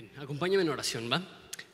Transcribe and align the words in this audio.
Bien, 0.00 0.12
acompáñame 0.18 0.62
en 0.62 0.70
oración, 0.70 1.10
¿va? 1.12 1.22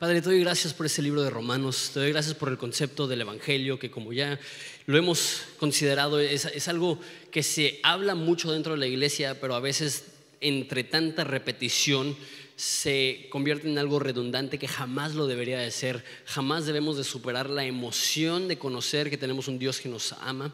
Padre, 0.00 0.20
te 0.20 0.30
doy 0.30 0.40
gracias 0.40 0.74
por 0.74 0.86
ese 0.86 1.00
libro 1.00 1.22
de 1.22 1.30
Romanos, 1.30 1.92
te 1.94 2.00
doy 2.00 2.10
gracias 2.10 2.34
por 2.34 2.48
el 2.48 2.58
concepto 2.58 3.06
del 3.06 3.20
Evangelio, 3.20 3.78
que 3.78 3.88
como 3.88 4.12
ya 4.12 4.40
lo 4.86 4.98
hemos 4.98 5.42
considerado, 5.58 6.18
es, 6.18 6.44
es 6.46 6.66
algo 6.66 6.98
que 7.30 7.44
se 7.44 7.78
habla 7.84 8.16
mucho 8.16 8.50
dentro 8.50 8.72
de 8.72 8.80
la 8.80 8.88
iglesia, 8.88 9.40
pero 9.40 9.54
a 9.54 9.60
veces 9.60 10.06
entre 10.40 10.82
tanta 10.82 11.22
repetición 11.22 12.16
se 12.56 13.28
convierte 13.30 13.70
en 13.70 13.78
algo 13.78 14.00
redundante 14.00 14.58
que 14.58 14.66
jamás 14.66 15.14
lo 15.14 15.28
debería 15.28 15.60
de 15.60 15.70
ser, 15.70 16.04
jamás 16.24 16.66
debemos 16.66 16.96
de 16.96 17.04
superar 17.04 17.48
la 17.48 17.64
emoción 17.64 18.48
de 18.48 18.58
conocer 18.58 19.08
que 19.08 19.18
tenemos 19.18 19.46
un 19.46 19.60
Dios 19.60 19.80
que 19.80 19.88
nos 19.88 20.14
ama, 20.14 20.52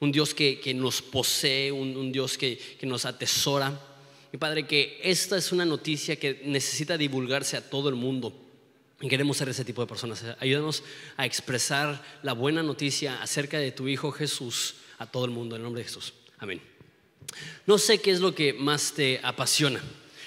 un 0.00 0.10
Dios 0.10 0.34
que, 0.34 0.58
que 0.58 0.74
nos 0.74 1.00
posee, 1.00 1.70
un, 1.70 1.96
un 1.96 2.10
Dios 2.10 2.36
que, 2.36 2.58
que 2.58 2.86
nos 2.86 3.04
atesora. 3.04 3.93
Y 4.34 4.36
Padre, 4.36 4.66
que 4.66 4.98
esta 5.00 5.36
es 5.36 5.52
una 5.52 5.64
noticia 5.64 6.16
que 6.16 6.42
necesita 6.44 6.98
divulgarse 6.98 7.56
a 7.56 7.70
todo 7.70 7.88
el 7.88 7.94
mundo. 7.94 8.36
Y 9.00 9.08
queremos 9.08 9.36
ser 9.36 9.48
ese 9.48 9.64
tipo 9.64 9.80
de 9.80 9.86
personas. 9.86 10.24
Ayúdanos 10.40 10.82
a 11.16 11.24
expresar 11.24 12.02
la 12.24 12.32
buena 12.32 12.60
noticia 12.60 13.22
acerca 13.22 13.60
de 13.60 13.70
tu 13.70 13.86
Hijo 13.86 14.10
Jesús 14.10 14.74
a 14.98 15.06
todo 15.06 15.24
el 15.24 15.30
mundo. 15.30 15.54
En 15.54 15.60
el 15.60 15.62
nombre 15.62 15.82
de 15.82 15.88
Jesús. 15.88 16.14
Amén. 16.38 16.60
No 17.64 17.78
sé 17.78 18.00
qué 18.00 18.10
es 18.10 18.18
lo 18.18 18.34
que 18.34 18.52
más 18.54 18.92
te 18.94 19.20
apasiona, 19.22 19.80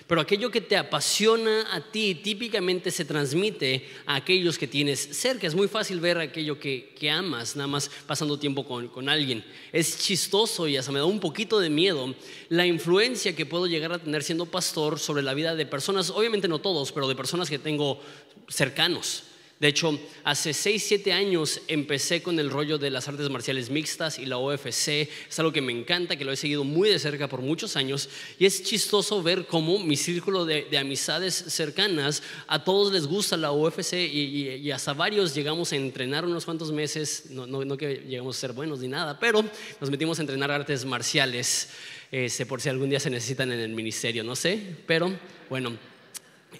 pero 0.07 0.21
aquello 0.21 0.49
que 0.49 0.61
te 0.61 0.77
apasiona 0.77 1.67
a 1.75 1.81
ti 1.81 2.15
típicamente 2.15 2.91
se 2.91 3.03
transmite 3.03 3.85
a 4.05 4.15
aquellos 4.15 4.57
que 4.57 4.65
tienes 4.65 4.99
cerca. 4.99 5.45
Es 5.45 5.53
muy 5.53 5.67
fácil 5.67 5.99
ver 5.99 6.17
aquello 6.17 6.57
que, 6.59 6.93
que 6.97 7.11
amas, 7.11 7.57
nada 7.57 7.67
más 7.67 7.91
pasando 8.07 8.39
tiempo 8.39 8.65
con, 8.65 8.87
con, 8.87 9.09
alguien. 9.09 9.43
Es 9.73 9.99
chistoso 9.99 10.67
y 10.67 10.77
hasta 10.77 10.93
me 10.93 10.99
da 10.99 11.05
un 11.05 11.19
poquito 11.19 11.59
de 11.59 11.69
miedo 11.69 12.15
la 12.47 12.65
influencia 12.65 13.35
que 13.35 13.45
puedo 13.45 13.67
llegar 13.67 13.91
a 13.91 13.99
tener 13.99 14.23
siendo 14.23 14.45
pastor 14.45 14.97
sobre 14.97 15.23
la 15.23 15.33
vida 15.33 15.55
de 15.55 15.65
personas, 15.65 16.09
obviamente 16.09 16.47
no 16.47 16.59
todos, 16.59 16.93
pero 16.93 17.09
de 17.09 17.15
personas 17.15 17.49
que 17.49 17.59
tengo 17.59 18.01
cercanos. 18.47 19.23
De 19.59 19.67
hecho, 19.67 19.99
hace 20.23 20.53
6, 20.53 20.83
7 20.87 21.13
años 21.13 21.61
empecé 21.67 22.21
con 22.21 22.39
el 22.39 22.51
rollo 22.51 22.77
de 22.77 22.91
las 22.91 23.07
artes 23.07 23.27
marciales 23.31 23.71
mixtas 23.71 24.19
y 24.19 24.27
la 24.27 24.37
OFC. 24.37 25.09
Es 25.27 25.39
algo 25.39 25.51
que 25.51 25.63
me 25.63 25.71
encanta, 25.71 26.15
que 26.15 26.25
lo 26.25 26.31
he 26.31 26.37
seguido 26.37 26.63
muy 26.63 26.89
de 26.89 26.99
cerca 26.99 27.27
por 27.27 27.41
muchos 27.41 27.75
años. 27.75 28.07
Y 28.37 28.45
es 28.45 28.61
chistoso 28.61 29.23
ver 29.23 29.47
cómo 29.47 29.79
mi 29.79 29.97
círculo 29.97 30.45
de, 30.45 30.67
de 30.69 30.77
amistades 30.77 31.33
cercanas, 31.33 32.21
a 32.45 32.63
todos 32.63 32.93
les 32.93 33.07
gusta 33.07 33.35
la 33.35 33.51
OFC 33.51 33.93
y, 33.93 33.95
y, 33.95 34.49
y, 34.57 34.71
hasta 34.71 34.93
varios 34.93 35.33
llegamos 35.33 35.71
a 35.71 35.75
entrenar 35.75 36.23
unos 36.23 36.45
cuantos 36.45 36.71
meses. 36.71 37.31
No, 37.31 37.47
no, 37.47 37.77
que 37.77 38.03
llegamos 38.07 38.37
a 38.37 38.39
ser 38.39 38.53
buenos 38.53 38.79
ni 38.79 38.87
nada, 38.87 39.19
pero 39.19 39.43
nos 39.81 39.89
metimos 39.89 40.19
a 40.19 40.21
entrenar 40.21 40.51
artes 40.51 40.85
marciales. 40.85 41.69
Este, 42.11 42.45
por 42.45 42.61
si 42.61 42.69
algún 42.69 42.91
día 42.91 42.99
se 42.99 43.09
necesitan 43.09 43.51
en 43.51 43.59
el 43.59 43.71
ministerio, 43.71 44.23
no 44.23 44.35
sé. 44.35 44.61
Pero 44.85 45.11
bueno. 45.49 45.75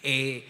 Eh, 0.02 0.44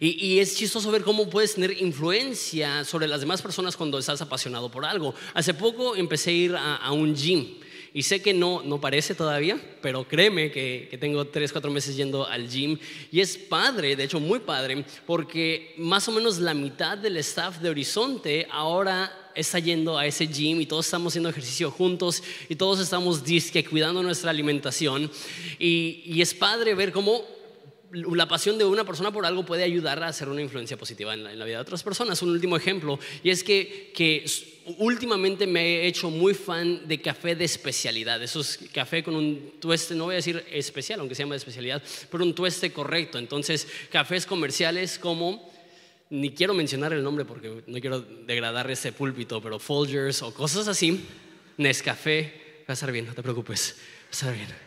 y, 0.00 0.38
es 0.38 0.56
chistoso 0.56 0.90
ver 0.90 1.02
cómo 1.02 1.30
puedes 1.30 1.54
tener 1.54 1.80
influencia 1.80 2.84
sobre 2.84 3.06
las 3.06 3.20
demás 3.20 3.40
personas 3.40 3.76
cuando 3.76 3.98
estás 3.98 4.20
apasionado 4.20 4.70
por 4.70 4.84
algo. 4.84 5.14
Hace 5.34 5.54
poco 5.54 5.94
empecé 5.94 6.30
a 6.30 6.32
ir 6.32 6.56
a, 6.56 6.92
un 6.92 7.14
gym. 7.14 7.46
Y 7.92 8.02
sé 8.02 8.20
que 8.20 8.34
no, 8.34 8.60
no 8.64 8.80
parece 8.80 9.14
todavía, 9.14 9.56
pero 9.80 10.06
créeme 10.08 10.50
que, 10.50 10.96
tengo 11.00 11.26
3, 11.26 11.52
4 11.52 11.70
meses 11.70 11.96
yendo 11.96 12.26
al 12.26 12.48
gym. 12.48 12.76
Y 13.12 13.20
es 13.20 13.36
padre, 13.36 13.94
de 13.94 14.04
hecho 14.04 14.18
muy 14.18 14.40
padre, 14.40 14.84
porque 15.06 15.74
más 15.78 16.08
o 16.08 16.12
menos 16.12 16.38
la 16.38 16.54
mitad 16.54 16.98
del 16.98 17.16
staff 17.18 17.58
de 17.60 17.70
Horizonte 17.70 18.48
ahora 18.50 19.30
está 19.36 19.60
yendo 19.60 19.96
a 19.96 20.06
ese 20.06 20.26
gym 20.26 20.60
y 20.60 20.66
todos 20.66 20.86
estamos 20.86 21.12
haciendo 21.12 21.28
ejercicio 21.28 21.70
juntos 21.70 22.22
y 22.48 22.56
todos 22.56 22.80
estamos 22.80 23.24
disque 23.24 23.64
cuidando 23.64 24.02
nuestra 24.02 24.30
alimentación. 24.30 25.08
Y 25.60 26.20
es 26.20 26.34
padre 26.34 26.74
ver 26.74 26.90
cómo 26.90 27.33
la 27.94 28.26
pasión 28.26 28.58
de 28.58 28.64
una 28.64 28.84
persona 28.84 29.12
por 29.12 29.24
algo 29.24 29.44
puede 29.44 29.62
ayudar 29.62 30.02
a 30.02 30.08
hacer 30.08 30.28
una 30.28 30.42
influencia 30.42 30.76
positiva 30.76 31.14
en 31.14 31.24
la, 31.24 31.44
vida 31.44 31.56
de 31.56 31.62
otras 31.62 31.82
personas. 31.82 32.20
Un 32.22 32.30
último 32.30 32.56
ejemplo, 32.56 32.98
y 33.22 33.30
es 33.30 33.44
que, 33.44 33.92
que, 33.94 34.24
últimamente 34.78 35.46
me 35.46 35.62
he 35.62 35.86
hecho 35.86 36.10
muy 36.10 36.34
fan 36.34 36.88
de 36.88 37.00
café 37.00 37.36
de 37.36 37.44
especialidad. 37.44 38.22
Eso 38.22 38.40
es 38.40 38.58
café 38.72 39.02
con 39.02 39.14
un 39.14 39.54
tueste, 39.60 39.94
no 39.94 40.04
voy 40.04 40.14
a 40.14 40.16
decir 40.16 40.44
especial, 40.50 41.00
aunque 41.00 41.14
se 41.14 41.22
llama 41.22 41.34
de 41.34 41.38
especialidad, 41.38 41.82
pero 42.10 42.24
un 42.24 42.34
tueste 42.34 42.72
correcto. 42.72 43.18
Entonces, 43.18 43.68
cafés 43.90 44.26
comerciales 44.26 44.98
como 44.98 45.52
ni 46.10 46.30
quiero 46.30 46.54
mencionar 46.54 46.92
el 46.92 47.02
nombre 47.02 47.24
porque 47.24 47.62
no 47.66 47.80
quiero 47.80 48.00
degradar 48.00 48.70
ese 48.70 48.92
púlpito, 48.92 49.42
pero 49.42 49.58
Folgers 49.58 50.22
o 50.22 50.32
cosas 50.32 50.68
así, 50.68 51.04
Nescafé, 51.56 52.62
va 52.62 52.66
a 52.68 52.72
estar 52.72 52.90
bien, 52.90 53.06
no 53.06 53.14
te 53.14 53.22
preocupes, 53.22 53.76
va 53.78 54.08
a 54.08 54.12
estar 54.12 54.34
bien. 54.34 54.63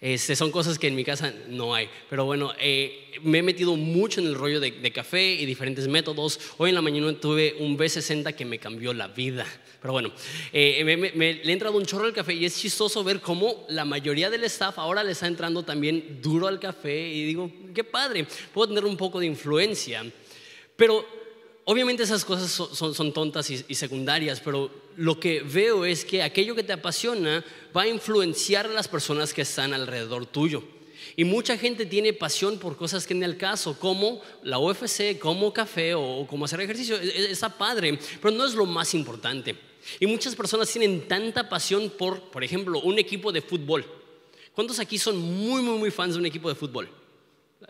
Este, 0.00 0.36
son 0.36 0.50
cosas 0.50 0.78
que 0.78 0.86
en 0.86 0.94
mi 0.94 1.04
casa 1.04 1.32
no 1.48 1.74
hay. 1.74 1.88
Pero 2.10 2.24
bueno, 2.24 2.52
eh, 2.60 3.12
me 3.22 3.38
he 3.38 3.42
metido 3.42 3.74
mucho 3.76 4.20
en 4.20 4.26
el 4.26 4.34
rollo 4.34 4.60
de, 4.60 4.70
de, 4.70 4.92
café 4.92 5.32
y 5.34 5.46
diferentes 5.46 5.88
métodos. 5.88 6.38
Hoy 6.58 6.70
en 6.70 6.74
la 6.74 6.82
mañana 6.82 7.12
tuve 7.18 7.56
un 7.60 7.78
B60 7.78 8.34
que 8.34 8.44
me 8.44 8.58
cambió 8.58 8.92
la 8.92 9.08
vida. 9.08 9.46
Pero 9.80 9.92
bueno, 9.92 10.12
eh, 10.52 10.82
me, 10.84 10.96
me, 10.96 11.12
me, 11.12 11.34
le 11.34 11.50
he 11.50 11.52
entrado 11.52 11.76
un 11.76 11.86
chorro 11.86 12.04
al 12.04 12.12
café 12.12 12.34
y 12.34 12.44
es 12.44 12.58
chistoso 12.58 13.02
ver 13.02 13.20
cómo 13.20 13.64
la 13.68 13.84
mayoría 13.84 14.28
del 14.30 14.44
staff 14.44 14.78
ahora 14.78 15.02
le 15.02 15.12
está 15.12 15.26
entrando 15.26 15.62
también 15.62 16.20
duro 16.20 16.48
al 16.48 16.60
café. 16.60 17.08
Y 17.08 17.24
digo, 17.24 17.50
qué 17.74 17.84
padre, 17.84 18.26
puedo 18.52 18.68
tener 18.68 18.84
un 18.84 18.96
poco 18.96 19.20
de 19.20 19.26
influencia. 19.26 20.04
Pero 20.76 21.06
obviamente 21.64 22.02
esas 22.02 22.24
cosas 22.24 22.50
son, 22.50 22.74
son, 22.74 22.94
son 22.94 23.12
tontas 23.12 23.48
y, 23.50 23.64
y, 23.68 23.74
secundarias, 23.74 24.40
pero 24.40 24.70
lo 24.96 25.18
que 25.18 25.40
veo 25.40 25.84
es 25.84 26.04
que 26.04 26.22
aquello 26.22 26.54
que 26.54 26.62
te 26.62 26.72
apasiona 26.72 27.44
va 27.76 27.82
a 27.82 27.88
influenciar 27.88 28.66
a 28.66 28.70
las 28.70 28.88
personas 28.88 29.32
que 29.32 29.42
están 29.42 29.74
alrededor 29.74 30.26
tuyo. 30.26 30.62
Y 31.16 31.24
mucha 31.24 31.56
gente 31.56 31.86
tiene 31.86 32.12
pasión 32.12 32.58
por 32.58 32.76
cosas 32.76 33.06
que 33.06 33.14
en 33.14 33.22
el 33.22 33.36
caso, 33.36 33.78
como 33.78 34.20
la 34.42 34.58
UFC, 34.58 35.18
como 35.18 35.52
café 35.52 35.94
o 35.94 36.26
como 36.26 36.44
hacer 36.44 36.60
ejercicio, 36.60 36.96
está 36.96 37.48
padre, 37.48 37.98
pero 38.20 38.34
no 38.34 38.44
es 38.44 38.54
lo 38.54 38.66
más 38.66 38.94
importante. 38.94 39.56
Y 40.00 40.06
muchas 40.06 40.34
personas 40.34 40.70
tienen 40.70 41.06
tanta 41.06 41.48
pasión 41.48 41.92
por, 41.96 42.20
por 42.30 42.42
ejemplo, 42.42 42.80
un 42.80 42.98
equipo 42.98 43.30
de 43.30 43.42
fútbol. 43.42 43.84
¿Cuántos 44.54 44.78
aquí 44.78 44.98
son 44.98 45.18
muy, 45.18 45.62
muy, 45.62 45.78
muy 45.78 45.90
fans 45.90 46.14
de 46.14 46.20
un 46.20 46.26
equipo 46.26 46.48
de 46.48 46.54
fútbol? 46.54 46.88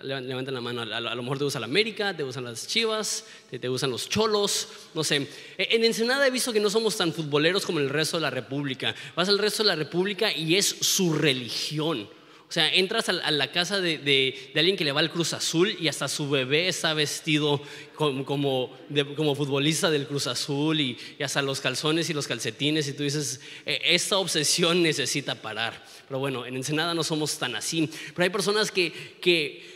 Levanten 0.02 0.52
la 0.52 0.60
mano, 0.60 0.82
a 0.82 1.00
lo 1.00 1.22
mejor 1.22 1.38
te 1.38 1.44
gusta 1.44 1.60
la 1.60 1.66
América, 1.66 2.16
te 2.16 2.24
gustan 2.24 2.44
las 2.44 2.66
Chivas, 2.66 3.24
te, 3.48 3.68
gustan 3.68 3.90
los 3.90 4.08
Cholos, 4.08 4.68
no 4.92 5.04
sé. 5.04 5.28
En 5.56 5.84
Ensenada 5.84 6.26
he 6.26 6.30
visto 6.30 6.52
que 6.52 6.58
no 6.58 6.68
somos 6.68 6.96
tan 6.96 7.12
futboleros 7.12 7.64
como 7.64 7.78
el 7.78 7.88
resto 7.88 8.16
de 8.16 8.22
la 8.22 8.30
República. 8.30 8.94
Vas 9.14 9.28
al 9.28 9.38
resto 9.38 9.62
de 9.62 9.68
la 9.68 9.76
República 9.76 10.32
y 10.32 10.56
es 10.56 10.66
su 10.66 11.12
religión. 11.12 12.08
O 12.48 12.52
sea, 12.54 12.72
entras 12.72 13.08
a 13.08 13.30
la 13.30 13.50
casa 13.52 13.80
de, 13.80 13.98
de, 13.98 14.50
de, 14.52 14.60
alguien 14.60 14.76
que 14.76 14.84
le 14.84 14.92
va 14.92 15.00
al 15.00 15.10
Cruz 15.10 15.32
Azul 15.32 15.76
y 15.80 15.88
hasta 15.88 16.08
su 16.08 16.28
bebé 16.28 16.68
está 16.68 16.92
vestido 16.94 17.60
como, 17.94 18.24
como, 18.24 18.76
de, 18.88 19.14
como 19.14 19.34
futbolista 19.34 19.90
del 19.90 20.06
Cruz 20.06 20.26
Azul 20.26 20.80
y, 20.80 20.96
y, 21.18 21.22
hasta 21.22 21.40
los 21.42 21.60
calzones 21.60 22.10
y 22.10 22.14
los 22.14 22.28
calcetines 22.28 22.86
y 22.86 22.92
tú 22.92 23.02
dices, 23.02 23.40
esta 23.64 24.18
obsesión 24.18 24.82
necesita 24.82 25.34
parar. 25.34 25.84
Pero 26.06 26.20
bueno, 26.20 26.46
en 26.46 26.54
Ensenada 26.56 26.94
no 26.94 27.02
somos 27.02 27.38
tan 27.38 27.56
así. 27.56 27.90
Pero 28.14 28.24
hay 28.24 28.30
personas 28.30 28.70
que, 28.70 28.92
que 29.20 29.73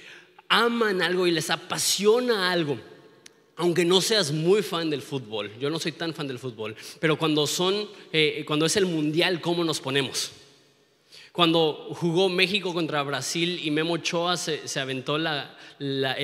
aman 0.48 1.02
algo 1.02 1.26
y 1.26 1.30
les 1.30 1.50
apasiona 1.50 2.50
algo. 2.50 2.78
Aunque 3.56 3.84
no 3.84 4.00
seas 4.00 4.30
muy 4.30 4.62
fan 4.62 4.88
del 4.88 5.02
fútbol, 5.02 5.50
yo 5.58 5.68
no 5.68 5.80
soy 5.80 5.92
tan 5.92 6.14
fan 6.14 6.28
del 6.28 6.38
fútbol, 6.38 6.76
pero 7.00 7.18
cuando 7.18 7.44
son, 7.46 7.88
eh, 8.12 8.44
cuando 8.46 8.66
es 8.66 8.76
el 8.76 8.86
mundial, 8.86 9.40
¿cómo 9.40 9.64
nos 9.64 9.80
ponemos? 9.80 10.30
Cuando 11.32 11.88
jugó 11.90 12.28
México 12.28 12.72
contra 12.72 13.02
Brasil 13.02 13.60
y 13.62 13.70
Memo 13.70 13.94
Ochoa 13.94 14.36
se, 14.36 14.80
aventó 14.80 15.18
la, 15.18 15.56
la, 15.78 16.16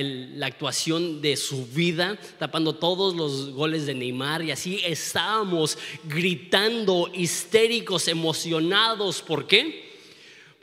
actuación 0.45 1.21
de 1.21 1.37
su 1.37 1.65
vida, 1.67 2.17
tapando 2.39 2.75
todos 2.75 3.15
los 3.15 3.51
goles 3.51 3.85
de 3.85 3.95
Neymar 3.95 4.41
y 4.43 4.51
así 4.51 4.81
estábamos 4.83 5.77
gritando, 6.03 7.09
histéricos, 7.13 8.07
emocionados. 8.07 9.21
¿Por 9.21 9.47
qué? 9.47 9.84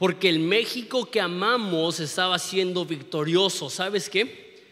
Porque 0.02 0.28
el 0.28 0.40
México 0.40 1.08
que 1.08 1.20
amamos 1.20 2.00
estaba 2.00 2.36
siendo 2.40 2.84
victorioso. 2.84 3.70
¿Sabes 3.70 4.10
qué? 4.10 4.64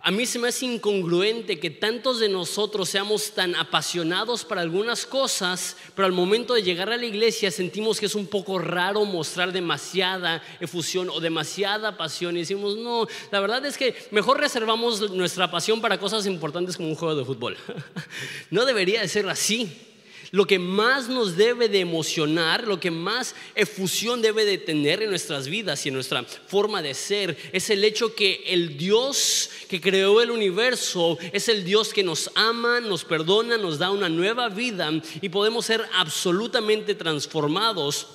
A 0.00 0.10
mí 0.10 0.24
se 0.24 0.38
me 0.38 0.48
hace 0.48 0.64
incongruente 0.64 1.60
que 1.60 1.68
tantos 1.68 2.20
de 2.20 2.30
nosotros 2.30 2.88
seamos 2.88 3.32
tan 3.32 3.54
apasionados 3.54 4.46
para 4.46 4.62
algunas 4.62 5.04
cosas, 5.04 5.76
pero 5.94 6.06
al 6.06 6.12
momento 6.12 6.54
de 6.54 6.62
llegar 6.62 6.90
a 6.90 6.96
la 6.96 7.04
iglesia 7.04 7.50
sentimos 7.50 8.00
que 8.00 8.06
es 8.06 8.14
un 8.14 8.26
poco 8.26 8.58
raro 8.58 9.04
mostrar 9.04 9.52
demasiada 9.52 10.42
efusión 10.58 11.10
o 11.10 11.20
demasiada 11.20 11.98
pasión 11.98 12.38
y 12.38 12.40
decimos, 12.40 12.78
no, 12.78 13.06
la 13.30 13.40
verdad 13.40 13.66
es 13.66 13.76
que 13.76 13.94
mejor 14.10 14.40
reservamos 14.40 15.10
nuestra 15.10 15.50
pasión 15.50 15.82
para 15.82 15.98
cosas 15.98 16.24
importantes 16.24 16.78
como 16.78 16.88
un 16.88 16.94
juego 16.94 17.14
de 17.14 17.26
fútbol. 17.26 17.58
no 18.50 18.64
debería 18.64 19.02
de 19.02 19.08
ser 19.08 19.28
así 19.28 19.91
lo 20.32 20.46
que 20.46 20.58
más 20.58 21.10
nos 21.10 21.36
debe 21.36 21.68
de 21.68 21.80
emocionar, 21.80 22.66
lo 22.66 22.80
que 22.80 22.90
más 22.90 23.34
efusión 23.54 24.22
debe 24.22 24.46
de 24.46 24.56
tener 24.56 25.02
en 25.02 25.10
nuestras 25.10 25.46
vidas 25.46 25.84
y 25.84 25.90
en 25.90 25.94
nuestra 25.94 26.24
forma 26.24 26.80
de 26.80 26.94
ser, 26.94 27.36
es 27.52 27.68
el 27.68 27.84
hecho 27.84 28.14
que 28.14 28.42
el 28.46 28.78
Dios 28.78 29.50
que 29.68 29.78
creó 29.78 30.22
el 30.22 30.30
universo 30.30 31.18
es 31.34 31.48
el 31.48 31.64
Dios 31.64 31.92
que 31.92 32.02
nos 32.02 32.30
ama, 32.34 32.80
nos 32.80 33.04
perdona, 33.04 33.58
nos 33.58 33.78
da 33.78 33.90
una 33.90 34.08
nueva 34.08 34.48
vida 34.48 34.90
y 35.20 35.28
podemos 35.28 35.66
ser 35.66 35.86
absolutamente 35.92 36.94
transformados 36.94 38.06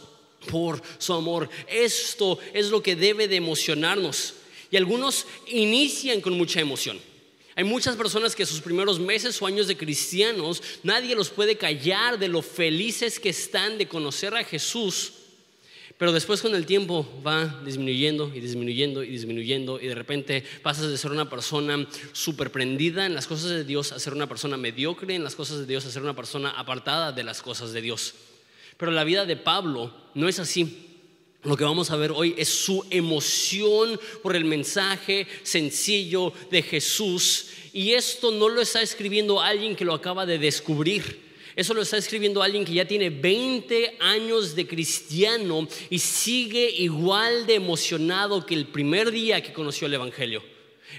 por 0.49 0.81
su 0.97 1.13
amor. 1.13 1.47
Esto 1.67 2.39
es 2.51 2.71
lo 2.71 2.81
que 2.81 2.95
debe 2.95 3.27
de 3.27 3.35
emocionarnos. 3.35 4.33
Y 4.71 4.77
algunos 4.77 5.27
inician 5.47 6.19
con 6.21 6.33
mucha 6.33 6.61
emoción. 6.61 6.99
Hay 7.57 7.63
muchas 7.63 7.95
personas 7.95 8.36
que 8.36 8.45
sus 8.45 8.62
primeros 8.62 9.00
meses 9.00 9.42
o 9.42 9.48
años 9.48 9.65
de 9.65 9.75
cristianos, 9.75 10.62
nadie 10.83 11.15
los 11.15 11.31
puede 11.31 11.57
callar 11.57 12.19
de 12.19 12.27
lo 12.27 12.44
felices 12.44 13.19
que 13.19 13.30
están 13.30 13.80
de 13.80 13.88
conocer 13.88 14.36
a 14.36 14.44
Jesús. 14.44 15.13
Pero 15.98 16.12
después 16.12 16.39
con 16.39 16.54
el 16.54 16.68
tiempo 16.68 17.09
va 17.25 17.59
disminuyendo 17.65 18.31
y 18.31 18.42
disminuyendo 18.42 19.04
y 19.04 19.07
disminuyendo 19.07 19.81
y 19.81 19.88
de 19.88 19.95
repente 19.95 20.44
pasas 20.62 20.92
de 20.92 21.00
ser 21.00 21.09
una 21.09 21.31
persona 21.31 21.88
súper 22.13 22.51
prendida 22.51 23.07
en 23.07 23.15
las 23.15 23.25
cosas 23.25 23.50
de 23.50 23.63
Dios 23.63 23.92
a 23.92 24.00
ser 24.00 24.13
una 24.13 24.30
persona 24.30 24.56
mediocre 24.56 25.15
en 25.15 25.24
las 25.24 25.33
cosas 25.33 25.57
de 25.57 25.65
Dios, 25.65 25.83
a 25.88 25.92
ser 25.92 26.03
una 26.03 26.15
persona 26.15 26.51
apartada 26.51 27.12
de 27.12 27.24
las 27.24 27.42
cosas 27.42 27.74
de 27.74 27.81
Dios. 27.81 28.13
Pero 28.77 28.92
la 28.92 29.03
vida 29.03 29.25
de 29.25 29.36
Pablo 29.36 29.92
no 30.13 30.30
es 30.30 30.38
así. 30.38 30.87
Lo 31.44 31.56
que 31.56 31.63
vamos 31.63 31.92
a 31.92 31.95
ver 31.95 32.12
hoy 32.12 32.34
es 32.38 32.50
su 32.50 32.86
emoción 32.89 34.00
por 34.24 34.36
el 34.36 34.44
mensaje 34.44 35.28
sencillo 35.44 36.34
de 36.50 36.62
Jesús. 36.62 37.48
Y 37.74 37.94
esto 37.94 38.31
no 38.31 38.50
lo 38.50 38.60
está 38.60 38.81
escribiendo 38.81 39.39
alguien 39.39 39.75
que 39.75 39.86
lo 39.86 39.94
acaba 39.94 40.25
de 40.25 40.39
descubrir. 40.39 41.28
Eso 41.56 41.74
lo 41.74 41.81
está 41.81 41.98
escribiendo 41.98 42.44
alguien 42.44 42.66
que 42.66 42.74
ya 42.74 42.86
tiene 42.86 43.10
20 43.10 43.98
años 44.00 44.56
de 44.56 44.68
cristiano 44.68 45.68
y 45.89 46.00
sigue 46.00 46.69
igual 46.69 47.45
de 47.45 47.56
emocionado 47.56 48.45
que 48.45 48.54
el 48.54 48.68
primer 48.68 49.12
día 49.12 49.42
que 49.42 49.54
conoció 49.54 49.88
el 49.88 49.94
Evangelio. 49.95 50.44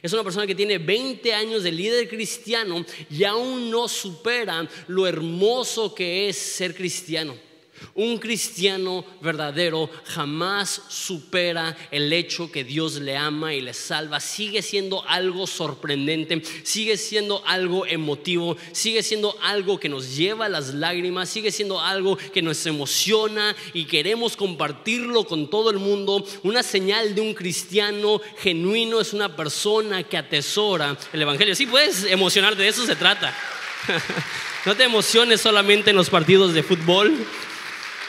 Es 0.02 0.12
una 0.12 0.24
persona 0.24 0.46
que 0.46 0.54
tiene 0.54 0.78
20 0.78 1.32
años 1.32 1.62
de 1.62 1.72
líder 1.72 2.08
cristiano 2.08 2.84
y 3.10 3.24
aún 3.24 3.70
no 3.70 3.88
supera 3.88 4.68
lo 4.86 5.06
hermoso 5.06 5.94
que 5.94 6.28
es 6.28 6.36
ser 6.36 6.74
cristiano. 6.74 7.47
Un 7.94 8.18
cristiano 8.18 9.04
verdadero 9.20 9.90
jamás 10.04 10.82
supera 10.88 11.76
el 11.90 12.12
hecho 12.12 12.50
que 12.50 12.64
Dios 12.64 12.96
le 13.00 13.16
ama 13.16 13.54
y 13.54 13.60
le 13.60 13.74
salva. 13.74 14.20
Sigue 14.20 14.62
siendo 14.62 15.04
algo 15.08 15.46
sorprendente, 15.46 16.42
sigue 16.62 16.96
siendo 16.96 17.42
algo 17.46 17.86
emotivo, 17.86 18.56
sigue 18.72 19.02
siendo 19.02 19.36
algo 19.42 19.78
que 19.78 19.88
nos 19.88 20.16
lleva 20.16 20.46
a 20.46 20.48
las 20.48 20.74
lágrimas, 20.74 21.28
sigue 21.28 21.50
siendo 21.50 21.80
algo 21.80 22.16
que 22.16 22.42
nos 22.42 22.64
emociona 22.66 23.56
y 23.72 23.84
queremos 23.84 24.36
compartirlo 24.36 25.24
con 25.24 25.50
todo 25.50 25.70
el 25.70 25.78
mundo. 25.78 26.24
Una 26.42 26.62
señal 26.62 27.14
de 27.14 27.20
un 27.20 27.34
cristiano 27.34 28.20
genuino 28.38 29.00
es 29.00 29.12
una 29.12 29.34
persona 29.34 30.02
que 30.02 30.16
atesora 30.16 30.96
el 31.12 31.22
Evangelio. 31.22 31.54
Sí, 31.54 31.66
puedes 31.66 32.04
emocionarte, 32.04 32.62
de 32.62 32.68
eso 32.68 32.86
se 32.86 32.96
trata. 32.96 33.34
No 34.66 34.76
te 34.76 34.84
emociones 34.84 35.40
solamente 35.40 35.90
en 35.90 35.96
los 35.96 36.10
partidos 36.10 36.52
de 36.52 36.62
fútbol, 36.62 37.16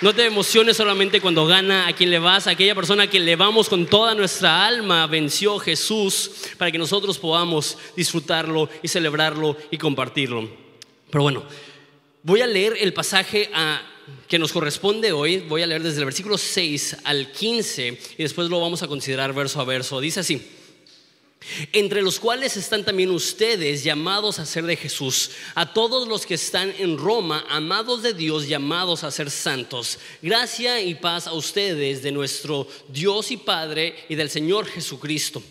no 0.02 0.16
te 0.16 0.26
emociones 0.26 0.78
solamente 0.78 1.20
cuando 1.20 1.46
gana 1.46 1.88
a 1.88 1.94
quien 1.94 2.10
le 2.10 2.20
vas, 2.20 2.48
a 2.48 2.52
aquella 2.52 2.76
persona 2.76 3.04
a 3.04 3.08
quien 3.08 3.26
le 3.26 3.36
vamos 3.36 3.68
con 3.68 3.86
toda 3.86 4.16
nuestra 4.16 4.66
alma, 4.66 5.06
venció 5.08 5.60
Jesús 5.60 6.32
para 6.58 6.72
que 6.72 6.78
nosotros 6.78 7.18
podamos 7.18 7.78
disfrutarlo 7.96 8.70
y 8.82 8.88
celebrarlo 8.88 9.58
y 9.72 9.78
compartirlo. 9.78 10.50
Pero 11.10 11.24
bueno, 11.24 11.44
voy 12.24 12.42
a 12.42 12.48
leer 12.48 12.78
el 12.80 12.94
pasaje 12.94 13.50
que 14.28 14.40
nos 14.40 14.54
corresponde 14.54 15.12
hoy, 15.12 15.40
voy 15.40 15.64
a 15.64 15.68
leer 15.68 15.84
desde 15.84 16.00
el 16.00 16.06
versículo 16.06 16.38
6 16.38 16.98
al 17.04 17.32
15 17.32 18.00
y 18.18 18.24
después 18.24 18.50
lo 18.50 18.62
vamos 18.62 18.82
a 18.84 18.88
considerar 18.88 19.34
verso 19.34 19.60
a 19.60 19.66
verso. 19.66 20.00
Dice 20.00 20.22
así 20.22 20.59
entre 21.74 22.02
los 22.02 22.20
cuales 22.20 22.58
están 22.58 22.84
también 22.84 23.12
ustedes 23.12 23.84
llamados 23.84 24.40
a 24.40 24.46
ser 24.46 24.66
de 24.66 24.76
Jesús, 24.76 25.32
a 25.56 25.74
todos 25.74 26.08
los 26.08 26.26
que 26.26 26.36
están 26.36 26.74
en 26.78 26.98
Roma, 26.98 27.46
amados 27.50 28.04
de 28.04 28.14
Dios, 28.14 28.48
llamados 28.48 29.04
a 29.04 29.12
ser 29.12 29.32
santos. 29.32 30.00
Gracia 30.22 30.82
y 30.82 30.96
paz 30.96 31.28
a 31.28 31.34
ustedes 31.34 32.04
de 32.04 32.12
nuestro 32.12 32.68
Dios 32.88 33.32
y 33.32 33.38
Padre 33.38 33.96
y 34.10 34.16
del 34.16 34.30
Señor 34.30 34.66
Jesucristo. 34.66 35.42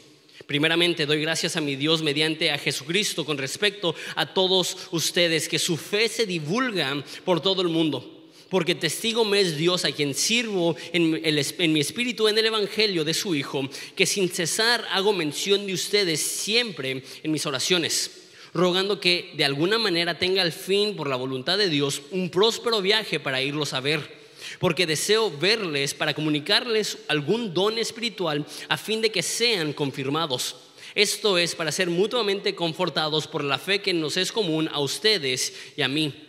Primeramente 0.46 1.05
doy 1.05 1.20
gracias 1.20 1.56
a 1.56 1.61
mi 1.61 1.76
Dios 1.76 2.02
mediante 2.02 2.50
a 2.50 2.58
Jesucristo 2.58 3.25
con 3.25 3.37
respecto 3.37 3.94
a 4.14 4.32
todos 4.32 4.76
ustedes, 4.93 5.49
que 5.49 5.58
su 5.58 5.76
fe 5.76 6.08
se 6.08 6.26
divulga 6.26 7.05
por 7.25 7.41
todo 7.41 7.61
el 7.61 7.69
mundo 7.69 8.18
porque 8.49 8.75
testigo 8.75 9.25
me 9.25 9.41
es 9.41 9.56
Dios 9.56 9.85
a 9.85 9.93
quien 9.93 10.15
sirvo 10.15 10.77
en, 10.93 11.73
mi 11.73 11.81
espíritu 11.81 12.29
en 12.29 12.39
el 12.39 12.47
Evangelio 12.47 13.05
de 13.05 13.15
su 13.15 13.35
Hijo, 13.35 13.69
que 13.95 14.06
sin 14.06 14.29
cesar 14.29 14.87
hago 14.91 15.12
mención 15.12 15.67
de 15.67 15.75
ustedes 15.75 16.21
siempre 16.21 17.03
en 17.23 17.31
mis 17.31 17.45
oraciones, 17.47 18.29
rogando 18.55 19.00
que 19.00 19.33
de 19.37 19.45
alguna 19.45 19.79
manera 19.79 20.19
tenga 20.19 20.43
al 20.43 20.53
fin, 20.53 20.97
por 20.97 21.09
la 21.09 21.17
voluntad 21.17 21.59
de 21.59 21.69
Dios, 21.69 22.03
un 22.11 22.31
próspero 22.31 22.81
viaje 22.81 23.21
para 23.21 23.43
irlos 23.43 23.73
a 23.73 23.81
ver. 23.81 24.19
Porque 24.61 24.87
deseo 24.87 25.31
verles 25.31 25.93
para 25.93 26.15
comunicarles 26.15 26.99
algún 27.09 27.53
don 27.53 27.77
espiritual 27.77 28.47
a 28.69 28.79
fin 28.79 29.03
de 29.03 29.11
que 29.11 29.23
sean 29.23 29.73
confirmados. 29.75 30.56
Esto 30.94 31.37
es 31.37 31.55
para 31.55 31.73
ser 31.73 31.91
mutuamente 31.91 32.55
confortados 32.55 33.27
por 33.27 33.44
la 33.44 33.59
fe 33.59 33.83
que 33.83 33.93
nos 33.93 34.17
es 34.17 34.33
común 34.33 34.71
a 34.73 34.81
ustedes 34.81 35.53
y 35.77 35.83
a 35.83 35.89
mí 35.89 36.28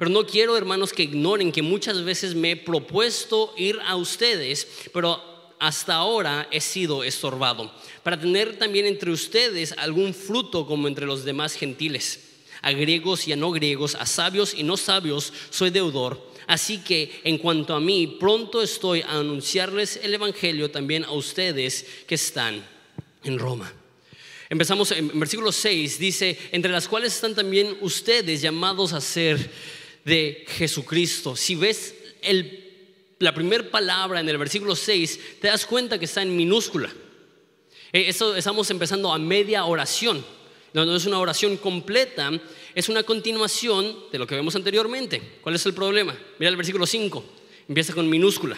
pero 0.00 0.10
no 0.10 0.24
quiero, 0.24 0.56
hermanos, 0.56 0.94
que 0.94 1.02
ignoren 1.02 1.52
que 1.52 1.60
muchas 1.60 2.02
veces 2.02 2.34
me 2.34 2.52
he 2.52 2.56
propuesto 2.56 3.52
ir 3.58 3.78
a 3.84 3.96
ustedes, 3.96 4.66
pero 4.94 5.22
hasta 5.58 5.96
ahora 5.96 6.48
he 6.50 6.62
sido 6.62 7.04
estorbado, 7.04 7.70
para 8.02 8.18
tener 8.18 8.58
también 8.58 8.86
entre 8.86 9.10
ustedes 9.10 9.72
algún 9.72 10.14
fruto 10.14 10.66
como 10.66 10.88
entre 10.88 11.04
los 11.04 11.26
demás 11.26 11.52
gentiles. 11.52 12.20
A 12.62 12.72
griegos 12.72 13.28
y 13.28 13.34
a 13.34 13.36
no 13.36 13.50
griegos, 13.50 13.94
a 13.94 14.06
sabios 14.06 14.54
y 14.54 14.62
no 14.62 14.78
sabios, 14.78 15.34
soy 15.50 15.68
deudor. 15.68 16.32
Así 16.46 16.78
que 16.78 17.20
en 17.24 17.36
cuanto 17.36 17.74
a 17.74 17.80
mí, 17.80 18.16
pronto 18.18 18.62
estoy 18.62 19.02
a 19.02 19.18
anunciarles 19.18 20.00
el 20.02 20.14
Evangelio 20.14 20.70
también 20.70 21.04
a 21.04 21.12
ustedes 21.12 21.84
que 22.06 22.14
están 22.14 22.64
en 23.22 23.38
Roma. 23.38 23.70
Empezamos 24.48 24.90
en 24.92 25.20
versículo 25.20 25.52
6, 25.52 25.98
dice, 25.98 26.38
entre 26.52 26.72
las 26.72 26.88
cuales 26.88 27.14
están 27.14 27.34
también 27.34 27.76
ustedes 27.82 28.40
llamados 28.40 28.94
a 28.94 29.00
ser 29.02 29.50
de 30.04 30.44
Jesucristo. 30.48 31.36
Si 31.36 31.54
ves 31.54 31.94
la 33.18 33.34
primera 33.34 33.70
palabra 33.70 34.20
en 34.20 34.28
el 34.28 34.38
versículo 34.38 34.74
6, 34.74 35.38
te 35.40 35.48
das 35.48 35.66
cuenta 35.66 35.98
que 35.98 36.04
está 36.06 36.22
en 36.22 36.36
minúscula. 36.36 36.92
Eh, 37.92 38.04
eso 38.08 38.36
estamos 38.36 38.70
empezando 38.70 39.12
a 39.12 39.18
media 39.18 39.64
oración. 39.64 40.24
No, 40.72 40.84
no 40.84 40.94
es 40.94 41.04
una 41.06 41.18
oración 41.18 41.56
completa, 41.56 42.30
es 42.74 42.88
una 42.88 43.02
continuación 43.02 43.96
de 44.12 44.18
lo 44.18 44.26
que 44.26 44.36
vemos 44.36 44.54
anteriormente. 44.54 45.20
¿Cuál 45.40 45.56
es 45.56 45.66
el 45.66 45.74
problema? 45.74 46.16
Mira 46.38 46.50
el 46.50 46.56
versículo 46.56 46.86
5, 46.86 47.24
empieza 47.68 47.92
con 47.92 48.08
minúscula. 48.08 48.56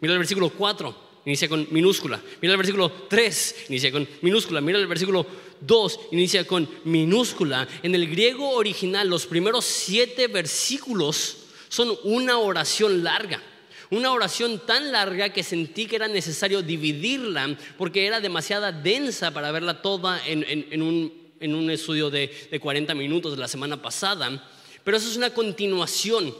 Mira 0.00 0.12
el 0.12 0.18
versículo 0.18 0.50
4, 0.50 0.94
inicia 1.24 1.48
con 1.48 1.66
minúscula. 1.70 2.22
Mira 2.42 2.52
el 2.52 2.58
versículo 2.58 2.90
3, 3.08 3.64
inicia 3.70 3.90
con 3.90 4.06
minúscula. 4.20 4.60
Mira 4.60 4.78
el 4.78 4.86
versículo 4.86 5.26
2, 5.60 6.00
inicia 6.12 6.46
con 6.46 6.68
minúscula. 6.84 7.66
En 7.82 7.94
el 7.94 8.08
griego 8.08 8.50
original, 8.50 9.08
los 9.08 9.26
primeros 9.26 9.64
siete 9.64 10.28
versículos 10.28 11.38
son 11.68 11.96
una 12.04 12.38
oración 12.38 13.02
larga. 13.02 13.42
Una 13.90 14.12
oración 14.12 14.60
tan 14.66 14.90
larga 14.90 15.28
que 15.28 15.42
sentí 15.42 15.86
que 15.86 15.96
era 15.96 16.08
necesario 16.08 16.62
dividirla 16.62 17.56
porque 17.78 18.06
era 18.06 18.20
demasiado 18.20 18.72
densa 18.72 19.32
para 19.32 19.52
verla 19.52 19.80
toda 19.80 20.20
en, 20.26 20.82
un, 20.82 21.70
estudio 21.70 22.10
de, 22.10 22.48
de 22.50 22.60
40 22.60 22.94
minutos 22.94 23.32
de 23.32 23.38
la 23.38 23.46
semana 23.46 23.80
pasada. 23.80 24.42
Pero 24.82 24.96
eso 24.96 25.08
es 25.08 25.16
una 25.16 25.32
continuación 25.32 26.34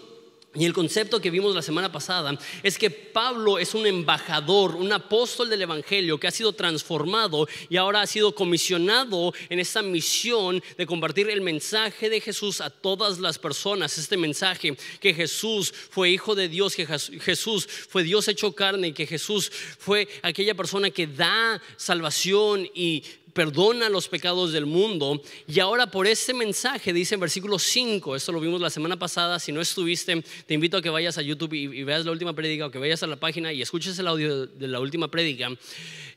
y 0.58 0.64
el 0.64 0.72
concepto 0.72 1.20
que 1.20 1.30
vimos 1.30 1.54
la 1.54 1.62
semana 1.62 1.92
pasada 1.92 2.38
es 2.62 2.78
que 2.78 2.90
Pablo 2.90 3.58
es 3.58 3.74
un 3.74 3.86
embajador, 3.86 4.76
un 4.76 4.92
apóstol 4.92 5.50
del 5.50 5.62
Evangelio 5.62 6.18
que 6.18 6.26
ha 6.26 6.30
sido 6.30 6.52
transformado 6.52 7.46
y 7.68 7.76
ahora 7.76 8.02
ha 8.02 8.06
sido 8.06 8.34
comisionado 8.34 9.32
en 9.48 9.60
esta 9.60 9.82
misión 9.82 10.62
de 10.76 10.86
compartir 10.86 11.28
el 11.30 11.40
mensaje 11.40 12.08
de 12.10 12.20
Jesús 12.20 12.60
a 12.60 12.70
todas 12.70 13.18
las 13.18 13.38
personas. 13.38 13.98
Este 13.98 14.16
mensaje 14.16 14.76
que 15.00 15.14
Jesús 15.14 15.72
fue 15.90 16.10
hijo 16.10 16.34
de 16.34 16.48
Dios, 16.48 16.74
que 16.74 16.86
Jesús 16.86 17.66
fue 17.66 18.02
Dios 18.02 18.28
hecho 18.28 18.52
carne 18.52 18.94
que 18.94 19.06
Jesús 19.06 19.50
fue 19.78 20.08
aquella 20.22 20.54
persona 20.54 20.90
que 20.90 21.06
da 21.06 21.60
salvación 21.76 22.68
y 22.74 23.04
perdona 23.36 23.90
los 23.90 24.08
pecados 24.08 24.50
del 24.50 24.64
mundo. 24.64 25.20
Y 25.46 25.60
ahora 25.60 25.90
por 25.90 26.06
ese 26.06 26.32
mensaje, 26.32 26.94
dice 26.94 27.14
en 27.14 27.20
versículo 27.20 27.58
5, 27.58 28.16
esto 28.16 28.32
lo 28.32 28.40
vimos 28.40 28.62
la 28.62 28.70
semana 28.70 28.98
pasada, 28.98 29.38
si 29.38 29.52
no 29.52 29.60
estuviste, 29.60 30.24
te 30.46 30.54
invito 30.54 30.78
a 30.78 30.82
que 30.82 30.88
vayas 30.88 31.18
a 31.18 31.22
YouTube 31.22 31.52
y, 31.52 31.84
veas 31.84 32.06
la 32.06 32.12
última 32.12 32.32
prédica 32.32 32.66
o 32.66 32.70
que 32.70 32.78
vayas 32.78 33.02
a 33.02 33.06
la 33.06 33.16
página 33.16 33.52
y 33.52 33.60
escuches 33.60 33.98
el 33.98 34.08
audio 34.08 34.46
de 34.46 34.68
la 34.68 34.80
última 34.80 35.08
prédica. 35.08 35.50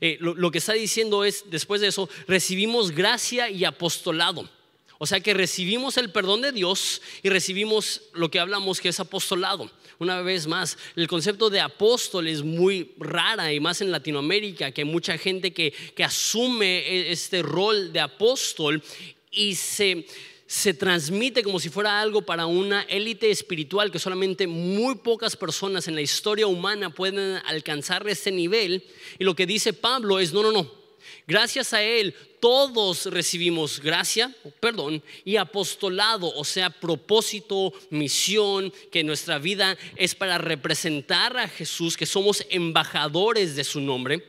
Eh, 0.00 0.16
lo 0.18 0.50
que 0.50 0.58
está 0.58 0.72
diciendo 0.72 1.24
es, 1.24 1.44
después 1.50 1.82
de 1.82 1.88
eso, 1.88 2.08
recibimos 2.26 2.90
gracia 2.90 3.50
y 3.50 3.64
apostolado. 3.66 4.48
O 4.96 5.06
sea 5.06 5.20
que 5.20 5.34
recibimos 5.34 5.98
el 5.98 6.10
perdón 6.10 6.40
de 6.40 6.52
Dios 6.52 7.02
y 7.22 7.28
recibimos 7.28 8.02
lo 8.14 8.30
que 8.30 8.40
hablamos 8.40 8.80
que 8.80 8.88
es 8.88 9.00
apostolado. 9.00 9.70
Una 10.00 10.22
vez 10.22 10.46
más, 10.46 10.78
el 10.96 11.06
concepto 11.06 11.50
de 11.50 11.60
apóstol 11.60 12.26
es 12.26 12.42
muy 12.42 12.94
rara 12.98 13.52
y 13.52 13.60
más 13.60 13.82
en 13.82 13.92
Latinoamérica, 13.92 14.72
que 14.72 14.80
hay 14.80 14.86
mucha 14.86 15.18
gente 15.18 15.52
que, 15.52 15.74
que 15.94 16.02
asume 16.02 16.78
e, 16.78 17.12
este 17.12 17.42
rol 17.42 17.92
de 17.92 18.00
apóstol 18.00 18.82
y 19.30 19.54
se, 19.56 20.06
se 20.46 20.72
transmite 20.72 21.42
como 21.42 21.60
si 21.60 21.68
fuera 21.68 22.00
algo 22.00 22.22
para 22.22 22.46
una 22.46 22.80
élite 22.84 23.30
espiritual 23.30 23.90
que 23.90 23.98
solamente 23.98 24.46
muy 24.46 24.94
pocas 24.94 25.36
personas 25.36 25.86
en 25.86 25.96
la 25.96 26.00
historia 26.00 26.46
humana 26.46 26.88
pueden 26.88 27.38
alcanzar 27.44 28.08
ese 28.08 28.32
nivel. 28.32 28.82
Y 29.18 29.24
lo 29.24 29.36
que 29.36 29.44
dice 29.44 29.74
Pablo 29.74 30.18
es, 30.18 30.32
no, 30.32 30.42
no, 30.42 30.50
no, 30.50 30.79
Gracias 31.26 31.72
a 31.72 31.82
Él 31.82 32.14
todos 32.40 33.04
recibimos 33.06 33.80
gracia, 33.80 34.34
perdón, 34.60 35.02
y 35.24 35.36
apostolado, 35.36 36.34
o 36.34 36.44
sea, 36.44 36.70
propósito, 36.70 37.72
misión, 37.90 38.72
que 38.90 39.04
nuestra 39.04 39.38
vida 39.38 39.76
es 39.96 40.14
para 40.14 40.38
representar 40.38 41.36
a 41.36 41.48
Jesús, 41.48 41.96
que 41.96 42.06
somos 42.06 42.44
embajadores 42.48 43.54
de 43.54 43.64
su 43.64 43.80
nombre. 43.80 44.24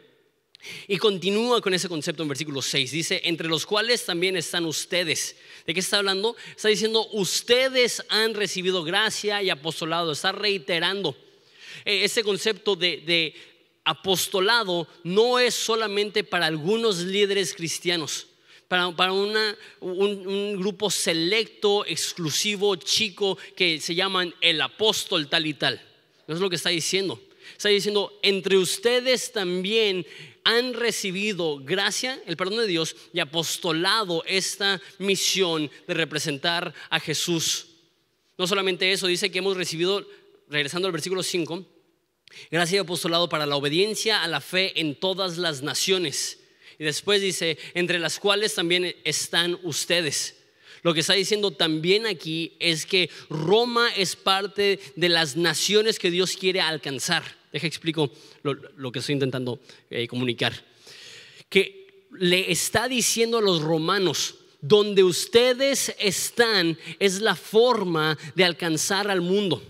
Y 0.88 0.97
continúa 0.97 1.59
con 1.59 1.73
ese 1.73 1.89
concepto 1.89 2.21
en 2.21 2.29
versículo 2.29 2.61
6. 2.61 2.91
Dice, 2.91 3.21
entre 3.23 3.47
los 3.47 3.65
cuales 3.65 4.05
también 4.05 4.38
están 4.38 4.65
ustedes. 4.65 5.35
¿De 5.65 5.73
qué 5.73 5.79
está 5.79 5.97
hablando? 5.97 6.35
Está 6.55 6.67
diciendo, 6.67 7.07
ustedes 7.13 8.03
han 8.09 8.35
recibido 8.35 8.83
gracia 8.83 9.41
y 9.41 9.50
apostolado. 9.50 10.11
Está 10.11 10.33
reiterando 10.33 11.17
eh, 11.83 12.03
ese 12.03 12.23
concepto 12.23 12.75
de 12.75 13.33
apostolado 13.83 14.88
no 15.03 15.39
es 15.39 15.53
solamente 15.53 16.23
para 16.23 16.45
algunos 16.45 17.00
líderes 17.00 17.53
cristianos, 17.53 18.27
para, 18.67 19.11
un, 19.11 19.33
grupo 20.57 20.89
selecto, 20.89 21.85
exclusivo, 21.85 22.75
chico, 22.77 23.38
que 23.55 23.81
se 23.81 23.95
llaman 23.95 24.33
el 24.39 24.61
apóstol 24.61 25.27
tal 25.27 25.45
y 25.45 25.53
tal. 25.53 25.81
No 26.27 26.35
es 26.35 26.41
lo 26.41 26.50
que 26.50 26.55
está 26.55 26.69
diciendo. 26.69 27.19
Está 27.57 27.67
diciendo, 27.67 28.17
entre 28.21 28.57
ustedes 28.57 29.33
también 29.33 30.05
han 30.43 30.73
recibido 30.73 31.57
gracia, 31.57 32.21
el 32.25 32.38
perdón 32.38 32.59
de 32.59 32.67
Dios, 32.67 32.95
y 33.13 33.19
apostolado 33.19 34.23
esta 34.25 34.81
misión 35.00 35.69
de 35.85 35.93
representar 35.93 36.73
a 36.89 37.00
Jesús. 37.00 37.67
No 38.38 38.47
solamente 38.47 38.91
eso, 38.91 39.07
dice 39.07 39.29
que 39.29 39.39
hemos 39.39 39.57
recibido, 39.57 40.07
regresando 40.50 40.88
al 40.88 40.93
versículo 40.93 41.23
5, 41.23 41.65
Gracia 42.50 42.77
y 42.77 42.79
apostolado 42.79 43.29
para 43.29 43.45
la 43.45 43.55
obediencia 43.55 44.23
a 44.23 44.27
la 44.27 44.41
fe 44.41 44.79
en 44.79 44.95
todas 44.95 45.38
las 45.38 45.61
naciones. 45.61 46.39
Y 46.79 46.83
después 46.83 47.21
dice, 47.21 47.57
entre 47.73 48.00
las 48.00 48.19
cuales 48.19 48.55
también 48.55 48.95
están 49.03 49.59
ustedes. 49.63 50.35
Lo 50.83 50.93
que 50.93 51.01
está 51.01 51.13
diciendo 51.13 51.51
también 51.51 52.07
aquí 52.07 52.53
es 52.59 52.85
que 52.85 53.09
Roma 53.29 53.89
es 53.95 54.15
parte 54.15 54.79
de 54.95 55.09
las 55.09 55.35
naciones 55.35 56.00
que 56.00 56.09
Dios 56.09 56.35
quiere 56.35 56.59
alcanzar. 56.59 57.23
Deja 57.51 57.67
explico 57.67 58.11
lo, 58.43 58.91
que 58.91 59.00
estoy 59.00 59.13
intentando 59.13 59.59
eh, 59.89 60.07
comunicar. 60.07 60.53
Que 61.50 62.07
le 62.17 62.51
está 62.51 62.88
diciendo 62.88 63.38
a 63.38 63.41
los 63.41 63.61
romanos, 63.61 64.35
donde 64.61 65.03
ustedes 65.03 65.95
están 66.00 66.77
es 67.00 67.21
la 67.21 67.35
forma 67.35 68.17
de 68.35 68.45
alcanzar 68.45 69.09
al 69.09 69.21
mundo. 69.21 69.61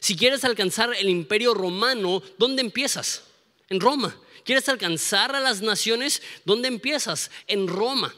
Si 0.00 0.16
quieres 0.16 0.44
alcanzar 0.44 0.94
el 0.98 1.08
imperio 1.08 1.54
romano, 1.54 2.22
¿dónde 2.38 2.62
empiezas? 2.62 3.22
En 3.68 3.80
Roma. 3.80 4.16
¿Quieres 4.44 4.68
alcanzar 4.68 5.36
a 5.36 5.40
las 5.40 5.60
naciones? 5.60 6.22
¿Dónde 6.44 6.68
empiezas? 6.68 7.30
En 7.46 7.68
Roma. 7.68 8.14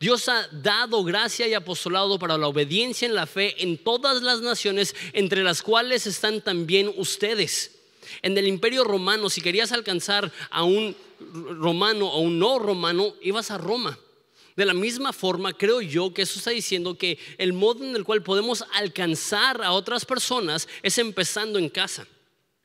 Dios 0.00 0.28
ha 0.28 0.48
dado 0.48 1.04
gracia 1.04 1.46
y 1.46 1.54
apostolado 1.54 2.18
para 2.18 2.36
la 2.36 2.48
obediencia 2.48 3.06
en 3.06 3.14
la 3.14 3.26
fe 3.26 3.62
en 3.62 3.78
todas 3.78 4.22
las 4.22 4.40
naciones, 4.40 4.94
entre 5.12 5.44
las 5.44 5.62
cuales 5.62 6.06
están 6.06 6.40
también 6.40 6.92
ustedes. 6.96 7.72
En 8.22 8.36
el 8.36 8.46
imperio 8.46 8.84
romano, 8.84 9.30
si 9.30 9.40
querías 9.40 9.72
alcanzar 9.72 10.32
a 10.50 10.64
un 10.64 10.96
romano 11.60 12.08
o 12.08 12.20
un 12.20 12.38
no 12.38 12.58
romano, 12.58 13.14
ibas 13.22 13.50
a 13.50 13.58
Roma. 13.58 13.98
De 14.56 14.64
la 14.64 14.72
misma 14.72 15.12
forma, 15.12 15.52
creo 15.52 15.82
yo 15.82 16.14
que 16.14 16.22
eso 16.22 16.38
está 16.38 16.50
diciendo 16.50 16.96
que 16.96 17.18
el 17.36 17.52
modo 17.52 17.84
en 17.84 17.94
el 17.94 18.04
cual 18.04 18.22
podemos 18.22 18.64
alcanzar 18.72 19.62
a 19.62 19.72
otras 19.72 20.06
personas 20.06 20.66
es 20.82 20.96
empezando 20.96 21.58
en 21.58 21.68
casa. 21.68 22.06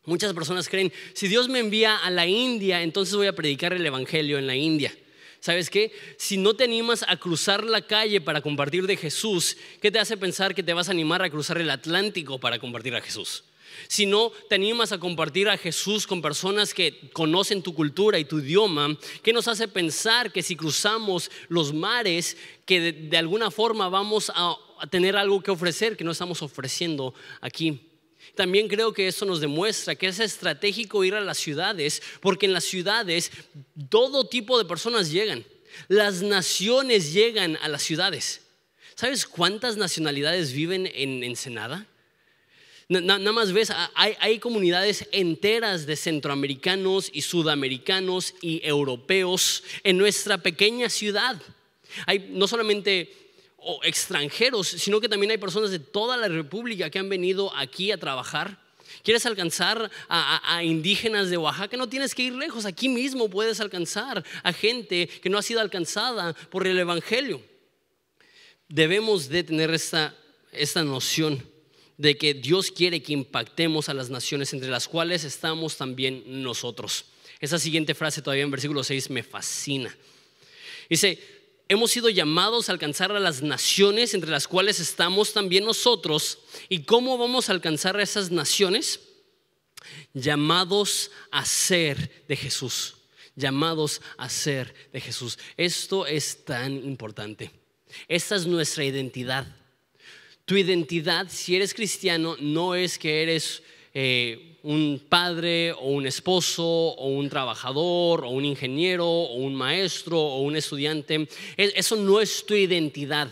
Muchas 0.06 0.34
personas 0.34 0.70
creen, 0.70 0.92
si 1.14 1.28
Dios 1.28 1.50
me 1.50 1.60
envía 1.60 1.98
a 1.98 2.10
la 2.10 2.26
India, 2.26 2.82
entonces 2.82 3.14
voy 3.16 3.28
a 3.28 3.36
predicar 3.36 3.74
el 3.74 3.86
Evangelio 3.86 4.40
en 4.40 4.48
la 4.48 4.56
India. 4.56 4.98
¿Sabes 5.42 5.70
qué? 5.70 5.92
Si 6.18 6.38
no 6.38 6.56
te 6.56 6.64
animas 6.64 7.04
a 7.08 7.18
cruzar 7.18 7.64
la 7.64 7.82
calle 7.82 8.22
para 8.22 8.42
compartir 8.42 8.88
de 8.88 8.96
Jesús, 8.96 9.58
¿qué 9.82 9.92
te 9.92 10.00
hace 10.00 10.16
pensar 10.16 10.56
que 10.56 10.64
te 10.64 10.74
vas 10.74 10.88
a 10.88 10.92
animar 10.92 11.22
a 11.22 11.30
cruzar 11.30 11.58
el 11.58 11.70
Atlántico 11.70 12.40
para 12.40 12.58
compartir 12.58 12.96
a 12.96 13.02
Jesús? 13.02 13.44
Si 13.88 14.06
no 14.06 14.32
te 14.50 14.56
animas 14.56 14.92
a 14.92 15.00
compartir 15.00 15.50
a 15.50 15.58
Jesús 15.58 16.08
con 16.08 16.22
personas 16.22 16.74
que 16.74 17.10
conocen 17.14 17.62
tu 17.62 17.74
cultura 17.74 18.20
y 18.20 18.26
tu 18.26 18.40
idioma, 18.40 18.98
¿qué 19.24 19.34
nos 19.34 19.48
hace 19.48 19.68
pensar 19.68 20.32
que 20.32 20.44
si 20.44 20.56
cruzamos 20.56 21.30
los 21.50 21.74
mares, 21.74 22.38
que 22.66 22.92
de, 22.92 23.18
alguna 23.18 23.52
forma 23.52 23.90
vamos 23.90 24.32
a, 24.34 24.56
a 24.80 24.88
tener 24.88 25.16
algo 25.18 25.42
que 25.42 25.52
ofrecer 25.52 25.98
que 25.98 26.04
no 26.04 26.12
estamos 26.12 26.42
ofreciendo 26.42 27.14
aquí? 27.42 27.88
También 28.36 28.68
creo 28.68 28.94
que 28.94 29.08
eso 29.08 29.26
nos 29.26 29.42
demuestra 29.42 29.96
que 29.96 30.08
es 30.08 30.20
estratégico 30.20 31.04
ir 31.04 31.16
a 31.16 31.22
las 31.22 31.38
ciudades, 31.38 32.02
porque 32.22 32.46
en 32.46 32.54
las 32.54 32.64
ciudades 32.64 33.32
todo 33.90 34.28
tipo 34.28 34.58
de 34.58 34.66
personas 34.66 35.12
llegan. 35.12 35.44
Las 35.88 36.22
naciones 36.22 37.14
llegan 37.14 37.58
a 37.62 37.68
las 37.68 37.82
ciudades. 37.82 38.42
¿Sabes 38.96 39.26
cuántas 39.26 39.78
nacionalidades 39.78 40.54
viven 40.54 40.90
en 40.94 41.24
Ensenada? 41.24 41.88
Nada 42.92 43.32
más 43.32 43.54
ves, 43.54 43.72
hay, 43.96 44.40
comunidades 44.40 45.08
enteras 45.14 45.86
de 45.86 45.96
centroamericanos 45.96 47.10
y 47.14 47.22
sudamericanos 47.22 48.36
y 48.42 48.60
europeos 48.66 49.64
en 49.86 49.98
nuestra 49.98 50.40
pequeña 50.40 50.90
ciudad. 50.90 51.42
Hay 52.06 52.28
no 52.32 52.50
solamente 52.50 53.16
extranjeros, 53.84 54.68
sino 54.68 55.00
que 55.00 55.08
también 55.08 55.32
hay 55.32 55.38
personas 55.38 55.72
de 55.72 55.80
toda 55.80 56.18
la 56.18 56.28
República 56.28 56.90
que 56.90 57.00
han 57.00 57.08
venido 57.08 57.56
aquí 57.56 57.94
a 57.94 57.98
trabajar. 57.98 58.60
¿Quieres 59.04 59.26
alcanzar 59.26 59.90
a, 60.10 60.62
indígenas 60.62 61.30
de 61.30 61.38
Oaxaca? 61.38 61.78
No 61.78 61.88
tienes 61.88 62.14
que 62.14 62.24
ir 62.24 62.34
lejos, 62.34 62.66
aquí 62.66 62.90
mismo 62.90 63.30
puedes 63.30 63.62
alcanzar 63.62 64.22
a 64.44 64.52
gente 64.52 65.08
que 65.08 65.30
no 65.30 65.38
ha 65.38 65.44
sido 65.44 65.62
alcanzada 65.62 66.34
por 66.34 66.68
el 66.68 66.78
Evangelio. 66.78 67.42
Debemos 68.68 69.30
de 69.30 69.46
tener 69.46 69.74
esta, 69.74 70.14
esta 70.52 70.84
noción 70.84 71.51
de 72.02 72.18
que 72.18 72.34
Dios 72.34 72.72
quiere 72.72 73.04
que 73.04 73.14
impactemos 73.14 73.88
a 73.88 73.94
las 73.94 74.10
naciones 74.10 74.54
entre 74.54 74.72
las 74.72 74.88
cuales 74.88 75.24
estamos 75.24 75.78
también 75.78 76.24
nosotros. 76.42 77.06
Esa 77.40 77.60
siguiente 77.60 77.94
frase 77.94 78.24
todavía 78.24 78.44
en 78.44 78.50
versículo 78.50 78.84
6 78.84 79.12
me 79.12 79.22
fascina. 79.22 79.96
Dice, 80.90 81.20
hemos 81.70 81.92
sido 81.92 82.10
llamados 82.10 82.68
a 82.68 82.72
alcanzar 82.72 83.12
a 83.12 83.20
las 83.20 83.44
naciones 83.44 84.16
entre 84.16 84.32
las 84.32 84.48
cuales 84.48 84.80
estamos 84.80 85.32
también 85.32 85.64
nosotros. 85.64 86.40
¿Y 86.70 86.86
cómo 86.86 87.20
vamos 87.20 87.50
a 87.50 87.54
alcanzar 87.54 87.96
a 87.98 88.04
esas 88.04 88.32
naciones? 88.32 89.00
Llamados 90.16 91.12
a 91.30 91.46
ser 91.46 92.24
de 92.28 92.36
Jesús. 92.36 92.96
Llamados 93.36 94.02
a 94.18 94.28
ser 94.28 94.74
de 94.92 95.02
Jesús. 95.02 95.38
Esto 95.56 96.08
es 96.08 96.46
tan 96.46 96.84
importante. 96.84 97.52
Esta 98.08 98.36
es 98.36 98.48
nuestra 98.48 98.84
identidad. 98.86 99.61
Tu 100.52 100.58
identidad, 100.58 101.28
si 101.30 101.56
eres 101.56 101.74
cristiano, 101.74 102.36
no 102.42 102.76
es 102.76 102.98
que 102.98 103.24
eres 103.24 103.64
eh, 103.94 104.58
un 104.64 105.02
padre 105.08 105.72
o 105.72 105.92
un 105.92 106.06
esposo 106.06 106.66
o 106.66 107.08
un 107.08 107.30
trabajador 107.30 108.26
o 108.26 108.32
un 108.32 108.44
ingeniero 108.44 109.08
o 109.08 109.36
un 109.36 109.56
maestro 109.56 110.20
o 110.20 110.42
un 110.42 110.58
estudiante. 110.58 111.26
Eso 111.56 111.96
no 111.96 112.20
es 112.20 112.46
tu 112.46 112.54
identidad. 112.54 113.32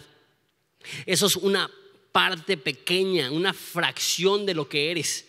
Eso 1.06 1.26
es 1.26 1.36
una 1.36 1.70
parte 2.14 2.56
pequeña, 2.56 3.30
una 3.32 3.52
fracción 3.52 4.46
de 4.46 4.54
lo 4.54 4.70
que 4.70 4.90
eres. 4.90 5.26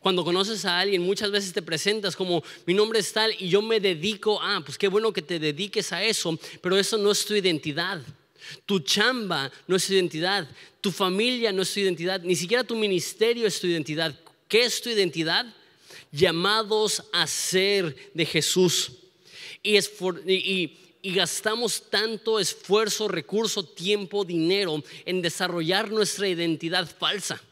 Cuando 0.00 0.24
conoces 0.24 0.64
a 0.64 0.78
alguien, 0.78 1.02
muchas 1.02 1.30
veces 1.30 1.52
te 1.52 1.60
presentas 1.60 2.16
como 2.16 2.42
mi 2.64 2.72
nombre 2.72 3.00
es 3.00 3.12
tal 3.12 3.34
y 3.38 3.50
yo 3.50 3.60
me 3.60 3.80
dedico 3.80 4.40
a, 4.40 4.62
pues 4.64 4.78
qué 4.78 4.88
bueno 4.88 5.12
que 5.12 5.20
te 5.20 5.38
dediques 5.38 5.92
a 5.92 6.02
eso, 6.02 6.38
pero 6.62 6.78
eso 6.78 6.96
no 6.96 7.10
es 7.10 7.22
tu 7.26 7.34
identidad. 7.34 8.00
Tu 8.66 8.80
chamba 8.80 9.50
no 9.66 9.76
es 9.76 9.86
tu 9.86 9.94
identidad, 9.94 10.48
tu 10.80 10.90
familia 10.90 11.52
no 11.52 11.62
es 11.62 11.72
tu 11.72 11.80
identidad, 11.80 12.20
ni 12.22 12.36
siquiera 12.36 12.64
tu 12.64 12.76
ministerio 12.76 13.46
es 13.46 13.60
tu 13.60 13.66
identidad. 13.66 14.14
¿Qué 14.48 14.64
es 14.64 14.80
tu 14.80 14.88
identidad? 14.88 15.46
Llamados 16.12 17.02
a 17.12 17.26
ser 17.26 17.96
de 18.14 18.26
Jesús. 18.26 18.92
Y, 19.62 20.72
gastamos 21.02 21.90
tanto 21.90 22.38
esfuerzo, 22.38 23.08
recurso, 23.08 23.64
tiempo, 23.64 24.24
dinero 24.24 24.82
en 25.04 25.20
desarrollar 25.20 25.90
nuestra 25.90 26.28
identidad 26.28 26.88
falsa. 26.88 27.42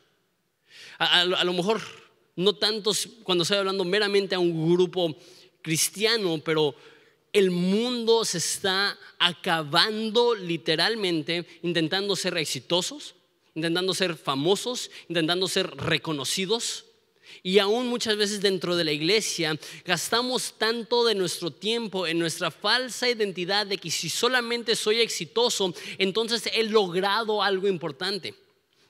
A, 0.98 1.24
lo 1.24 1.52
mejor 1.52 1.82
no 2.36 2.54
tantos 2.54 3.08
cuando 3.24 3.42
estoy 3.42 3.58
hablando 3.58 3.84
meramente 3.84 4.34
a 4.34 4.38
un 4.38 4.72
grupo 4.72 5.16
cristiano, 5.60 6.40
pero 6.44 6.74
el 7.32 7.50
mundo 7.50 8.24
se 8.24 8.38
está 8.38 8.98
acabando 9.18 10.34
literalmente 10.34 11.46
intentando 11.62 12.14
ser 12.14 12.36
exitosos, 12.36 13.14
intentando 13.54 13.94
ser 13.94 14.16
famosos, 14.16 14.90
intentando 15.08 15.48
ser 15.48 15.68
reconocidos. 15.76 16.86
Y 17.42 17.58
aún 17.58 17.86
muchas 17.88 18.16
veces 18.16 18.42
dentro 18.42 18.76
de 18.76 18.84
la 18.84 18.92
iglesia 18.92 19.58
gastamos 19.86 20.54
tanto 20.58 21.04
de 21.04 21.14
nuestro 21.14 21.50
tiempo 21.50 22.06
en 22.06 22.18
nuestra 22.18 22.50
falsa 22.50 23.08
identidad 23.08 23.66
de 23.66 23.78
que 23.78 23.90
si 23.90 24.10
solamente 24.10 24.76
soy 24.76 25.00
exitoso, 25.00 25.74
entonces 25.96 26.42
he 26.52 26.64
logrado 26.64 27.42
algo 27.42 27.68
importante. 27.68 28.34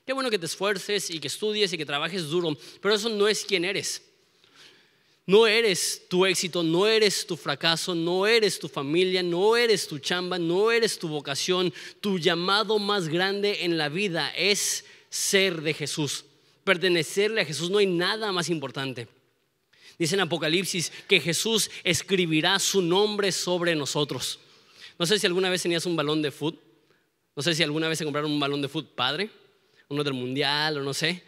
Qué 0.05 0.11
bueno 0.11 0.29
que 0.29 0.39
te 0.39 0.47
esfuerces 0.47 1.09
y 1.09 1.19
que 1.19 1.29
estudies 1.29 1.71
y 1.71 1.77
que 1.77 1.85
trabajes 1.85 2.27
duro, 2.27 2.57
pero 2.81 2.93
eso 2.93 3.07
no 3.07 3.29
es 3.29 3.45
quien 3.45 3.63
eres. 3.63 4.01
No 5.25 5.47
eres 5.47 6.03
tu 6.09 6.25
éxito, 6.25 6.63
no 6.63 6.85
eres 6.85 7.25
tu 7.25 7.37
fracaso, 7.37 7.95
no 7.95 8.27
eres 8.27 8.59
tu 8.59 8.67
familia, 8.67 9.23
no 9.23 9.55
eres 9.55 9.87
tu 9.87 9.97
chamba, 9.99 10.37
no 10.37 10.69
eres 10.69 10.99
tu 10.99 11.07
vocación. 11.07 11.73
Tu 12.01 12.19
llamado 12.19 12.77
más 12.77 13.07
grande 13.07 13.63
en 13.63 13.77
la 13.77 13.87
vida 13.87 14.33
es 14.35 14.83
ser 15.09 15.61
de 15.61 15.73
Jesús. 15.73 16.25
Pertenecerle 16.65 17.41
a 17.41 17.45
Jesús 17.45 17.69
no 17.69 17.77
hay 17.77 17.85
nada 17.85 18.33
más 18.33 18.49
importante. 18.49 19.07
Dice 19.97 20.15
en 20.15 20.21
Apocalipsis 20.21 20.91
que 21.07 21.21
Jesús 21.21 21.71
escribirá 21.85 22.59
su 22.59 22.81
nombre 22.81 23.31
sobre 23.31 23.75
nosotros. 23.75 24.39
No 24.99 25.05
sé 25.05 25.19
si 25.19 25.25
alguna 25.25 25.49
vez 25.49 25.61
tenías 25.61 25.85
un 25.85 25.95
balón 25.95 26.21
de 26.21 26.31
fútbol. 26.31 26.61
No 27.35 27.41
sé 27.41 27.55
si 27.55 27.63
alguna 27.63 27.87
vez 27.87 27.97
se 27.97 28.03
compraron 28.03 28.31
un 28.31 28.39
balón 28.39 28.61
de 28.61 28.67
fútbol 28.67 28.91
padre, 28.93 29.29
uno 29.87 30.03
del 30.03 30.13
mundial 30.13 30.77
o 30.77 30.83
no 30.83 30.93
sé. 30.93 31.23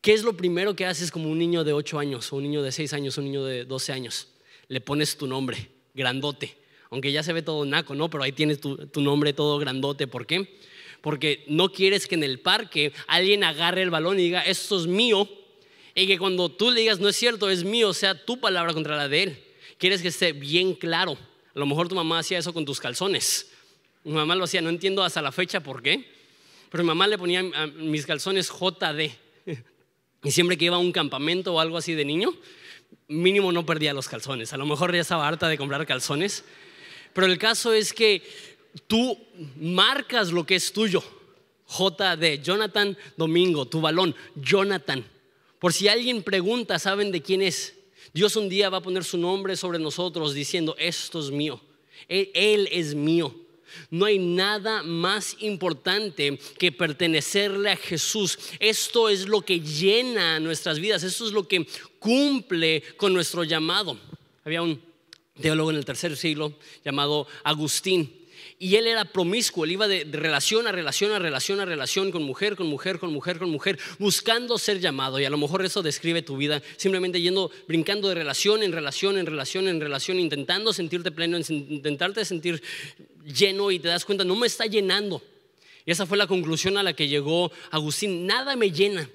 ¿Qué 0.00 0.14
es 0.14 0.22
lo 0.22 0.34
primero 0.34 0.74
que 0.74 0.86
haces 0.86 1.10
como 1.10 1.28
un 1.28 1.38
niño 1.38 1.62
de 1.62 1.74
8 1.74 1.98
años, 1.98 2.32
o 2.32 2.36
un 2.36 2.44
niño 2.44 2.62
de 2.62 2.72
6 2.72 2.94
años, 2.94 3.18
o 3.18 3.20
un 3.20 3.26
niño 3.26 3.44
de 3.44 3.66
12 3.66 3.92
años? 3.92 4.28
Le 4.68 4.80
pones 4.80 5.18
tu 5.18 5.26
nombre, 5.26 5.68
grandote. 5.92 6.56
Aunque 6.88 7.12
ya 7.12 7.22
se 7.22 7.34
ve 7.34 7.42
todo 7.42 7.66
naco, 7.66 7.94
¿no? 7.94 8.08
Pero 8.08 8.24
ahí 8.24 8.32
tienes 8.32 8.60
tu, 8.60 8.88
nombre 8.96 9.34
todo 9.34 9.58
grandote. 9.58 10.06
¿Por 10.06 10.26
qué? 10.26 10.58
Porque 11.02 11.44
no 11.48 11.70
quieres 11.70 12.06
que 12.06 12.14
en 12.14 12.24
el 12.24 12.40
parque 12.40 12.92
alguien 13.06 13.44
agarre 13.44 13.82
el 13.82 13.90
balón 13.90 14.18
y 14.18 14.24
diga, 14.24 14.40
esto 14.40 14.80
es 14.80 14.86
mío. 14.86 15.28
Y 15.94 16.06
que 16.06 16.18
cuando 16.18 16.48
tú 16.48 16.70
le 16.70 16.80
digas, 16.80 16.98
no 16.98 17.08
es 17.08 17.16
cierto, 17.16 17.50
es 17.50 17.64
mío, 17.64 17.92
sea 17.92 18.24
tu 18.24 18.40
palabra 18.40 18.72
contra 18.72 18.96
la 18.96 19.06
de 19.06 19.22
él. 19.22 19.44
Quieres 19.76 20.00
que 20.00 20.08
esté 20.08 20.32
bien 20.32 20.74
claro. 20.74 21.18
A 21.54 21.58
lo 21.58 21.66
mejor 21.66 21.88
tu 21.88 21.94
mamá 21.94 22.20
hacía 22.20 22.38
eso 22.38 22.54
con 22.54 22.64
tus 22.64 22.80
calzones. 22.80 23.50
Mi 24.04 24.12
mamá 24.12 24.34
lo 24.34 24.44
hacía, 24.44 24.62
no 24.62 24.70
entiendo 24.70 25.02
hasta 25.02 25.20
la 25.20 25.30
fecha 25.30 25.60
por 25.60 25.82
qué. 25.82 26.06
Pero 26.70 26.84
mi 26.84 26.88
mamá 26.88 27.06
le 27.06 27.18
ponía 27.18 27.42
mis 27.76 28.06
calzones 28.06 28.48
JD. 28.48 29.10
Y 30.22 30.30
siempre 30.30 30.58
que 30.58 30.66
iba 30.66 30.76
a 30.76 30.80
un 30.80 30.92
campamento 30.92 31.54
o 31.54 31.60
algo 31.60 31.76
así 31.76 31.94
de 31.94 32.04
niño, 32.04 32.34
mínimo 33.08 33.52
no 33.52 33.64
perdía 33.64 33.94
los 33.94 34.08
calzones. 34.08 34.52
A 34.52 34.56
lo 34.56 34.66
mejor 34.66 34.94
ya 34.94 35.00
estaba 35.00 35.26
harta 35.26 35.48
de 35.48 35.58
comprar 35.58 35.86
calzones. 35.86 36.44
Pero 37.12 37.26
el 37.26 37.38
caso 37.38 37.72
es 37.72 37.92
que 37.92 38.22
tú 38.86 39.18
marcas 39.56 40.32
lo 40.32 40.44
que 40.44 40.56
es 40.56 40.72
tuyo. 40.72 41.02
JD, 41.68 42.42
Jonathan 42.42 42.96
Domingo, 43.16 43.66
tu 43.66 43.80
balón, 43.80 44.14
Jonathan. 44.34 45.04
Por 45.58 45.72
si 45.72 45.88
alguien 45.88 46.22
pregunta, 46.22 46.78
saben 46.78 47.12
de 47.12 47.22
quién 47.22 47.42
es. 47.42 47.74
Dios 48.12 48.34
un 48.36 48.48
día 48.48 48.70
va 48.70 48.78
a 48.78 48.82
poner 48.82 49.04
su 49.04 49.18
nombre 49.18 49.56
sobre 49.56 49.78
nosotros 49.78 50.34
diciendo, 50.34 50.74
esto 50.78 51.20
es 51.20 51.30
mío. 51.30 51.60
él 52.08 52.68
es 52.72 52.94
mío. 52.94 53.34
No 53.90 54.06
hay 54.06 54.18
nada 54.18 54.82
más 54.82 55.36
importante 55.40 56.38
que 56.58 56.72
pertenecerle 56.72 57.70
a 57.70 57.76
Jesús. 57.76 58.38
Esto 58.58 59.08
es 59.08 59.26
lo 59.26 59.42
que 59.42 59.60
llena 59.60 60.40
nuestras 60.40 60.78
vidas, 60.78 61.02
esto 61.02 61.26
es 61.26 61.32
lo 61.32 61.48
que 61.48 61.66
cumple 61.98 62.82
con 62.96 63.12
nuestro 63.12 63.44
llamado. 63.44 63.98
Había 64.44 64.62
un 64.62 64.80
teólogo 65.40 65.70
en 65.70 65.76
el 65.76 65.84
tercer 65.84 66.16
siglo 66.16 66.54
llamado 66.84 67.26
Agustín 67.44 68.19
y 68.58 68.76
él 68.76 68.86
era 68.86 69.04
promiscuo, 69.04 69.64
él 69.64 69.72
iba 69.72 69.88
de, 69.88 70.04
relación 70.04 70.66
a 70.66 70.72
relación 70.72 71.12
a 71.12 71.18
relación 71.18 71.60
a 71.60 71.64
relación 71.64 72.10
con 72.10 72.22
mujer, 72.22 72.56
con 72.56 72.66
mujer, 72.66 72.98
con 72.98 73.12
mujer, 73.12 73.38
con 73.38 73.50
mujer, 73.50 73.78
buscando 73.98 74.58
ser 74.58 74.80
llamado. 74.80 75.18
Y 75.18 75.24
a 75.24 75.30
lo 75.30 75.38
mejor 75.38 75.64
eso 75.64 75.82
describe 75.82 76.22
tu 76.22 76.36
vida, 76.36 76.62
simplemente 76.76 77.20
yendo, 77.20 77.50
brincando 77.66 78.08
de 78.08 78.14
relación 78.14 78.62
en 78.62 78.72
relación, 78.72 79.18
en 79.18 79.26
relación, 79.26 79.68
en 79.68 79.80
relación, 79.80 80.18
intentando 80.18 80.72
sentirte 80.72 81.10
pleno, 81.10 81.38
intentarte 81.38 82.24
sentir 82.24 82.62
lleno 83.24 83.70
y 83.70 83.78
te 83.78 83.88
das 83.88 84.04
cuenta, 84.04 84.24
no 84.24 84.36
me 84.36 84.46
está 84.46 84.66
llenando. 84.66 85.22
Y 85.86 85.90
esa 85.90 86.06
fue 86.06 86.18
la 86.18 86.26
conclusión 86.26 86.76
a 86.76 86.82
la 86.82 86.92
que 86.92 87.08
llegó 87.08 87.50
Agustín, 87.70 88.26
nada 88.26 88.56
me 88.56 88.70
llena. 88.70 89.08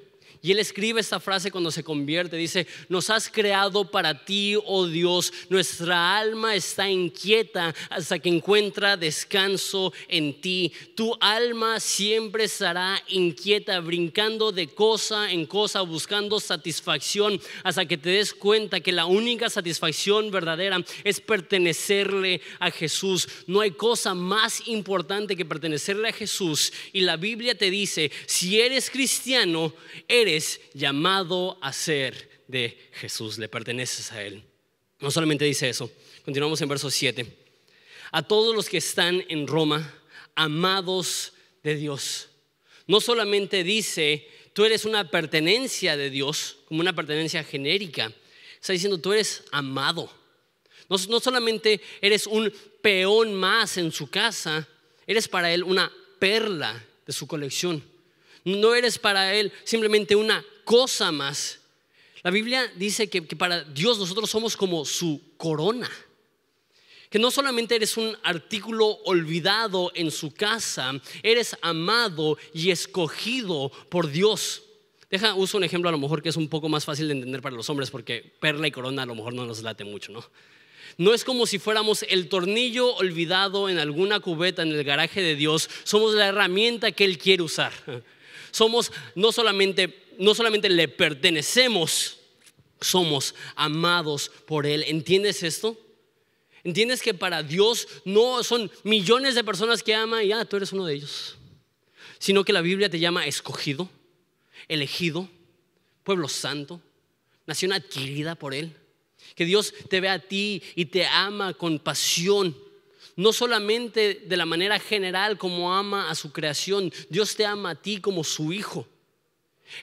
Y 0.45 0.51
él 0.51 0.59
escribe 0.59 1.01
esta 1.01 1.19
frase 1.19 1.49
cuando 1.49 1.71
se 1.71 1.83
convierte, 1.83 2.37
dice, 2.37 2.67
nos 2.87 3.09
has 3.09 3.31
creado 3.31 3.89
para 3.89 4.25
ti, 4.25 4.55
oh 4.63 4.85
Dios, 4.85 5.33
nuestra 5.49 6.19
alma 6.19 6.53
está 6.53 6.87
inquieta 6.87 7.73
hasta 7.89 8.19
que 8.19 8.29
encuentra 8.29 8.95
descanso 8.95 9.91
en 10.07 10.39
ti. 10.39 10.71
Tu 10.93 11.17
alma 11.19 11.79
siempre 11.79 12.43
estará 12.43 13.01
inquieta, 13.07 13.79
brincando 13.79 14.51
de 14.51 14.67
cosa 14.67 15.31
en 15.31 15.47
cosa, 15.47 15.81
buscando 15.81 16.39
satisfacción, 16.39 17.41
hasta 17.63 17.87
que 17.87 17.97
te 17.97 18.11
des 18.11 18.31
cuenta 18.31 18.81
que 18.81 18.91
la 18.91 19.07
única 19.07 19.49
satisfacción 19.49 20.29
verdadera 20.29 20.77
es 21.03 21.21
pertenecerle 21.21 22.39
a 22.59 22.69
Jesús. 22.69 23.27
No 23.47 23.61
hay 23.61 23.71
cosa 23.71 24.13
más 24.13 24.67
importante 24.67 25.35
que 25.35 25.43
pertenecerle 25.43 26.09
a 26.09 26.13
Jesús. 26.13 26.71
Y 26.93 27.01
la 27.01 27.17
Biblia 27.17 27.57
te 27.57 27.71
dice, 27.71 28.11
si 28.27 28.61
eres 28.61 28.91
cristiano, 28.91 29.73
eres 30.07 30.34
llamado 30.73 31.57
a 31.61 31.73
ser 31.73 32.43
de 32.47 32.77
Jesús, 32.93 33.37
le 33.37 33.49
perteneces 33.49 34.11
a 34.11 34.21
Él. 34.23 34.43
No 34.99 35.11
solamente 35.11 35.45
dice 35.45 35.69
eso, 35.69 35.91
continuamos 36.23 36.61
en 36.61 36.69
verso 36.69 36.89
7. 36.89 37.25
A 38.11 38.21
todos 38.23 38.55
los 38.55 38.69
que 38.69 38.77
están 38.77 39.23
en 39.29 39.47
Roma, 39.47 39.93
amados 40.35 41.33
de 41.63 41.75
Dios. 41.75 42.29
No 42.87 43.01
solamente 43.01 43.63
dice, 43.63 44.27
tú 44.53 44.63
eres 44.63 44.85
una 44.85 45.09
pertenencia 45.09 45.97
de 45.97 46.09
Dios, 46.09 46.57
como 46.65 46.81
una 46.81 46.95
pertenencia 46.95 47.43
genérica. 47.43 48.11
Está 48.59 48.73
diciendo, 48.73 48.99
tú 48.99 49.13
eres 49.13 49.43
amado. 49.51 50.09
No, 50.87 50.97
no 51.09 51.19
solamente 51.19 51.81
eres 52.01 52.27
un 52.27 52.53
peón 52.81 53.33
más 53.33 53.77
en 53.77 53.91
su 53.91 54.09
casa, 54.09 54.67
eres 55.07 55.27
para 55.27 55.51
Él 55.51 55.63
una 55.63 55.91
perla 56.19 56.85
de 57.05 57.13
su 57.13 57.27
colección. 57.27 57.83
No 58.45 58.75
eres 58.75 58.99
para 58.99 59.33
Él 59.33 59.51
simplemente 59.63 60.15
una 60.15 60.45
cosa 60.63 61.11
más. 61.11 61.59
La 62.21 62.31
Biblia 62.31 62.71
dice 62.75 63.09
que, 63.09 63.21
para 63.21 63.63
Dios 63.63 63.97
nosotros 63.97 64.29
somos 64.29 64.55
como 64.55 64.85
su 64.85 65.21
corona. 65.35 65.89
Que 67.09 67.17
no 67.17 67.31
solamente 67.31 67.75
eres 67.75 67.97
un 67.97 68.15
artículo 68.23 68.87
olvidado 69.05 69.91
en 69.95 70.11
su 70.11 70.31
casa, 70.33 70.93
eres 71.23 71.57
amado 71.61 72.37
y 72.53 72.69
escogido 72.69 73.71
por 73.89 74.11
Dios. 74.11 74.63
Deja, 75.09 75.33
uso 75.33 75.57
un 75.57 75.63
ejemplo 75.63 75.89
a 75.89 75.91
lo 75.91 75.99
mejor 75.99 76.21
que 76.21 76.29
es 76.29 76.35
un 76.35 76.49
poco 76.49 76.69
más 76.69 76.85
fácil 76.85 77.07
de 77.07 77.13
entender 77.13 77.41
para 77.41 77.55
los 77.55 77.69
hombres, 77.69 77.89
porque 77.89 78.33
perla 78.39 78.67
y 78.67 78.71
corona 78.71 79.03
a 79.03 79.05
lo 79.05 79.15
mejor 79.15 79.33
no 79.33 79.45
nos 79.45 79.61
late 79.63 79.85
mucho, 79.85 80.11
¿no? 80.11 80.23
No 80.97 81.13
es 81.13 81.23
como 81.23 81.45
si 81.45 81.57
fuéramos 81.57 82.03
el 82.09 82.29
tornillo 82.29 82.95
olvidado 82.95 83.69
en 83.69 83.79
alguna 83.79 84.19
cubeta 84.19 84.61
en 84.61 84.69
el 84.69 84.83
garaje 84.83 85.21
de 85.21 85.35
Dios, 85.35 85.69
somos 85.83 86.13
la 86.13 86.27
herramienta 86.27 86.91
que 86.91 87.05
Él 87.05 87.17
quiere 87.17 87.43
usar 87.43 87.73
somos 88.55 88.93
no 89.15 89.33
solamente, 89.33 90.15
no 90.17 90.33
solamente 90.33 90.69
le 90.69 90.87
pertenecemos, 90.87 92.19
somos 92.79 93.35
amados 93.55 94.31
por 94.47 94.65
Él. 94.65 94.83
¿Entiendes 94.87 95.43
esto? 95.43 95.77
¿Entiendes 96.63 97.01
que 97.01 97.13
para 97.13 97.43
Dios 97.43 97.85
no 98.05 98.43
son 98.43 98.71
millones 98.83 99.35
de 99.35 99.43
personas 99.43 99.83
que 99.83 99.93
ama 99.93 100.23
y 100.23 100.31
ah, 100.31 100.45
tú 100.45 100.55
eres 100.55 100.71
uno 100.71 100.85
de 100.85 100.95
ellos? 100.95 101.35
Sino 102.17 102.45
que 102.45 102.53
la 102.53 102.61
Biblia 102.61 102.89
te 102.89 102.99
llama 102.99 103.27
escogido, 103.27 103.89
elegido, 104.69 105.29
pueblo 106.05 106.29
santo, 106.29 106.79
nación 107.45 107.73
adquirida 107.73 108.35
por 108.35 108.53
Él. 108.53 108.73
Que 109.35 109.43
Dios 109.43 109.73
te 109.89 109.99
ve 109.99 110.07
a 110.07 110.19
ti 110.19 110.63
y 110.75 110.85
te 110.85 111.05
ama 111.05 111.53
con 111.55 111.77
pasión 111.77 112.55
no 113.15 113.31
solamente 113.31 114.23
de 114.25 114.37
la 114.37 114.45
manera 114.45 114.79
general 114.79 115.37
como 115.37 115.73
ama 115.73 116.09
a 116.09 116.15
su 116.15 116.31
creación, 116.31 116.91
Dios 117.09 117.35
te 117.35 117.45
ama 117.45 117.71
a 117.71 117.81
ti 117.81 118.01
como 118.01 118.23
su 118.23 118.51
hijo. 118.51 118.87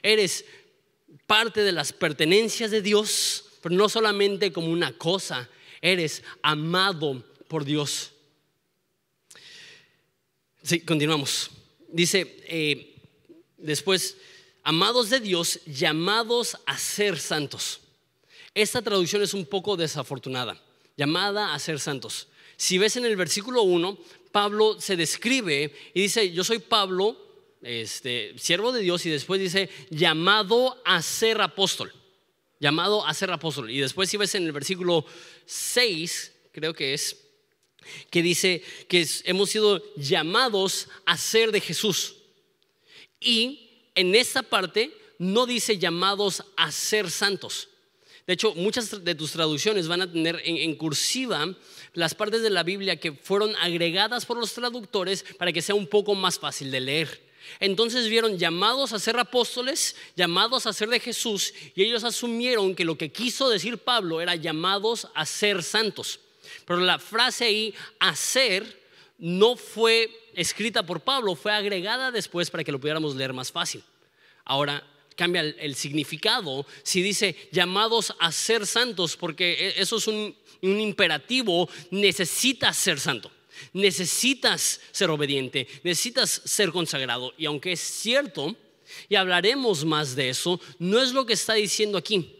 Eres 0.01 0.45
parte 1.25 1.61
de 1.61 1.71
las 1.71 1.93
pertenencias 1.93 2.71
de 2.71 2.81
Dios, 2.81 3.45
pero 3.61 3.75
no 3.75 3.89
solamente 3.89 4.51
como 4.51 4.67
una 4.67 4.93
cosa, 4.97 5.49
eres 5.81 6.23
amado 6.41 7.23
por 7.47 7.65
Dios. 7.65 8.11
Sí, 10.61 10.81
continuamos. 10.81 11.49
Dice 11.89 12.37
eh, 12.47 12.95
después, 13.57 14.17
amados 14.63 15.09
de 15.09 15.19
Dios, 15.19 15.59
llamados 15.65 16.57
a 16.65 16.77
ser 16.77 17.19
santos. 17.19 17.81
Esta 18.53 18.81
traducción 18.81 19.23
es 19.23 19.33
un 19.33 19.45
poco 19.45 19.75
desafortunada, 19.75 20.61
llamada 20.95 21.53
a 21.53 21.59
ser 21.59 21.79
santos. 21.79 22.27
Si 22.57 22.77
ves 22.77 22.95
en 22.97 23.05
el 23.05 23.15
versículo 23.15 23.63
1, 23.63 23.97
Pablo 24.31 24.79
se 24.79 24.95
describe 24.95 25.73
y 25.93 26.01
dice, 26.01 26.31
yo 26.31 26.43
soy 26.43 26.59
Pablo, 26.59 27.17
este, 27.61 28.33
siervo 28.37 28.71
de 28.71 28.81
Dios, 28.81 29.05
y 29.05 29.09
después 29.09 29.39
dice, 29.39 29.69
llamado 29.89 30.81
a 30.85 31.01
ser 31.01 31.41
apóstol, 31.41 31.93
llamado 32.59 33.05
a 33.05 33.13
ser 33.13 33.31
apóstol. 33.31 33.69
Y 33.69 33.79
después 33.79 34.09
si 34.09 34.17
ves 34.17 34.35
en 34.35 34.45
el 34.45 34.51
versículo 34.51 35.05
6, 35.45 36.33
creo 36.51 36.73
que 36.73 36.93
es, 36.93 37.17
que 38.09 38.21
dice 38.21 38.63
que 38.87 39.07
hemos 39.25 39.49
sido 39.49 39.83
llamados 39.95 40.87
a 41.05 41.17
ser 41.17 41.51
de 41.51 41.61
Jesús. 41.61 42.15
Y 43.19 43.89
en 43.95 44.15
esta 44.15 44.43
parte 44.43 44.95
no 45.19 45.45
dice 45.45 45.77
llamados 45.77 46.43
a 46.55 46.71
ser 46.71 47.09
santos. 47.11 47.69
De 48.25 48.33
hecho, 48.33 48.53
muchas 48.55 49.03
de 49.03 49.15
tus 49.15 49.31
traducciones 49.31 49.87
van 49.87 50.01
a 50.01 50.11
tener 50.11 50.41
en, 50.45 50.75
cursiva 50.75 51.53
las 51.93 52.15
partes 52.15 52.41
de 52.41 52.49
la 52.49 52.63
Biblia 52.63 52.95
que 52.95 53.11
fueron 53.11 53.53
agregadas 53.57 54.25
por 54.25 54.37
los 54.37 54.53
traductores 54.53 55.23
para 55.37 55.51
que 55.51 55.61
sea 55.61 55.75
un 55.75 55.87
poco 55.87 56.15
más 56.15 56.39
fácil 56.39 56.71
de 56.71 56.79
leer. 56.79 57.33
Entonces 57.59 58.07
vieron 58.07 58.37
llamados 58.37 58.93
a 58.93 58.99
ser 58.99 59.19
apóstoles, 59.19 59.97
llamados 60.15 60.65
a 60.65 60.73
ser 60.73 60.87
de 60.89 61.01
Jesús, 61.01 61.53
y 61.75 61.83
ellos 61.83 62.05
asumieron 62.05 62.75
que 62.75 62.85
lo 62.85 62.97
que 62.97 63.11
quiso 63.11 63.49
decir 63.49 63.77
Pablo 63.77 64.21
era 64.21 64.35
llamados 64.35 65.09
a 65.13 65.25
ser 65.25 65.61
santos. 65.61 66.21
Pero 66.65 66.79
la 66.79 66.99
frase 66.99 67.45
ahí, 67.45 67.73
hacer, 67.99 68.81
no 69.17 69.57
fue 69.57 70.09
escrita 70.33 70.85
por 70.85 71.01
Pablo, 71.01 71.35
fue 71.35 71.51
agregada 71.51 72.11
después 72.11 72.49
para 72.49 72.63
que 72.63 72.71
lo 72.71 72.79
pudiéramos 72.79 73.15
leer 73.15 73.33
más 73.33 73.51
fácil. 73.51 73.83
Ahora 74.45 74.85
cambia 75.15 75.41
el, 75.41 75.75
significado 75.75 76.65
si 76.83 77.01
dice 77.01 77.35
llamados 77.51 78.13
a 78.19 78.31
ser 78.31 78.65
santos, 78.65 79.15
porque 79.15 79.73
e, 79.77 79.81
eso 79.81 79.97
es 79.97 80.07
un, 80.07 80.35
un 80.61 80.79
imperativo, 80.79 81.69
necesitas 81.91 82.77
ser 82.77 82.99
santo. 82.99 83.31
Necesitas 83.73 84.81
ser 84.91 85.09
obediente, 85.09 85.67
necesitas 85.83 86.41
ser 86.43 86.71
consagrado. 86.71 87.33
Y 87.37 87.45
aunque 87.45 87.73
es 87.73 87.79
cierto, 87.79 88.55
y 89.09 89.15
hablaremos 89.15 89.85
más 89.85 90.15
de 90.15 90.29
eso, 90.29 90.59
no 90.79 91.01
es 91.01 91.13
lo 91.13 91.25
que 91.25 91.33
está 91.33 91.53
diciendo 91.53 91.97
aquí. 91.97 92.35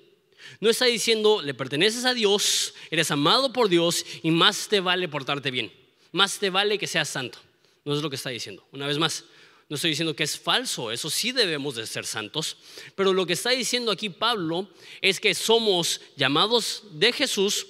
No 0.59 0.69
está 0.69 0.86
diciendo, 0.86 1.41
le 1.41 1.53
perteneces 1.53 2.05
a 2.05 2.13
Dios, 2.13 2.73
eres 2.89 3.12
amado 3.12 3.53
por 3.53 3.69
Dios 3.69 4.05
y 4.21 4.31
más 4.31 4.67
te 4.67 4.79
vale 4.79 5.07
portarte 5.07 5.51
bien. 5.51 5.71
Más 6.12 6.39
te 6.39 6.49
vale 6.49 6.77
que 6.77 6.88
seas 6.88 7.09
santo. 7.09 7.39
No 7.86 7.95
es 7.95 8.01
lo 8.01 8.09
que 8.09 8.15
está 8.15 8.29
diciendo. 8.29 8.65
Una 8.71 8.88
vez 8.88 8.97
más, 8.97 9.25
no 9.69 9.76
estoy 9.76 9.91
diciendo 9.91 10.15
que 10.15 10.23
es 10.23 10.38
falso, 10.38 10.91
eso 10.91 11.10
sí 11.10 11.32
debemos 11.32 11.76
de 11.76 11.88
ser 11.88 12.06
santos, 12.06 12.58
pero 12.95 13.13
lo 13.13 13.26
que 13.26 13.34
está 13.34 13.52
diciendo 13.52 13.91
aquí 13.91 14.10
Pablo 14.10 14.69
es 15.02 15.19
que 15.19 15.34
somos 15.34 16.02
llamados 16.15 16.84
de 16.91 17.13
Jesús, 17.13 17.67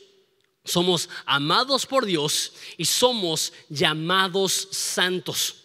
somos 0.65 1.09
amados 1.25 1.85
por 1.85 2.05
Dios 2.05 2.53
y 2.77 2.85
somos 2.85 3.53
llamados 3.69 4.69
santos. 4.71 5.55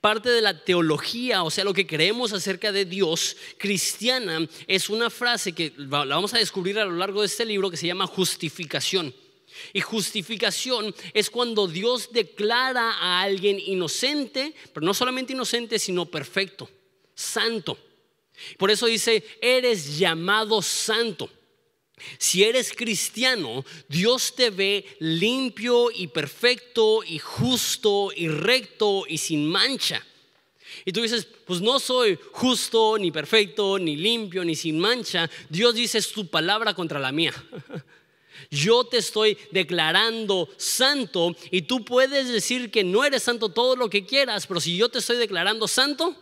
Parte 0.00 0.28
de 0.30 0.42
la 0.42 0.64
teología, 0.64 1.42
o 1.42 1.50
sea, 1.50 1.64
lo 1.64 1.74
que 1.74 1.86
creemos 1.86 2.32
acerca 2.32 2.70
de 2.70 2.84
Dios 2.84 3.36
cristiana, 3.58 4.46
es 4.66 4.88
una 4.88 5.10
frase 5.10 5.52
que 5.52 5.72
la 5.76 6.04
vamos 6.04 6.34
a 6.34 6.38
descubrir 6.38 6.78
a 6.78 6.84
lo 6.84 6.96
largo 6.96 7.20
de 7.20 7.26
este 7.26 7.44
libro 7.44 7.70
que 7.70 7.76
se 7.76 7.86
llama 7.86 8.06
justificación. 8.06 9.12
Y 9.72 9.80
justificación 9.80 10.94
es 11.14 11.30
cuando 11.30 11.66
Dios 11.66 12.10
declara 12.12 12.92
a 12.92 13.22
alguien 13.22 13.58
inocente, 13.58 14.54
pero 14.72 14.84
no 14.84 14.94
solamente 14.94 15.32
inocente, 15.32 15.78
sino 15.78 16.06
perfecto, 16.06 16.68
santo. 17.14 17.78
Por 18.58 18.70
eso 18.70 18.86
dice, 18.86 19.24
eres 19.40 19.98
llamado 19.98 20.62
santo. 20.62 21.30
Si 22.18 22.42
eres 22.42 22.72
cristiano, 22.72 23.64
Dios 23.88 24.34
te 24.34 24.50
ve 24.50 24.84
limpio 24.98 25.90
y 25.90 26.08
perfecto 26.08 27.04
y 27.04 27.18
justo 27.18 28.10
y 28.14 28.28
recto 28.28 29.04
y 29.08 29.18
sin 29.18 29.46
mancha. 29.46 30.04
Y 30.84 30.92
tú 30.92 31.02
dices, 31.02 31.26
pues 31.46 31.60
no 31.60 31.78
soy 31.78 32.18
justo, 32.32 32.96
ni 32.98 33.10
perfecto, 33.10 33.78
ni 33.78 33.96
limpio, 33.96 34.44
ni 34.44 34.56
sin 34.56 34.78
mancha. 34.78 35.30
Dios 35.48 35.74
dice, 35.74 35.98
es 35.98 36.10
tu 36.12 36.26
palabra 36.26 36.74
contra 36.74 36.98
la 36.98 37.12
mía. 37.12 37.32
Yo 38.50 38.84
te 38.84 38.98
estoy 38.98 39.38
declarando 39.50 40.48
santo 40.56 41.36
y 41.50 41.62
tú 41.62 41.84
puedes 41.84 42.28
decir 42.28 42.70
que 42.70 42.84
no 42.84 43.04
eres 43.04 43.22
santo 43.22 43.48
todo 43.48 43.76
lo 43.76 43.88
que 43.88 44.06
quieras, 44.06 44.46
pero 44.46 44.60
si 44.60 44.76
yo 44.76 44.88
te 44.88 44.98
estoy 44.98 45.16
declarando 45.16 45.68
santo, 45.68 46.16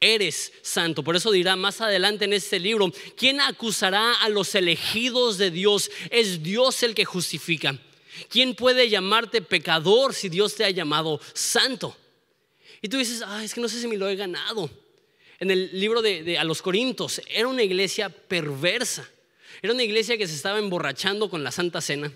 eres 0.00 0.52
santo. 0.62 1.02
Por 1.02 1.16
eso 1.16 1.30
dirá 1.30 1.56
más 1.56 1.80
adelante 1.80 2.24
en 2.24 2.32
este 2.32 2.58
libro, 2.58 2.92
¿quién 3.16 3.40
acusará 3.40 4.14
a 4.14 4.28
los 4.28 4.54
elegidos 4.54 5.38
de 5.38 5.50
Dios? 5.50 5.90
Es 6.10 6.42
Dios 6.42 6.82
el 6.82 6.94
que 6.94 7.04
justifica. 7.04 7.78
¿Quién 8.28 8.54
puede 8.54 8.88
llamarte 8.88 9.42
pecador 9.42 10.14
si 10.14 10.28
Dios 10.28 10.54
te 10.54 10.64
ha 10.64 10.70
llamado 10.70 11.20
santo? 11.34 11.96
Y 12.82 12.88
tú 12.88 12.96
dices, 12.96 13.22
ah, 13.26 13.44
es 13.44 13.54
que 13.54 13.60
no 13.60 13.68
sé 13.68 13.80
si 13.80 13.88
me 13.88 13.96
lo 13.96 14.08
he 14.08 14.16
ganado. 14.16 14.70
En 15.38 15.50
el 15.50 15.70
libro 15.78 16.00
de, 16.00 16.38
a 16.38 16.44
los 16.44 16.62
Corintios, 16.62 17.20
era 17.28 17.48
una 17.48 17.62
iglesia 17.62 18.08
perversa. 18.08 19.08
Era 19.62 19.72
una 19.72 19.82
iglesia 19.82 20.16
que 20.16 20.26
se 20.26 20.34
estaba 20.34 20.58
emborrachando 20.58 21.30
con 21.30 21.42
la 21.44 21.50
Santa 21.50 21.80
Cena. 21.80 22.12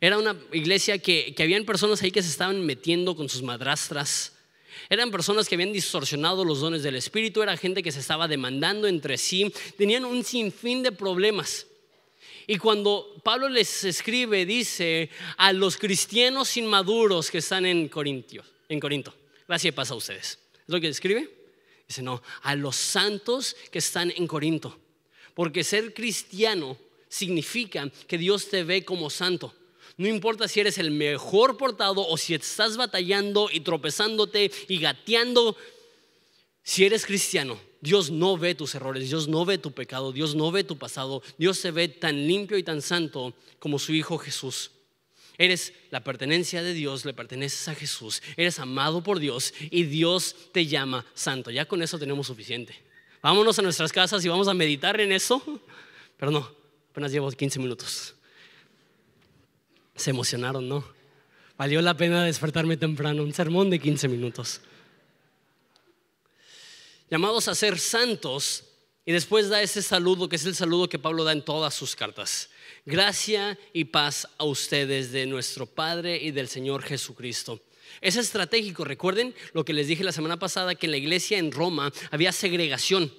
Era 0.00 0.18
una 0.18 0.36
iglesia 0.52 0.98
que, 0.98 1.34
que 1.34 1.42
habían 1.42 1.64
personas 1.64 2.02
ahí 2.02 2.10
que 2.10 2.22
se 2.22 2.28
estaban 2.28 2.64
metiendo 2.64 3.14
con 3.14 3.28
sus 3.28 3.42
madrastras. 3.42 4.32
Eran 4.88 5.10
personas 5.10 5.48
que 5.48 5.54
habían 5.54 5.72
distorsionado 5.72 6.44
los 6.44 6.60
dones 6.60 6.82
del 6.82 6.96
Espíritu. 6.96 7.42
Era 7.42 7.56
gente 7.56 7.82
que 7.82 7.92
se 7.92 8.00
estaba 8.00 8.26
demandando 8.26 8.88
entre 8.88 9.16
sí. 9.16 9.52
Tenían 9.76 10.04
un 10.04 10.24
sinfín 10.24 10.82
de 10.82 10.92
problemas. 10.92 11.66
Y 12.46 12.58
cuando 12.58 13.20
Pablo 13.22 13.48
les 13.48 13.84
escribe, 13.84 14.44
dice 14.44 15.10
a 15.36 15.52
los 15.52 15.76
cristianos 15.76 16.56
inmaduros 16.56 17.30
que 17.30 17.38
están 17.38 17.66
en, 17.66 17.88
Corintios, 17.88 18.46
en 18.68 18.80
Corinto. 18.80 19.14
Gracias 19.46 19.74
pasa 19.74 19.94
a 19.94 19.96
ustedes. 19.96 20.38
¿Es 20.54 20.68
lo 20.68 20.80
que 20.80 20.88
escribe? 20.88 21.30
Dice, 21.86 22.02
no, 22.02 22.22
a 22.42 22.54
los 22.54 22.76
santos 22.76 23.56
que 23.70 23.78
están 23.78 24.12
en 24.16 24.26
Corinto. 24.26 24.78
Porque 25.34 25.64
ser 25.64 25.94
cristiano 25.94 26.76
significa 27.08 27.90
que 28.06 28.18
Dios 28.18 28.48
te 28.48 28.64
ve 28.64 28.84
como 28.84 29.10
santo. 29.10 29.54
No 29.96 30.08
importa 30.08 30.48
si 30.48 30.60
eres 30.60 30.78
el 30.78 30.90
mejor 30.90 31.56
portado 31.56 32.06
o 32.06 32.16
si 32.16 32.34
estás 32.34 32.76
batallando 32.76 33.48
y 33.52 33.60
tropezándote 33.60 34.50
y 34.68 34.78
gateando. 34.78 35.56
Si 36.62 36.84
eres 36.84 37.04
cristiano, 37.04 37.60
Dios 37.80 38.10
no 38.10 38.38
ve 38.38 38.54
tus 38.54 38.74
errores, 38.74 39.08
Dios 39.08 39.28
no 39.28 39.44
ve 39.44 39.58
tu 39.58 39.72
pecado, 39.72 40.12
Dios 40.12 40.34
no 40.34 40.50
ve 40.50 40.64
tu 40.64 40.78
pasado. 40.78 41.22
Dios 41.36 41.58
se 41.58 41.70
ve 41.70 41.88
tan 41.88 42.26
limpio 42.26 42.56
y 42.56 42.62
tan 42.62 42.80
santo 42.80 43.34
como 43.58 43.78
su 43.78 43.92
Hijo 43.92 44.18
Jesús. 44.18 44.70
Eres 45.38 45.72
la 45.90 46.04
pertenencia 46.04 46.62
de 46.62 46.74
Dios, 46.74 47.04
le 47.04 47.14
perteneces 47.14 47.66
a 47.68 47.74
Jesús, 47.74 48.22
eres 48.36 48.58
amado 48.58 49.02
por 49.02 49.18
Dios 49.18 49.54
y 49.70 49.84
Dios 49.84 50.36
te 50.52 50.66
llama 50.66 51.04
santo. 51.14 51.50
Ya 51.50 51.64
con 51.64 51.82
eso 51.82 51.98
tenemos 51.98 52.26
suficiente. 52.26 52.91
Vámonos 53.22 53.58
a 53.58 53.62
nuestras 53.62 53.92
casas 53.92 54.24
y 54.24 54.28
vamos 54.28 54.48
a 54.48 54.54
meditar 54.54 55.00
en 55.00 55.12
eso. 55.12 55.40
Pero 56.16 56.32
no, 56.32 56.50
apenas 56.90 57.12
llevo 57.12 57.30
15 57.30 57.58
minutos. 57.60 58.14
Se 59.94 60.10
emocionaron, 60.10 60.68
¿no? 60.68 60.84
Valió 61.56 61.80
la 61.80 61.96
pena 61.96 62.24
despertarme 62.24 62.76
temprano, 62.76 63.22
un 63.22 63.32
sermón 63.32 63.70
de 63.70 63.78
15 63.78 64.08
minutos. 64.08 64.60
Llamados 67.08 67.46
a 67.46 67.54
ser 67.54 67.78
santos, 67.78 68.64
y 69.04 69.12
después 69.12 69.48
da 69.48 69.62
ese 69.62 69.82
saludo, 69.82 70.28
que 70.28 70.36
es 70.36 70.46
el 70.46 70.54
saludo 70.54 70.88
que 70.88 70.98
Pablo 70.98 71.24
da 71.24 71.32
en 71.32 71.44
todas 71.44 71.74
sus 71.74 71.94
cartas. 71.94 72.50
Gracia 72.86 73.58
y 73.72 73.84
paz 73.84 74.28
a 74.38 74.44
ustedes 74.44 75.12
de 75.12 75.26
nuestro 75.26 75.66
Padre 75.66 76.16
y 76.16 76.30
del 76.30 76.48
Señor 76.48 76.82
Jesucristo. 76.82 77.60
Es 78.00 78.16
estratégico. 78.16 78.84
Recuerden 78.84 79.34
lo 79.52 79.64
que 79.64 79.72
les 79.72 79.86
dije 79.86 80.04
la 80.04 80.12
semana 80.12 80.38
pasada, 80.38 80.74
que 80.74 80.86
en 80.86 80.92
la 80.92 80.96
iglesia 80.96 81.38
en 81.38 81.52
Roma 81.52 81.92
había 82.10 82.32
segregación. 82.32 83.12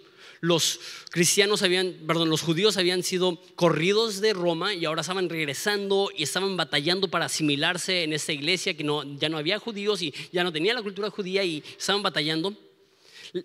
Los 0.43 0.81
cristianos 1.09 1.63
habían, 1.63 1.93
perdón, 2.05 2.29
los 2.29 2.41
judíos 2.41 2.75
habían 2.75 3.01
sido 3.01 3.39
corridos 3.55 4.19
de 4.19 4.33
Roma 4.33 4.73
y 4.73 4.83
ahora 4.83 4.99
estaban 4.99 5.29
regresando 5.29 6.09
y 6.13 6.23
estaban 6.23 6.57
batallando 6.57 7.07
para 7.07 7.27
asimilarse 7.27 8.03
en 8.03 8.11
esta 8.11 8.33
iglesia 8.33 8.75
que 8.75 8.83
no, 8.83 9.03
ya 9.17 9.29
no 9.29 9.37
había 9.37 9.57
judíos 9.57 10.01
y 10.01 10.13
ya 10.33 10.43
no 10.43 10.51
tenía 10.51 10.73
la 10.73 10.81
cultura 10.81 11.09
judía 11.09 11.45
y 11.45 11.63
estaban 11.77 12.03
batallando. 12.03 12.53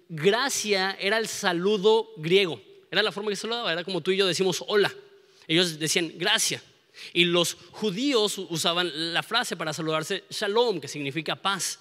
Gracia 0.09 0.99
era 1.01 1.19
el 1.19 1.29
saludo 1.29 2.11
griego, 2.17 2.61
era 2.91 3.05
la 3.05 3.12
forma 3.12 3.31
que 3.31 3.37
se 3.37 3.43
saludaba, 3.43 3.73
era 3.73 3.85
como 3.85 4.01
tú 4.01 4.11
y 4.11 4.17
yo 4.17 4.27
decimos 4.27 4.64
hola. 4.67 4.93
Ellos 5.47 5.79
decían 5.79 6.12
gracia. 6.17 6.61
Y 7.12 7.24
los 7.24 7.56
judíos 7.72 8.38
usaban 8.38 8.90
la 9.12 9.22
frase 9.22 9.56
para 9.56 9.72
saludarse 9.72 10.24
shalom, 10.30 10.80
que 10.80 10.88
significa 10.88 11.37
paz. 11.37 11.80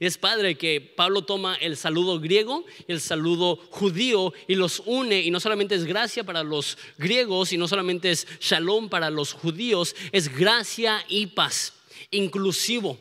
Y 0.00 0.06
es 0.06 0.18
padre 0.18 0.56
que 0.56 0.80
Pablo 0.80 1.22
toma 1.22 1.56
el 1.56 1.76
saludo 1.76 2.20
griego 2.20 2.64
y 2.86 2.92
el 2.92 3.00
saludo 3.00 3.56
judío 3.70 4.32
y 4.46 4.54
los 4.54 4.82
une. 4.84 5.20
Y 5.22 5.30
no 5.30 5.40
solamente 5.40 5.74
es 5.74 5.84
gracia 5.84 6.24
para 6.24 6.42
los 6.42 6.78
griegos 6.98 7.52
y 7.52 7.58
no 7.58 7.66
solamente 7.66 8.10
es 8.10 8.26
shalom 8.40 8.88
para 8.88 9.10
los 9.10 9.32
judíos, 9.32 9.96
es 10.12 10.28
gracia 10.34 11.04
y 11.08 11.26
paz. 11.26 11.74
Inclusivo, 12.10 12.98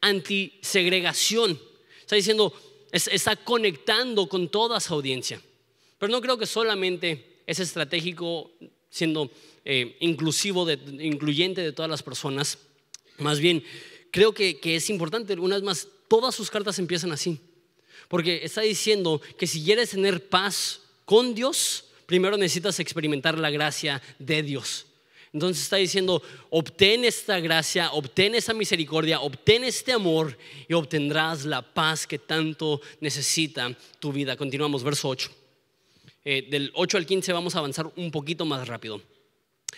antisegregación. 0.00 1.60
Está 2.00 2.16
diciendo, 2.16 2.52
está 2.92 3.34
conectando 3.34 4.28
con 4.28 4.48
toda 4.48 4.78
su 4.78 4.94
audiencia. 4.94 5.40
Pero 5.98 6.12
no 6.12 6.20
creo 6.20 6.38
que 6.38 6.46
solamente 6.46 7.40
es 7.46 7.58
estratégico 7.58 8.52
siendo 8.96 9.30
eh, 9.66 9.94
inclusivo, 10.00 10.64
de, 10.64 10.78
incluyente 11.04 11.60
de 11.60 11.72
todas 11.72 11.90
las 11.90 12.02
personas. 12.02 12.58
Más 13.18 13.40
bien, 13.40 13.62
creo 14.10 14.32
que, 14.32 14.58
es 14.62 14.88
importante, 14.88 15.34
una 15.34 15.56
vez 15.56 15.64
más, 15.64 15.88
todas 16.08 16.34
sus 16.34 16.50
cartas 16.50 16.78
empiezan 16.78 17.12
así. 17.12 17.38
Porque 18.08 18.40
está 18.42 18.62
diciendo 18.62 19.20
que 19.36 19.46
si 19.46 19.62
quieres 19.62 19.90
tener 19.90 20.28
paz 20.28 20.80
con 21.04 21.34
Dios, 21.34 21.84
primero 22.06 22.38
necesitas 22.38 22.80
experimentar 22.80 23.38
la 23.38 23.50
gracia 23.50 24.00
de 24.18 24.42
Dios. 24.42 24.86
Entonces 25.30 25.64
está 25.64 25.76
diciendo, 25.76 26.22
obtén 26.48 27.04
esta 27.04 27.38
gracia, 27.40 27.92
obtén 27.92 28.34
esa 28.34 28.54
misericordia, 28.54 29.20
obtén 29.20 29.64
este 29.64 29.92
amor 29.92 30.38
y 30.68 30.72
obtendrás 30.72 31.44
la 31.44 31.60
paz 31.60 32.06
que 32.06 32.18
tanto 32.18 32.80
necesita 33.00 33.76
tu 34.00 34.10
vida. 34.10 34.36
Continuamos, 34.36 34.82
verso 34.82 35.08
8. 35.08 35.45
Eh, 36.28 36.44
del 36.50 36.72
8 36.74 36.96
al 36.96 37.06
15 37.06 37.32
vamos 37.32 37.54
a 37.54 37.60
avanzar 37.60 37.88
un 37.94 38.10
poquito 38.10 38.44
más 38.44 38.66
rápido. 38.66 39.00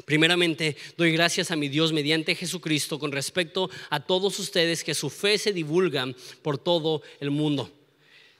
Primeramente, 0.07 0.79
doy 0.97 1.13
gracias 1.13 1.51
a 1.51 1.57
mi 1.57 1.69
Dios 1.69 1.93
mediante 1.93 2.35
Jesucristo 2.35 2.99
con 2.99 3.13
respecto 3.13 3.69
a 3.91 4.01
todos 4.01 4.39
ustedes 4.39 4.83
que 4.83 4.95
su 4.95 5.11
fe 5.11 5.37
se 5.37 5.53
divulga 5.53 6.07
por 6.41 6.57
todo 6.57 7.03
el 7.21 7.31
mundo. 7.31 7.71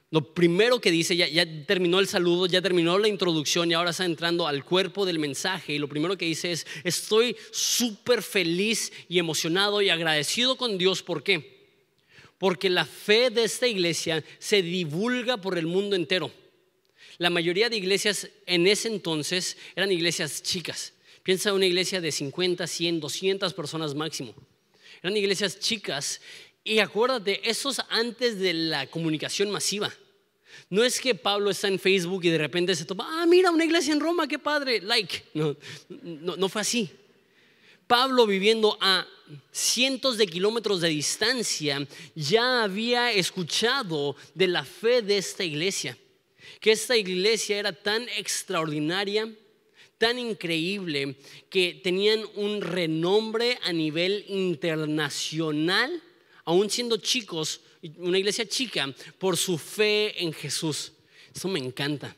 Lo 0.09 0.33
primero 0.33 0.81
que 0.81 0.89
dice, 0.89 1.15
ya, 1.15 1.45
terminó 1.67 1.99
el 1.99 2.07
saludo, 2.07 2.47
ya 2.47 2.63
terminó 2.63 2.97
la 2.97 3.07
introducción 3.07 3.69
y 3.69 3.75
ahora 3.75 3.91
está 3.91 4.05
entrando 4.05 4.47
al 4.47 4.65
cuerpo 4.65 5.05
del 5.05 5.19
mensaje. 5.19 5.73
Y 5.73 5.77
lo 5.77 5.87
primero 5.87 6.17
que 6.17 6.25
dice 6.25 6.51
es, 6.51 6.65
estoy 6.83 7.35
súper 7.51 8.23
feliz 8.23 8.91
y 9.07 9.19
emocionado 9.19 9.83
y 9.83 9.91
agradecido 9.91 10.55
con 10.55 10.79
Dios. 10.79 11.03
¿Por 11.03 11.21
qué? 11.21 11.59
Porque 12.39 12.71
la 12.71 12.85
fe 12.85 13.29
de 13.29 13.43
esta 13.43 13.67
iglesia 13.67 14.23
se 14.39 14.63
divulga 14.63 15.37
por 15.37 15.59
el 15.59 15.67
mundo 15.67 15.95
entero. 15.95 16.31
La 17.19 17.29
mayoría 17.29 17.69
de 17.69 17.75
iglesias 17.77 18.29
en 18.45 18.65
ese 18.65 18.87
entonces 18.87 19.57
eran 19.75 19.91
iglesias 19.91 20.41
chicas. 20.41 20.93
Piensa 21.21 21.49
en 21.49 21.55
una 21.55 21.65
iglesia 21.65 21.99
de 21.99 22.11
50, 22.11 22.65
100, 22.65 23.01
200 23.01 23.53
personas 23.53 23.93
máximo. 23.93 24.33
Eran 25.03 25.15
iglesias 25.15 25.59
chicas 25.59 26.21
y 26.63 26.79
acuérdate, 26.79 27.47
eso 27.47 27.69
es 27.69 27.81
antes 27.89 28.39
de 28.39 28.53
la 28.53 28.87
comunicación 28.87 29.51
masiva. 29.51 29.93
No 30.69 30.83
es 30.83 31.01
que 31.01 31.13
Pablo 31.13 31.49
está 31.49 31.67
en 31.67 31.77
Facebook 31.77 32.23
y 32.23 32.29
de 32.29 32.37
repente 32.37 32.73
se 32.73 32.85
toma, 32.85 33.21
ah, 33.21 33.25
mira, 33.25 33.51
una 33.51 33.65
iglesia 33.65 33.93
en 33.93 33.99
Roma, 33.99 34.27
qué 34.27 34.39
padre, 34.39 34.81
like. 34.81 35.23
No, 35.33 35.57
no, 35.89 36.37
no 36.37 36.47
fue 36.47 36.61
así. 36.61 36.89
Pablo 37.85 38.27
viviendo 38.27 38.77
a 38.79 39.05
cientos 39.51 40.17
de 40.17 40.25
kilómetros 40.25 40.79
de 40.79 40.87
distancia 40.87 41.85
ya 42.15 42.63
había 42.63 43.11
escuchado 43.11 44.15
de 44.35 44.47
la 44.47 44.63
fe 44.63 45.01
de 45.01 45.17
esta 45.17 45.43
iglesia, 45.43 45.97
que 46.59 46.71
esta 46.71 46.97
iglesia 46.97 47.57
era 47.57 47.71
tan 47.71 48.07
extraordinaria, 48.09 49.33
tan 49.97 50.19
increíble, 50.19 51.15
que 51.49 51.79
tenían 51.83 52.23
un 52.35 52.61
renombre 52.61 53.57
a 53.63 53.73
nivel 53.73 54.25
internacional 54.27 56.03
aún 56.49 56.67
siendo 56.67 56.97
chicos, 56.97 57.61
una 57.97 58.17
iglesia 58.17 58.43
chica, 58.47 58.91
por 59.19 59.37
su 59.37 59.59
fe 59.59 60.23
en 60.23 60.33
Jesús. 60.33 60.93
Eso 61.33 61.47
me 61.47 61.59
encanta. 61.59 62.15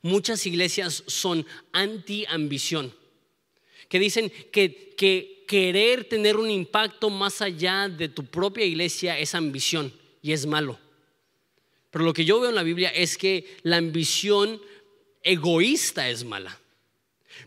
Muchas 0.00 0.46
iglesias 0.46 1.02
son 1.08 1.44
anti-ambición, 1.72 2.94
que 3.88 3.98
dicen 3.98 4.32
que, 4.52 4.94
que 4.96 5.44
querer 5.48 6.04
tener 6.04 6.36
un 6.36 6.50
impacto 6.50 7.10
más 7.10 7.42
allá 7.42 7.88
de 7.88 8.08
tu 8.08 8.24
propia 8.24 8.64
iglesia 8.64 9.18
es 9.18 9.34
ambición 9.34 9.92
y 10.22 10.30
es 10.30 10.46
malo. 10.46 10.78
Pero 11.92 12.06
lo 12.06 12.14
que 12.14 12.24
yo 12.24 12.40
veo 12.40 12.48
en 12.48 12.56
la 12.56 12.62
Biblia 12.62 12.88
es 12.88 13.18
que 13.18 13.58
la 13.62 13.76
ambición 13.76 14.60
egoísta 15.22 16.08
es 16.08 16.24
mala. 16.24 16.58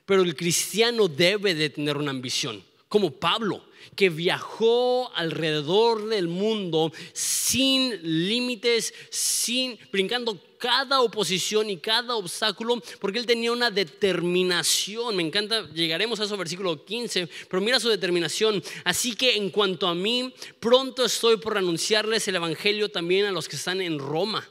Pero 0.05 0.21
el 0.21 0.35
cristiano 0.35 1.07
debe 1.07 1.55
de 1.55 1.71
tener 1.71 1.97
una 1.97 2.11
ambición, 2.11 2.63
como 2.87 3.11
Pablo 3.11 3.64
que 3.95 4.09
viajó 4.09 5.11
alrededor 5.15 6.07
del 6.07 6.27
mundo 6.27 6.91
sin 7.13 8.27
límites, 8.27 8.93
sin 9.09 9.77
brincando 9.91 10.39
cada 10.57 11.01
oposición 11.01 11.69
y 11.69 11.77
cada 11.77 12.15
obstáculo, 12.15 12.81
porque 12.99 13.19
él 13.19 13.25
tenía 13.25 13.51
una 13.51 13.69
determinación. 13.69 15.15
Me 15.15 15.21
encanta, 15.21 15.69
llegaremos 15.73 16.19
a 16.19 16.23
eso, 16.23 16.37
versículo 16.37 16.83
15, 16.83 17.29
pero 17.49 17.61
mira 17.61 17.79
su 17.79 17.89
determinación. 17.89 18.63
Así 18.83 19.15
que 19.15 19.35
en 19.35 19.49
cuanto 19.49 19.87
a 19.87 19.95
mí, 19.95 20.33
pronto 20.59 21.05
estoy 21.05 21.37
por 21.37 21.57
anunciarles 21.57 22.27
el 22.27 22.37
Evangelio 22.37 22.89
también 22.89 23.25
a 23.25 23.31
los 23.31 23.47
que 23.47 23.57
están 23.57 23.81
en 23.81 23.99
Roma. 23.99 24.47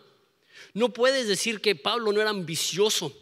No 0.72 0.92
puedes 0.92 1.28
decir 1.28 1.60
que 1.60 1.74
Pablo 1.74 2.12
no 2.12 2.20
era 2.20 2.30
ambicioso. 2.30 3.12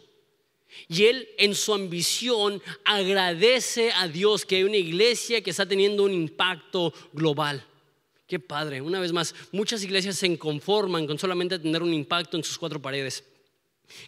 Y 0.87 1.05
él 1.05 1.27
en 1.37 1.55
su 1.55 1.73
ambición 1.73 2.61
agradece 2.83 3.91
a 3.91 4.07
Dios 4.07 4.45
que 4.45 4.57
hay 4.57 4.63
una 4.63 4.77
iglesia 4.77 5.41
que 5.41 5.51
está 5.51 5.65
teniendo 5.65 6.03
un 6.03 6.13
impacto 6.13 6.93
global. 7.13 7.65
Qué 8.27 8.39
padre. 8.39 8.81
Una 8.81 8.99
vez 8.99 9.11
más, 9.11 9.35
muchas 9.51 9.83
iglesias 9.83 10.15
se 10.17 10.37
conforman 10.37 11.05
con 11.05 11.19
solamente 11.19 11.59
tener 11.59 11.83
un 11.83 11.93
impacto 11.93 12.37
en 12.37 12.43
sus 12.43 12.57
cuatro 12.57 12.81
paredes. 12.81 13.23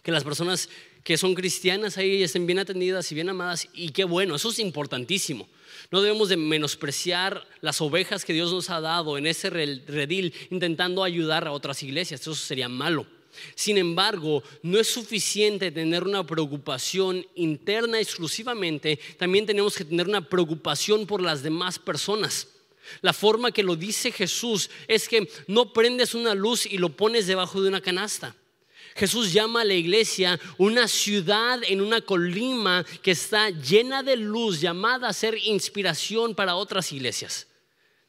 Que 0.02 0.10
las 0.10 0.24
personas 0.24 0.68
que 1.04 1.16
son 1.16 1.34
cristianas 1.34 1.98
ahí 1.98 2.22
estén 2.22 2.46
bien 2.46 2.58
atendidas 2.58 3.12
y 3.12 3.14
bien 3.14 3.28
amadas. 3.28 3.68
Y 3.74 3.90
qué 3.90 4.04
bueno, 4.04 4.34
eso 4.34 4.50
es 4.50 4.58
importantísimo. 4.58 5.48
No 5.92 6.02
debemos 6.02 6.28
de 6.28 6.36
menospreciar 6.36 7.46
las 7.60 7.80
ovejas 7.80 8.24
que 8.24 8.32
Dios 8.32 8.52
nos 8.52 8.70
ha 8.70 8.80
dado 8.80 9.16
en 9.16 9.26
ese 9.26 9.50
redil 9.50 10.34
intentando 10.50 11.04
ayudar 11.04 11.46
a 11.46 11.52
otras 11.52 11.82
iglesias. 11.82 12.22
Eso 12.22 12.34
sería 12.34 12.68
malo. 12.68 13.06
Sin 13.54 13.78
embargo, 13.78 14.42
no 14.62 14.78
es 14.78 14.88
suficiente 14.88 15.70
tener 15.70 16.04
una 16.04 16.24
preocupación 16.24 17.26
interna 17.34 18.00
exclusivamente, 18.00 18.98
también 19.18 19.46
tenemos 19.46 19.76
que 19.76 19.84
tener 19.84 20.06
una 20.08 20.28
preocupación 20.28 21.06
por 21.06 21.22
las 21.22 21.42
demás 21.42 21.78
personas. 21.78 22.48
La 23.02 23.12
forma 23.12 23.52
que 23.52 23.62
lo 23.62 23.76
dice 23.76 24.12
Jesús 24.12 24.70
es 24.86 25.08
que 25.08 25.28
no 25.46 25.72
prendes 25.72 26.14
una 26.14 26.34
luz 26.34 26.66
y 26.66 26.78
lo 26.78 26.90
pones 26.90 27.26
debajo 27.26 27.60
de 27.60 27.68
una 27.68 27.80
canasta. 27.80 28.34
Jesús 28.94 29.32
llama 29.32 29.60
a 29.60 29.64
la 29.64 29.74
iglesia 29.74 30.40
una 30.56 30.88
ciudad 30.88 31.60
en 31.68 31.82
una 31.82 32.00
colima 32.00 32.84
que 33.02 33.10
está 33.10 33.50
llena 33.50 34.02
de 34.02 34.16
luz, 34.16 34.60
llamada 34.60 35.08
a 35.08 35.12
ser 35.12 35.36
inspiración 35.44 36.34
para 36.34 36.56
otras 36.56 36.92
iglesias. 36.92 37.46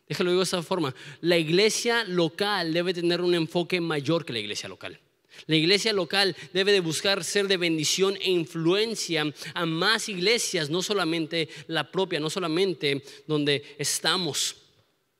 Déjalo 0.07 0.29
digo 0.29 0.39
de 0.39 0.45
esta 0.45 0.63
forma. 0.63 0.95
La 1.19 1.37
iglesia 1.37 2.05
local 2.05 2.71
debe 2.71 2.93
tener 2.93 3.19
un 3.19 3.35
enfoque 3.35 3.81
mayor 3.81 4.23
que 4.23 4.31
la 4.31 4.39
iglesia 4.39 4.69
local. 4.69 4.97
La 5.45 5.55
iglesia 5.55 5.93
local 5.93 6.35
debe 6.53 6.71
de 6.71 6.79
buscar 6.79 7.23
ser 7.23 7.47
de 7.47 7.57
bendición 7.57 8.17
e 8.21 8.31
influencia 8.31 9.31
a 9.53 9.65
más 9.65 10.09
iglesias, 10.09 10.69
no 10.69 10.81
solamente 10.81 11.47
la 11.67 11.91
propia, 11.91 12.19
no 12.19 12.29
solamente 12.29 13.03
donde 13.27 13.63
estamos. 13.77 14.55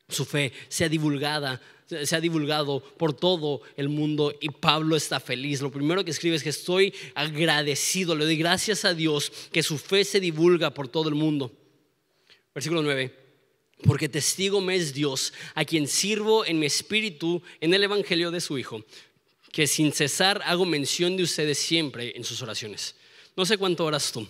Su 0.10 0.26
fe 0.26 0.52
sea 0.70 0.90
divulgada, 0.90 1.62
se 1.88 2.16
ha 2.16 2.22
divulgado 2.22 2.82
por 2.82 3.14
todo 3.14 3.62
el 3.76 3.90
mundo 3.90 4.36
y 4.40 4.50
Pablo 4.50 4.96
está 4.96 5.20
feliz. 5.20 5.62
Lo 5.62 5.72
primero 5.72 6.04
que 6.04 6.12
escribe 6.12 6.36
es 6.36 6.44
que 6.44 6.50
estoy 6.50 6.94
agradecido, 7.14 8.16
le 8.16 8.26
doy 8.26 8.38
gracias 8.38 8.86
a 8.86 8.94
Dios 8.94 9.32
que 9.52 9.64
su 9.64 9.78
fe 9.78 10.04
se 10.04 10.20
divulga 10.20 10.74
por 10.74 10.88
todo 10.88 11.10
el 11.10 11.16
mundo. 11.16 11.52
Versículo 12.54 12.82
9. 12.82 13.14
Porque 13.86 14.10
testigo 14.10 14.60
me 14.60 14.76
es 14.76 14.94
Dios, 14.94 15.34
a 15.54 15.64
quien 15.64 15.88
sirvo 15.88 16.46
en 16.46 16.58
mi 16.58 16.66
espíritu 16.66 17.44
en 17.62 17.74
el 17.74 17.84
Evangelio 17.84 18.32
de 18.32 18.42
su 18.42 18.58
Hijo 18.58 18.84
que 19.58 19.66
sin 19.66 19.92
cesar 19.92 20.40
hago 20.46 20.68
mención 20.68 21.18
de 21.18 21.24
ustedes 21.24 21.58
siempre 21.58 22.16
en 22.16 22.24
sus 22.24 22.44
oraciones. 22.44 22.94
No 23.36 23.44
sé 23.44 23.58
cuánto 23.58 23.86
oras 23.86 24.12
tú. 24.12 24.28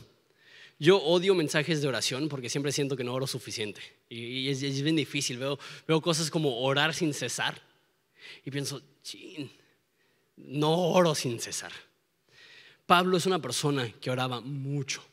Yo 0.79 1.03
odio 1.03 1.35
mensajes 1.35 1.81
de 1.81 1.87
oración 1.89 2.29
porque 2.29 2.49
siempre 2.49 2.71
siento 2.71 2.95
que 2.95 3.03
no 3.03 3.13
oro 3.13 3.27
suficiente. 3.27 3.81
Y, 4.07 4.47
es, 4.47 4.61
bien 4.81 4.95
difícil. 4.95 5.37
Veo, 5.37 5.59
veo 5.85 5.99
cosas 5.99 6.31
como 6.31 6.61
orar 6.61 6.93
sin 6.93 7.13
cesar. 7.13 7.61
Y 8.45 8.51
pienso, 8.51 8.81
chin, 9.03 9.51
no 10.37 10.73
oro 10.73 11.13
sin 11.13 11.41
cesar. 11.41 11.73
Pablo 12.85 13.17
es 13.17 13.25
una 13.25 13.41
persona 13.41 13.91
que 13.99 14.09
oraba 14.09 14.39
mucho. 14.39 15.03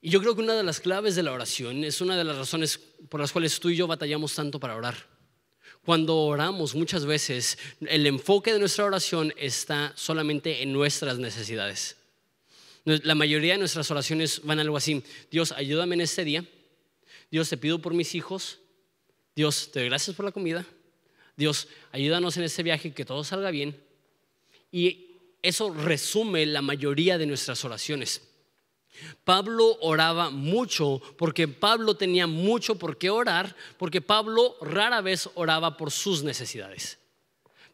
Y 0.00 0.10
yo 0.10 0.20
creo 0.20 0.36
que 0.36 0.42
una 0.42 0.54
de 0.54 0.62
las 0.62 0.78
claves 0.78 1.16
de 1.16 1.24
la 1.24 1.32
oración 1.32 1.82
es 1.82 2.00
una 2.00 2.16
de 2.16 2.22
las 2.22 2.38
razones 2.38 2.78
por 3.08 3.18
las 3.18 3.32
cuales 3.32 3.58
tú 3.58 3.70
y 3.70 3.76
yo 3.76 3.88
batallamos 3.88 4.32
tanto 4.36 4.60
para 4.60 4.76
orar. 4.76 5.09
Cuando 5.84 6.16
oramos 6.16 6.74
muchas 6.74 7.06
veces 7.06 7.58
el 7.80 8.06
enfoque 8.06 8.52
de 8.52 8.58
nuestra 8.58 8.84
oración 8.84 9.32
está 9.36 9.92
solamente 9.96 10.62
en 10.62 10.72
nuestras 10.72 11.18
necesidades. 11.18 11.96
La 12.84 13.14
mayoría 13.14 13.54
de 13.54 13.58
nuestras 13.58 13.90
oraciones 13.90 14.42
van 14.44 14.58
algo 14.58 14.76
así. 14.76 15.02
Dios, 15.30 15.52
ayúdame 15.52 15.94
en 15.94 16.00
este 16.02 16.24
día. 16.24 16.44
Dios, 17.30 17.48
te 17.48 17.56
pido 17.56 17.80
por 17.80 17.94
mis 17.94 18.14
hijos. 18.14 18.58
Dios, 19.36 19.70
te 19.72 19.80
doy 19.80 19.88
gracias 19.88 20.16
por 20.16 20.24
la 20.24 20.32
comida. 20.32 20.66
Dios, 21.36 21.68
ayúdanos 21.92 22.36
en 22.36 22.44
este 22.44 22.62
viaje, 22.62 22.92
que 22.92 23.04
todo 23.04 23.24
salga 23.24 23.50
bien. 23.50 23.76
Y 24.72 25.16
eso 25.42 25.72
resume 25.72 26.44
la 26.46 26.62
mayoría 26.62 27.16
de 27.16 27.26
nuestras 27.26 27.64
oraciones. 27.64 28.22
Pablo 29.24 29.78
oraba 29.80 30.30
mucho 30.30 31.00
porque 31.16 31.48
Pablo 31.48 31.94
tenía 31.94 32.26
mucho 32.26 32.76
por 32.76 32.98
qué 32.98 33.10
orar, 33.10 33.56
porque 33.78 34.00
Pablo 34.00 34.56
rara 34.60 35.00
vez 35.00 35.30
oraba 35.34 35.76
por 35.76 35.90
sus 35.90 36.22
necesidades. 36.22 36.98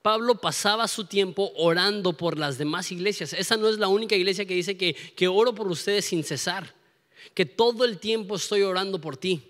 Pablo 0.03 0.37
pasaba 0.41 0.87
su 0.87 1.07
tiempo 1.07 1.53
orando 1.57 2.13
por 2.13 2.39
las 2.39 2.59
demás 2.59 2.93
iglesias. 2.93 3.33
Esa 3.33 3.57
no 3.57 3.69
es 3.69 3.79
la 3.79 3.89
única 3.89 4.15
iglesia 4.15 4.47
que 4.47 4.55
dice 4.55 4.77
que, 4.77 4.95
que 4.95 5.27
oro 5.27 5.55
por 5.55 5.67
ustedes 5.67 6.05
sin 6.05 6.23
cesar, 6.23 6.75
que 7.35 7.45
todo 7.45 7.85
el 7.85 7.99
tiempo 7.99 8.37
estoy 8.37 8.63
orando 8.63 9.01
por 9.01 9.17
ti. 9.17 9.43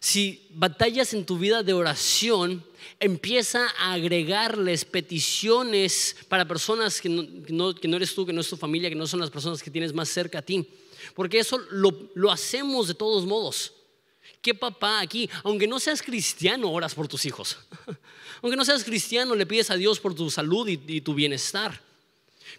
Si 0.00 0.46
batallas 0.50 1.12
en 1.12 1.26
tu 1.26 1.38
vida 1.38 1.62
de 1.62 1.74
oración, 1.74 2.64
empieza 3.00 3.68
a 3.78 3.92
agregarles 3.94 4.84
peticiones 4.84 6.16
para 6.28 6.46
personas 6.46 7.00
que 7.00 7.08
no, 7.08 7.96
eres 7.96 8.14
tú, 8.14 8.26
que 8.26 8.32
no 8.32 8.40
es 8.40 8.48
tu 8.48 8.56
familia, 8.56 8.88
que 8.88 8.94
no 8.94 9.06
son 9.06 9.20
las 9.20 9.30
personas 9.30 9.62
que 9.62 9.70
tienes 9.70 9.92
más 9.92 10.08
cerca 10.08 10.38
a 10.38 10.42
ti. 10.42 10.66
Porque 11.14 11.38
eso 11.38 11.58
lo, 11.70 12.30
hacemos 12.30 12.88
de 12.88 12.94
todos 12.94 13.26
modos. 13.26 13.72
¿Qué 14.42 14.54
papá 14.54 15.00
aquí, 15.00 15.28
aunque 15.44 15.66
no 15.66 15.80
seas 15.80 16.02
cristiano, 16.02 16.70
oras 16.70 16.94
por 16.94 17.08
tus 17.08 17.24
hijos? 17.24 17.58
Aunque 18.42 18.56
no 18.56 18.66
seas 18.66 18.84
cristiano, 18.84 19.34
le 19.34 19.46
pides 19.46 19.70
a 19.70 19.76
Dios 19.76 19.98
por 19.98 20.14
tu 20.14 20.30
salud 20.30 20.68
y 20.68 21.00
tu 21.00 21.14
bienestar. 21.14 21.80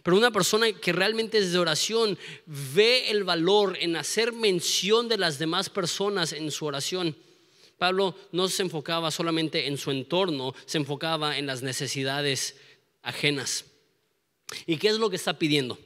Pero 0.03 0.17
una 0.17 0.31
persona 0.31 0.71
que 0.71 0.93
realmente 0.93 1.37
es 1.37 1.51
de 1.51 1.59
oración 1.59 2.17
ve 2.45 3.09
el 3.09 3.23
valor 3.23 3.77
en 3.79 3.95
hacer 3.95 4.31
mención 4.33 5.07
de 5.07 5.17
las 5.17 5.39
demás 5.39 5.69
personas 5.69 6.33
en 6.33 6.51
su 6.51 6.65
oración. 6.65 7.15
Pablo 7.77 8.15
no 8.31 8.47
se 8.47 8.63
enfocaba 8.63 9.11
solamente 9.11 9.67
en 9.67 9.77
su 9.77 9.91
entorno, 9.91 10.55
se 10.65 10.77
enfocaba 10.77 11.37
en 11.37 11.45
las 11.45 11.61
necesidades 11.61 12.57
ajenas. 13.03 13.65
¿Y 14.65 14.77
qué 14.77 14.89
es 14.89 14.97
lo 14.97 15.09
que 15.09 15.15
está 15.15 15.37
pidiendo? 15.37 15.77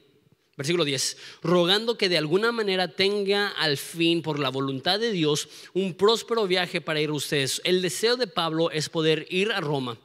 Versículo 0.58 0.86
10, 0.86 1.17
rogando 1.41 1.97
que 1.97 2.10
de 2.10 2.17
alguna 2.17 2.51
manera 2.51 2.89
tenga 2.89 3.49
al 3.49 3.77
fin, 3.77 4.21
por 4.21 4.38
la 4.38 4.49
voluntad 4.49 4.99
de 4.99 5.12
Dios, 5.12 5.49
un 5.73 5.95
próspero 5.95 6.45
viaje 6.45 6.82
para 6.82 7.01
ir 7.01 7.10
a 7.10 7.13
ustedes. 7.13 7.62
El 7.63 7.82
deseo 7.82 8.15
de 8.17 8.27
Pablo 8.27 8.69
es 8.69 8.89
poder 8.89 9.25
ir 9.30 9.51
a 9.51 9.62
Roma. 9.62 9.97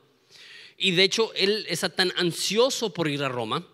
Y 0.79 0.93
de 0.93 1.05
hecho, 1.05 1.33
él 1.35 1.67
está 1.69 1.89
tan 1.89 2.13
ansioso 2.17 2.93
por 2.93 3.09
ir 3.09 3.23
a 3.23 3.29
Roma 3.29 3.67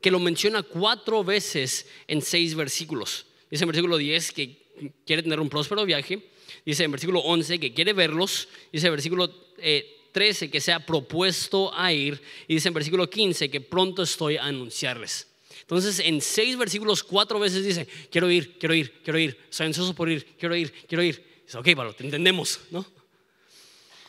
que 0.00 0.10
lo 0.10 0.18
menciona 0.18 0.62
cuatro 0.62 1.24
veces 1.24 1.86
en 2.08 2.20
seis 2.20 2.54
versículos. 2.54 3.26
Dice 3.50 3.64
en 3.64 3.68
versículo 3.68 3.96
10 3.96 4.32
que 4.32 4.64
quiere 5.06 5.22
tener 5.22 5.40
un 5.40 5.48
próspero 5.48 5.84
viaje. 5.84 6.33
Dice 6.64 6.84
en 6.84 6.90
versículo 6.90 7.20
11 7.20 7.58
que 7.58 7.72
quiere 7.72 7.92
verlos. 7.92 8.48
Dice 8.72 8.86
en 8.86 8.92
versículo 8.92 9.28
13 9.28 10.44
eh, 10.44 10.50
que 10.50 10.60
sea 10.60 10.84
propuesto 10.84 11.72
a 11.74 11.92
ir. 11.92 12.20
Y 12.48 12.54
dice 12.54 12.68
en 12.68 12.74
versículo 12.74 13.08
15 13.08 13.50
que 13.50 13.60
pronto 13.60 14.02
estoy 14.02 14.36
a 14.36 14.44
anunciarles. 14.44 15.28
Entonces, 15.60 15.98
en 16.00 16.20
seis 16.20 16.58
versículos, 16.58 17.02
cuatro 17.02 17.38
veces 17.38 17.64
dice, 17.64 17.88
quiero 18.10 18.30
ir, 18.30 18.58
quiero 18.58 18.74
ir, 18.74 19.00
quiero 19.02 19.18
ir, 19.18 19.38
ansioso 19.58 19.94
por 19.94 20.10
ir, 20.10 20.26
quiero 20.38 20.54
ir, 20.54 20.70
quiero 20.86 21.02
ir. 21.02 21.24
Dice, 21.46 21.56
ok, 21.56 21.94
te 21.96 22.04
entendemos, 22.04 22.60
¿no? 22.70 22.84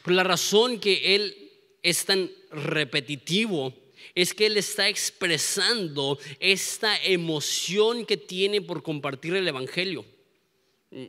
Pero 0.04 0.16
la 0.16 0.24
razón 0.24 0.80
que 0.80 1.16
él 1.16 1.52
es 1.82 2.04
tan 2.04 2.30
repetitivo 2.52 3.74
es 4.16 4.34
que 4.34 4.46
Él 4.46 4.58
está 4.58 4.88
expresando 4.88 6.18
esta 6.40 6.98
emoción 7.04 8.06
que 8.06 8.18
tiene 8.18 8.62
por 8.62 8.82
compartir 8.82 9.36
el 9.36 9.48
Evangelio. 9.48 10.06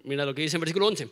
Mira 0.02 0.26
lo 0.26 0.34
que 0.34 0.42
dice 0.42 0.56
en 0.56 0.60
versículo 0.60 0.88
11. 0.88 1.08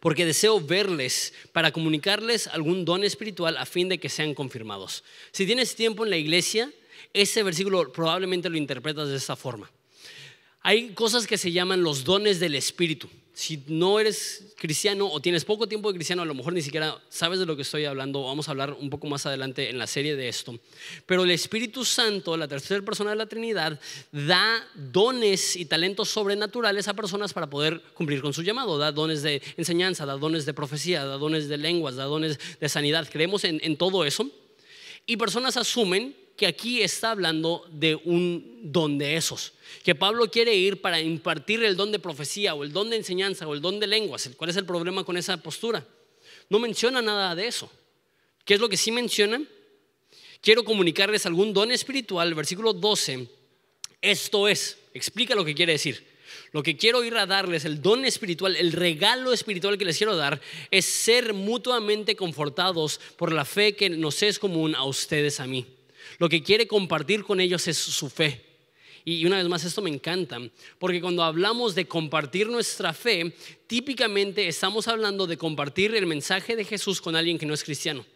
Porque 0.00 0.26
deseo 0.26 0.60
verles 0.60 1.32
para 1.52 1.72
comunicarles 1.72 2.46
algún 2.46 2.84
don 2.84 3.04
espiritual 3.04 3.56
a 3.56 3.66
fin 3.66 3.88
de 3.88 3.98
que 3.98 4.08
sean 4.08 4.34
confirmados. 4.34 5.04
Si 5.32 5.46
tienes 5.46 5.74
tiempo 5.74 6.04
en 6.04 6.10
la 6.10 6.16
iglesia, 6.16 6.72
ese 7.12 7.42
versículo 7.42 7.92
probablemente 7.92 8.48
lo 8.48 8.56
interpretas 8.56 9.08
de 9.08 9.16
esta 9.16 9.36
forma. 9.36 9.70
Hay 10.60 10.90
cosas 10.90 11.26
que 11.26 11.38
se 11.38 11.52
llaman 11.52 11.82
los 11.82 12.04
dones 12.04 12.40
del 12.40 12.54
Espíritu 12.54 13.08
si 13.34 13.64
no 13.66 13.98
eres 13.98 14.54
cristiano 14.58 15.06
o 15.06 15.20
tienes 15.20 15.44
poco 15.44 15.66
tiempo 15.66 15.88
de 15.90 15.94
cristiano, 15.96 16.22
a 16.22 16.26
lo 16.26 16.34
mejor 16.34 16.52
ni 16.52 16.60
siquiera 16.60 17.00
sabes 17.08 17.38
de 17.38 17.46
lo 17.46 17.56
que 17.56 17.62
estoy 17.62 17.86
hablando. 17.86 18.22
Vamos 18.22 18.46
a 18.46 18.50
hablar 18.50 18.76
un 18.78 18.90
poco 18.90 19.06
más 19.06 19.24
adelante 19.24 19.70
en 19.70 19.78
la 19.78 19.86
serie 19.86 20.16
de 20.16 20.28
esto. 20.28 20.58
Pero 21.06 21.24
el 21.24 21.30
Espíritu 21.30 21.84
Santo, 21.84 22.36
la 22.36 22.46
tercera 22.46 22.84
persona 22.84 23.10
de 23.10 23.16
la 23.16 23.26
Trinidad, 23.26 23.80
da 24.10 24.66
dones 24.74 25.56
y 25.56 25.64
talentos 25.64 26.10
sobrenaturales 26.10 26.88
a 26.88 26.94
personas 26.94 27.32
para 27.32 27.48
poder 27.48 27.80
cumplir 27.94 28.20
con 28.20 28.34
su 28.34 28.42
llamado. 28.42 28.76
Da 28.76 28.92
dones 28.92 29.22
de 29.22 29.40
enseñanza, 29.56 30.04
da 30.04 30.16
dones 30.16 30.44
de 30.44 30.52
profecía, 30.52 31.04
da 31.04 31.16
dones 31.16 31.48
de 31.48 31.56
lenguas, 31.56 31.96
da 31.96 32.04
dones 32.04 32.38
de 32.60 32.68
sanidad. 32.68 33.08
Creemos 33.10 33.44
en, 33.44 33.60
en 33.62 33.76
todo 33.76 34.04
eso. 34.04 34.30
Y 35.06 35.16
personas 35.16 35.56
asumen 35.56 36.14
que 36.42 36.48
aquí 36.48 36.82
está 36.82 37.12
hablando 37.12 37.64
de 37.70 37.94
un 37.94 38.58
don 38.64 38.98
de 38.98 39.14
esos. 39.14 39.52
Que 39.84 39.94
Pablo 39.94 40.28
quiere 40.28 40.52
ir 40.56 40.80
para 40.80 41.00
impartir 41.00 41.62
el 41.62 41.76
don 41.76 41.92
de 41.92 42.00
profecía 42.00 42.52
o 42.56 42.64
el 42.64 42.72
don 42.72 42.90
de 42.90 42.96
enseñanza 42.96 43.46
o 43.46 43.54
el 43.54 43.60
don 43.60 43.78
de 43.78 43.86
lenguas. 43.86 44.28
¿Cuál 44.36 44.50
es 44.50 44.56
el 44.56 44.66
problema 44.66 45.04
con 45.04 45.16
esa 45.16 45.36
postura? 45.36 45.86
No 46.50 46.58
menciona 46.58 47.00
nada 47.00 47.36
de 47.36 47.46
eso. 47.46 47.70
¿Qué 48.44 48.54
es 48.54 48.60
lo 48.60 48.68
que 48.68 48.76
sí 48.76 48.90
menciona? 48.90 49.40
Quiero 50.40 50.64
comunicarles 50.64 51.26
algún 51.26 51.54
don 51.54 51.70
espiritual, 51.70 52.34
versículo 52.34 52.72
12. 52.72 53.28
Esto 54.00 54.48
es, 54.48 54.78
explica 54.94 55.36
lo 55.36 55.44
que 55.44 55.54
quiere 55.54 55.74
decir. 55.74 56.04
Lo 56.50 56.64
que 56.64 56.76
quiero 56.76 57.04
ir 57.04 57.16
a 57.18 57.26
darles, 57.26 57.64
el 57.64 57.80
don 57.80 58.04
espiritual, 58.04 58.56
el 58.56 58.72
regalo 58.72 59.32
espiritual 59.32 59.78
que 59.78 59.84
les 59.84 59.96
quiero 59.96 60.16
dar, 60.16 60.40
es 60.72 60.86
ser 60.86 61.34
mutuamente 61.34 62.16
confortados 62.16 62.98
por 63.16 63.30
la 63.30 63.44
fe 63.44 63.76
que 63.76 63.90
nos 63.90 64.24
es 64.24 64.40
común 64.40 64.74
a 64.74 64.82
ustedes, 64.82 65.38
a 65.38 65.46
mí. 65.46 65.64
Lo 66.18 66.28
que 66.28 66.42
quiere 66.42 66.66
compartir 66.66 67.24
con 67.24 67.40
ellos 67.40 67.66
es 67.68 67.78
su 67.78 68.08
fe. 68.08 68.52
Y 69.04 69.24
una 69.26 69.38
vez 69.38 69.48
más, 69.48 69.64
esto 69.64 69.82
me 69.82 69.90
encanta, 69.90 70.38
porque 70.78 71.00
cuando 71.00 71.24
hablamos 71.24 71.74
de 71.74 71.88
compartir 71.88 72.48
nuestra 72.48 72.92
fe, 72.92 73.34
típicamente 73.66 74.46
estamos 74.46 74.86
hablando 74.86 75.26
de 75.26 75.36
compartir 75.36 75.94
el 75.96 76.06
mensaje 76.06 76.54
de 76.54 76.64
Jesús 76.64 77.00
con 77.00 77.16
alguien 77.16 77.36
que 77.36 77.46
no 77.46 77.54
es 77.54 77.64
cristiano. 77.64 78.06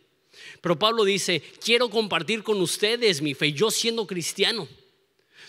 Pero 0.61 0.79
Pablo 0.79 1.05
dice, 1.05 1.43
quiero 1.65 1.91
compartir 1.91 2.45
con 2.45 2.61
ustedes 2.61 3.21
mi 3.21 3.35
fe, 3.35 3.53
yo 3.53 3.71
siendo 3.71 4.07
cristiano. 4.07 4.69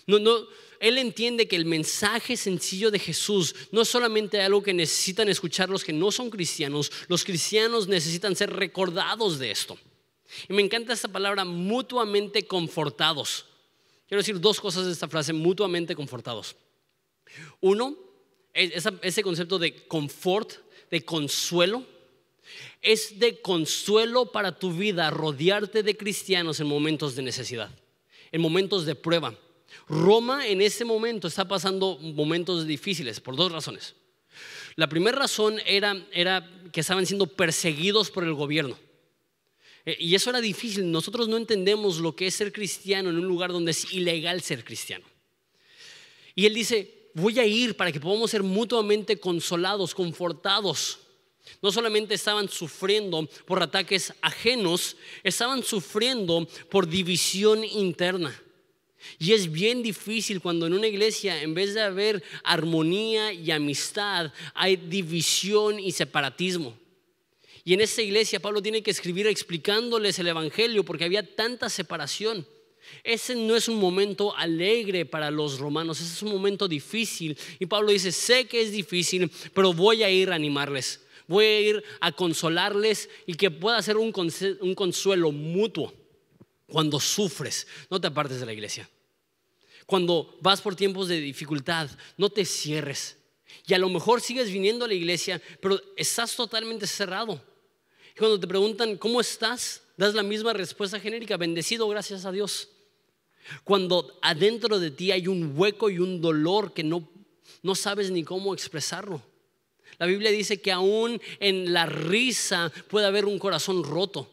No, 0.07 0.17
no, 0.17 0.47
él 0.79 0.97
entiende 0.97 1.47
que 1.47 1.55
el 1.55 1.65
mensaje 1.65 2.35
sencillo 2.35 2.89
de 2.89 2.99
Jesús 2.99 3.53
no 3.71 3.81
es 3.81 3.89
solamente 3.89 4.41
algo 4.41 4.63
que 4.63 4.73
necesitan 4.73 5.29
escuchar 5.29 5.69
los 5.69 5.83
que 5.83 5.93
no 5.93 6.11
son 6.11 6.29
cristianos, 6.29 6.91
los 7.07 7.23
cristianos 7.23 7.87
necesitan 7.87 8.35
ser 8.35 8.51
recordados 8.51 9.37
de 9.37 9.51
esto. 9.51 9.77
Y 10.47 10.53
me 10.53 10.61
encanta 10.61 10.93
esta 10.93 11.07
palabra, 11.07 11.45
mutuamente 11.45 12.45
confortados. 12.45 13.45
Quiero 14.07 14.21
decir 14.21 14.39
dos 14.39 14.59
cosas 14.59 14.85
de 14.85 14.91
esta 14.91 15.07
frase, 15.07 15.33
mutuamente 15.33 15.95
confortados. 15.95 16.55
Uno, 17.59 17.95
ese 18.53 19.23
concepto 19.23 19.59
de 19.59 19.87
confort, 19.87 20.53
de 20.89 21.03
consuelo, 21.03 21.85
es 22.81 23.19
de 23.19 23.41
consuelo 23.41 24.31
para 24.31 24.57
tu 24.57 24.71
vida 24.71 25.09
rodearte 25.09 25.83
de 25.83 25.97
cristianos 25.97 26.59
en 26.59 26.67
momentos 26.67 27.15
de 27.15 27.23
necesidad, 27.23 27.69
en 28.31 28.41
momentos 28.41 28.85
de 28.85 28.95
prueba. 28.95 29.37
Roma 29.89 30.47
en 30.47 30.61
ese 30.61 30.85
momento 30.85 31.27
está 31.27 31.47
pasando 31.47 31.97
momentos 31.99 32.65
difíciles 32.65 33.19
por 33.19 33.35
dos 33.35 33.51
razones. 33.51 33.95
La 34.75 34.87
primera 34.87 35.17
razón 35.17 35.59
era, 35.65 36.05
era 36.11 36.49
que 36.71 36.81
estaban 36.81 37.05
siendo 37.05 37.27
perseguidos 37.27 38.11
por 38.11 38.23
el 38.23 38.33
gobierno. 38.33 38.77
Eh, 39.87 39.95
y 39.99 40.15
eso 40.15 40.29
era 40.29 40.41
difícil. 40.41 40.91
Nosotros 40.91 41.29
no 41.29 41.37
entendemos 41.37 41.99
lo 41.99 42.13
que 42.13 42.27
es 42.27 42.35
ser 42.35 42.51
cristiano 42.51 43.09
en 43.09 43.17
un 43.17 43.25
lugar 43.25 43.53
donde 43.53 43.71
es 43.71 43.93
ilegal 43.93 44.41
ser 44.41 44.65
cristiano. 44.65 45.05
Y 46.35 46.45
él 46.45 46.53
dice, 46.53 47.09
voy 47.13 47.39
a 47.39 47.45
ir 47.45 47.77
para 47.77 47.93
que 47.93 47.99
podamos 48.01 48.29
ser 48.29 48.43
mutuamente 48.43 49.17
consolados, 49.17 49.95
confortados. 49.95 50.99
No 51.61 51.71
solamente 51.71 52.15
estaban 52.15 52.49
sufriendo 52.49 53.29
por 53.45 53.63
ataques 53.63 54.13
ajenos, 54.21 54.97
estaban 55.23 55.63
sufriendo 55.63 56.45
por 56.69 56.85
división 56.85 57.63
interna. 57.63 58.37
Y 59.19 59.31
es 59.31 59.49
bien 59.49 59.81
difícil 59.81 60.41
cuando 60.41 60.67
en 60.67 60.73
una 60.73 60.87
iglesia, 60.87 61.41
en 61.41 61.53
vez 61.53 61.73
de 61.73 61.81
haber 61.81 62.21
armonía 62.43 63.31
y 63.31 63.51
amistad, 63.51 64.33
hay 64.53 64.75
división 64.75 65.79
y 65.79 65.93
separatismo. 65.93 66.77
Y 67.67 67.73
en 67.73 67.81
esa 67.81 68.01
iglesia 68.01 68.39
Pablo 68.39 68.61
tiene 68.61 68.81
que 68.81 68.91
escribir 68.91 69.27
explicándoles 69.27 70.17
el 70.19 70.27
Evangelio 70.29 70.85
porque 70.85 71.03
había 71.03 71.35
tanta 71.35 71.69
separación. 71.69 72.47
Ese 73.03 73.35
no 73.35 73.57
es 73.57 73.67
un 73.67 73.75
momento 73.75 74.33
alegre 74.37 75.05
para 75.05 75.29
los 75.31 75.59
romanos, 75.59 75.99
ese 75.99 76.13
es 76.13 76.21
un 76.21 76.31
momento 76.31 76.69
difícil. 76.69 77.37
Y 77.59 77.65
Pablo 77.65 77.91
dice, 77.91 78.13
sé 78.13 78.47
que 78.47 78.61
es 78.61 78.71
difícil, 78.71 79.29
pero 79.53 79.73
voy 79.73 80.03
a 80.03 80.09
ir 80.09 80.31
a 80.31 80.35
animarles, 80.35 81.01
voy 81.27 81.43
a 81.43 81.59
ir 81.59 81.83
a 81.99 82.13
consolarles 82.13 83.09
y 83.25 83.33
que 83.33 83.51
pueda 83.51 83.81
ser 83.81 83.97
un, 83.97 84.13
un 84.61 84.73
consuelo 84.73 85.33
mutuo 85.33 85.93
cuando 86.67 87.01
sufres. 87.01 87.67
No 87.89 87.99
te 87.99 88.07
apartes 88.07 88.39
de 88.39 88.45
la 88.45 88.53
iglesia. 88.53 88.89
Cuando 89.85 90.37
vas 90.39 90.61
por 90.61 90.73
tiempos 90.73 91.09
de 91.09 91.19
dificultad, 91.19 91.89
no 92.15 92.29
te 92.29 92.45
cierres. 92.45 93.17
Y 93.67 93.73
a 93.73 93.77
lo 93.77 93.89
mejor 93.89 94.21
sigues 94.21 94.49
viniendo 94.49 94.85
a 94.85 94.87
la 94.87 94.93
iglesia, 94.93 95.41
pero 95.59 95.81
estás 95.97 96.33
totalmente 96.33 96.87
cerrado 96.87 97.43
cuando 98.17 98.39
te 98.39 98.47
preguntan, 98.47 98.97
¿cómo 98.97 99.21
estás? 99.21 99.83
Das 99.95 100.13
la 100.13 100.23
misma 100.23 100.53
respuesta 100.53 100.99
genérica, 100.99 101.37
bendecido, 101.37 101.87
gracias 101.87 102.25
a 102.25 102.31
Dios. 102.31 102.69
Cuando 103.63 104.17
adentro 104.21 104.79
de 104.79 104.91
ti 104.91 105.11
hay 105.11 105.27
un 105.27 105.53
hueco 105.55 105.89
y 105.89 105.99
un 105.99 106.21
dolor 106.21 106.73
que 106.73 106.83
no, 106.83 107.09
no 107.63 107.75
sabes 107.75 108.11
ni 108.11 108.23
cómo 108.23 108.53
expresarlo. 108.53 109.21
La 109.97 110.05
Biblia 110.05 110.31
dice 110.31 110.61
que 110.61 110.71
aún 110.71 111.19
en 111.39 111.73
la 111.73 111.85
risa 111.85 112.71
puede 112.89 113.07
haber 113.07 113.25
un 113.25 113.39
corazón 113.39 113.83
roto. 113.83 114.29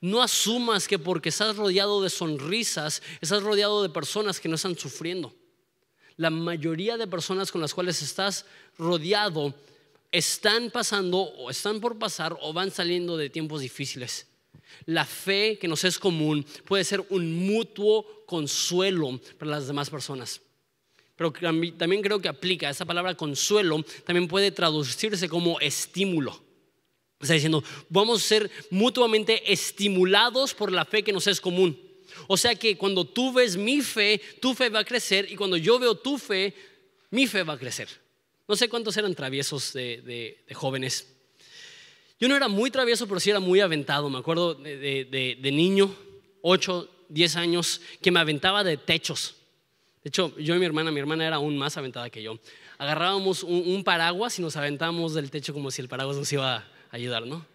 No 0.00 0.22
asumas 0.22 0.88
que 0.88 0.98
porque 0.98 1.28
estás 1.28 1.56
rodeado 1.56 2.02
de 2.02 2.08
sonrisas, 2.08 3.02
estás 3.20 3.42
rodeado 3.42 3.82
de 3.82 3.90
personas 3.90 4.40
que 4.40 4.48
no 4.48 4.54
están 4.54 4.78
sufriendo. 4.78 5.34
La 6.16 6.30
mayoría 6.30 6.96
de 6.96 7.06
personas 7.06 7.50
con 7.52 7.60
las 7.60 7.74
cuales 7.74 8.00
estás 8.00 8.46
rodeado 8.78 9.54
están 10.14 10.70
pasando 10.70 11.18
o 11.18 11.50
están 11.50 11.80
por 11.80 11.98
pasar 11.98 12.38
o 12.40 12.52
van 12.52 12.70
saliendo 12.70 13.16
de 13.16 13.30
tiempos 13.30 13.60
difíciles. 13.60 14.28
La 14.86 15.04
fe 15.04 15.58
que 15.58 15.66
nos 15.66 15.82
es 15.82 15.98
común 15.98 16.46
puede 16.64 16.84
ser 16.84 17.04
un 17.10 17.46
mutuo 17.46 18.24
consuelo 18.24 19.20
para 19.38 19.50
las 19.50 19.66
demás 19.66 19.90
personas. 19.90 20.40
Pero 21.16 21.32
también 21.76 22.00
creo 22.00 22.20
que 22.20 22.28
aplica, 22.28 22.70
esa 22.70 22.84
palabra 22.84 23.16
consuelo 23.16 23.84
también 24.04 24.28
puede 24.28 24.52
traducirse 24.52 25.28
como 25.28 25.58
estímulo. 25.58 26.40
Está 27.20 27.34
diciendo, 27.34 27.64
vamos 27.88 28.22
a 28.22 28.26
ser 28.26 28.50
mutuamente 28.70 29.52
estimulados 29.52 30.54
por 30.54 30.70
la 30.70 30.84
fe 30.84 31.02
que 31.02 31.12
nos 31.12 31.26
es 31.26 31.40
común. 31.40 31.80
O 32.28 32.36
sea 32.36 32.54
que 32.54 32.76
cuando 32.76 33.04
tú 33.04 33.32
ves 33.32 33.56
mi 33.56 33.80
fe, 33.80 34.20
tu 34.40 34.54
fe 34.54 34.68
va 34.68 34.80
a 34.80 34.84
crecer 34.84 35.30
y 35.30 35.34
cuando 35.34 35.56
yo 35.56 35.78
veo 35.80 35.96
tu 35.96 36.18
fe, 36.18 36.54
mi 37.10 37.26
fe 37.26 37.42
va 37.42 37.54
a 37.54 37.58
crecer. 37.58 38.03
No 38.46 38.56
sé 38.56 38.68
cuántos 38.68 38.96
eran 38.96 39.14
traviesos 39.14 39.72
de, 39.72 40.44
jóvenes. 40.54 41.10
Yo 42.20 42.28
no 42.28 42.36
era 42.36 42.48
muy 42.48 42.70
travieso, 42.70 43.06
pero 43.06 43.20
sí 43.20 43.30
era 43.30 43.40
muy 43.40 43.60
aventado. 43.60 44.10
Me 44.10 44.18
acuerdo 44.18 44.54
de, 44.54 45.50
niño, 45.52 45.94
8, 46.42 46.90
10 47.08 47.36
años, 47.36 47.80
que 48.02 48.10
me 48.10 48.20
aventaba 48.20 48.62
de 48.62 48.76
techos. 48.76 49.36
De 50.02 50.08
hecho, 50.08 50.36
yo 50.38 50.54
y 50.54 50.58
mi 50.58 50.66
hermana, 50.66 50.90
mi 50.90 51.00
hermana 51.00 51.26
era 51.26 51.36
aún 51.36 51.56
más 51.56 51.76
aventada 51.78 52.10
que 52.10 52.22
yo. 52.22 52.38
Agarrábamos 52.76 53.42
un, 53.42 53.82
paraguas 53.82 54.38
y 54.38 54.42
nos 54.42 54.56
aventábamos 54.56 55.14
del 55.14 55.30
techo 55.30 55.54
como 55.54 55.70
si 55.70 55.80
el 55.80 55.88
paraguas 55.88 56.16
nos 56.16 56.30
iba 56.32 56.56
a 56.56 56.66
ayudar, 56.90 57.26
¿no? 57.26 57.46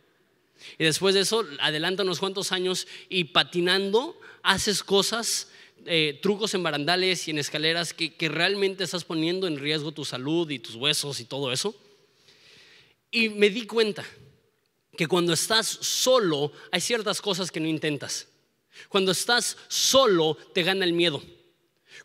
Y 0.78 0.84
después 0.84 1.14
de 1.14 1.22
eso, 1.22 1.46
adelanta 1.60 2.04
unos 2.04 2.20
cuantos 2.20 2.52
años 2.52 2.88
y 3.08 3.26
patinando 3.26 4.20
haces 4.42 4.84
cosas, 4.84 5.50
eh, 5.86 6.19
trucos 6.21 6.53
en 6.53 6.63
barandales 6.63 7.27
y 7.27 7.32
en 7.32 7.39
escaleras 7.39 7.93
que, 7.93 8.13
que 8.13 8.30
realmente 8.30 8.84
estás 8.84 9.03
poniendo 9.03 9.47
en 9.47 9.59
riesgo 9.59 9.91
tu 9.91 10.05
salud 10.05 10.49
y 10.49 10.59
tus 10.59 10.75
huesos 10.75 11.19
y 11.19 11.25
todo 11.25 11.51
eso. 11.51 11.75
Y 13.11 13.30
me 13.30 13.49
di 13.49 13.65
cuenta 13.65 14.05
que 14.95 15.07
cuando 15.07 15.34
estás 15.34 15.67
solo 15.67 16.51
hay 16.71 16.82
ciertas 16.82 17.21
cosas 17.21 17.51
que 17.51 17.59
no 17.59 17.67
intentas. 17.67 18.27
Cuando 18.88 19.11
estás 19.11 19.57
solo 19.67 20.36
te 20.53 20.63
gana 20.63 20.86
el 20.86 20.93
miedo. 20.93 21.21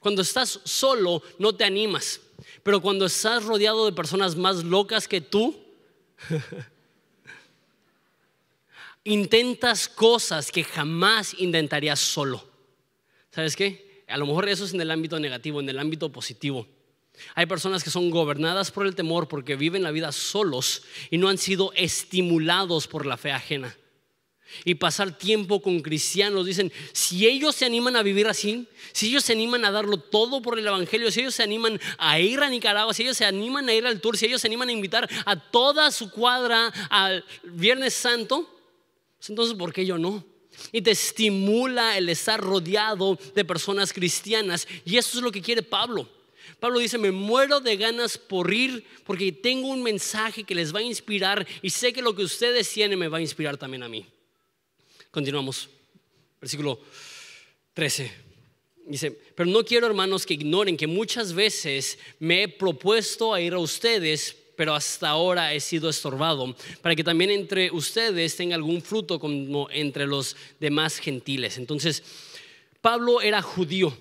Cuando 0.00 0.22
estás 0.22 0.60
solo 0.64 1.22
no 1.38 1.54
te 1.54 1.64
animas. 1.64 2.20
Pero 2.62 2.80
cuando 2.80 3.06
estás 3.06 3.44
rodeado 3.44 3.84
de 3.86 3.92
personas 3.92 4.36
más 4.36 4.64
locas 4.64 5.06
que 5.08 5.20
tú, 5.20 5.60
intentas 9.04 9.88
cosas 9.88 10.50
que 10.50 10.64
jamás 10.64 11.34
intentarías 11.38 12.00
solo. 12.00 12.53
¿Sabes 13.34 13.56
qué? 13.56 14.04
A 14.06 14.16
lo 14.16 14.26
mejor 14.26 14.48
eso 14.48 14.64
es 14.64 14.74
en 14.74 14.80
el 14.80 14.92
ámbito 14.92 15.18
negativo, 15.18 15.58
en 15.58 15.68
el 15.68 15.80
ámbito 15.80 16.12
positivo. 16.12 16.68
Hay 17.34 17.46
personas 17.46 17.82
que 17.82 17.90
son 17.90 18.10
gobernadas 18.10 18.70
por 18.70 18.86
el 18.86 18.94
temor 18.94 19.26
porque 19.26 19.56
viven 19.56 19.82
la 19.82 19.90
vida 19.90 20.12
solos 20.12 20.82
y 21.10 21.18
no 21.18 21.28
han 21.28 21.38
sido 21.38 21.72
estimulados 21.74 22.86
por 22.86 23.06
la 23.06 23.16
fe 23.16 23.32
ajena. 23.32 23.76
Y 24.64 24.76
pasar 24.76 25.18
tiempo 25.18 25.60
con 25.60 25.80
cristianos, 25.80 26.46
dicen, 26.46 26.70
si 26.92 27.26
ellos 27.26 27.56
se 27.56 27.64
animan 27.64 27.96
a 27.96 28.04
vivir 28.04 28.28
así, 28.28 28.68
si 28.92 29.08
ellos 29.08 29.24
se 29.24 29.32
animan 29.32 29.64
a 29.64 29.72
darlo 29.72 29.96
todo 29.96 30.40
por 30.40 30.56
el 30.56 30.66
Evangelio, 30.66 31.10
si 31.10 31.20
ellos 31.20 31.34
se 31.34 31.42
animan 31.42 31.80
a 31.98 32.20
ir 32.20 32.38
a 32.38 32.48
Nicaragua, 32.48 32.94
si 32.94 33.02
ellos 33.02 33.16
se 33.16 33.24
animan 33.24 33.68
a 33.68 33.74
ir 33.74 33.84
al 33.84 34.00
tour, 34.00 34.16
si 34.16 34.26
ellos 34.26 34.40
se 34.40 34.46
animan 34.46 34.68
a 34.68 34.72
invitar 34.72 35.10
a 35.26 35.34
toda 35.34 35.90
su 35.90 36.08
cuadra 36.08 36.68
al 36.88 37.24
Viernes 37.42 37.94
Santo, 37.94 38.48
pues 39.18 39.30
entonces, 39.30 39.56
¿por 39.56 39.72
qué 39.72 39.84
yo 39.84 39.98
no? 39.98 40.24
Y 40.72 40.82
te 40.82 40.92
estimula 40.92 41.96
el 41.96 42.08
estar 42.08 42.40
rodeado 42.40 43.18
de 43.34 43.44
personas 43.44 43.92
cristianas. 43.92 44.66
Y 44.84 44.96
eso 44.96 45.18
es 45.18 45.24
lo 45.24 45.32
que 45.32 45.42
quiere 45.42 45.62
Pablo. 45.62 46.08
Pablo 46.60 46.78
dice, 46.78 46.98
me 46.98 47.10
muero 47.10 47.60
de 47.60 47.76
ganas 47.76 48.16
por 48.18 48.52
ir 48.52 48.84
porque 49.04 49.32
tengo 49.32 49.68
un 49.68 49.82
mensaje 49.82 50.44
que 50.44 50.54
les 50.54 50.74
va 50.74 50.78
a 50.78 50.82
inspirar 50.82 51.46
y 51.62 51.70
sé 51.70 51.92
que 51.92 52.02
lo 52.02 52.14
que 52.14 52.22
ustedes 52.22 52.70
tienen 52.70 52.98
me 52.98 53.08
va 53.08 53.18
a 53.18 53.22
inspirar 53.22 53.56
también 53.56 53.82
a 53.82 53.88
mí. 53.88 54.06
Continuamos. 55.10 55.68
Versículo 56.40 56.80
13. 57.74 58.12
Dice, 58.86 59.10
pero 59.10 59.48
no 59.48 59.64
quiero 59.64 59.86
hermanos 59.86 60.26
que 60.26 60.34
ignoren 60.34 60.76
que 60.76 60.86
muchas 60.86 61.32
veces 61.32 61.98
me 62.18 62.42
he 62.42 62.48
propuesto 62.48 63.32
a 63.32 63.40
ir 63.40 63.54
a 63.54 63.58
ustedes 63.58 64.36
pero 64.56 64.74
hasta 64.74 65.08
ahora 65.08 65.52
he 65.52 65.60
sido 65.60 65.88
estorbado, 65.88 66.54
para 66.82 66.94
que 66.94 67.04
también 67.04 67.30
entre 67.30 67.70
ustedes 67.70 68.36
tenga 68.36 68.54
algún 68.54 68.82
fruto 68.82 69.18
como 69.18 69.68
entre 69.70 70.06
los 70.06 70.36
demás 70.60 70.98
gentiles. 70.98 71.58
Entonces, 71.58 72.02
Pablo 72.80 73.20
era 73.20 73.42
judío. 73.42 73.96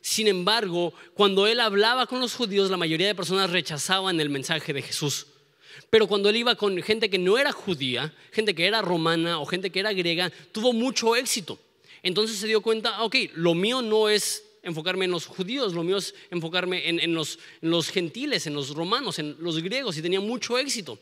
Sin 0.00 0.28
embargo, 0.28 0.94
cuando 1.14 1.46
él 1.46 1.58
hablaba 1.58 2.06
con 2.06 2.20
los 2.20 2.34
judíos, 2.34 2.70
la 2.70 2.76
mayoría 2.76 3.08
de 3.08 3.14
personas 3.14 3.50
rechazaban 3.50 4.20
el 4.20 4.30
mensaje 4.30 4.72
de 4.72 4.82
Jesús. 4.82 5.26
Pero 5.90 6.06
cuando 6.06 6.28
él 6.28 6.36
iba 6.36 6.54
con 6.54 6.80
gente 6.82 7.10
que 7.10 7.18
no 7.18 7.38
era 7.38 7.52
judía, 7.52 8.14
gente 8.32 8.54
que 8.54 8.66
era 8.66 8.82
romana 8.82 9.40
o 9.40 9.46
gente 9.46 9.70
que 9.70 9.80
era 9.80 9.92
griega, 9.92 10.32
tuvo 10.52 10.72
mucho 10.72 11.16
éxito. 11.16 11.58
Entonces 12.02 12.38
se 12.38 12.46
dio 12.46 12.60
cuenta, 12.60 13.02
ok, 13.02 13.16
lo 13.34 13.54
mío 13.54 13.82
no 13.82 14.08
es 14.08 14.44
enfocarme 14.66 15.04
en 15.04 15.12
los 15.12 15.26
judíos, 15.26 15.72
lo 15.72 15.84
mío 15.84 15.96
es 15.96 16.14
enfocarme 16.30 16.88
en, 16.88 17.14
los, 17.14 17.38
gentiles, 17.88 18.46
en 18.48 18.54
los 18.54 18.74
romanos, 18.74 19.18
en 19.20 19.36
los 19.38 19.62
griegos, 19.62 19.96
y 19.96 20.02
tenía 20.02 20.20
mucho 20.20 20.58
éxito. 20.58 20.98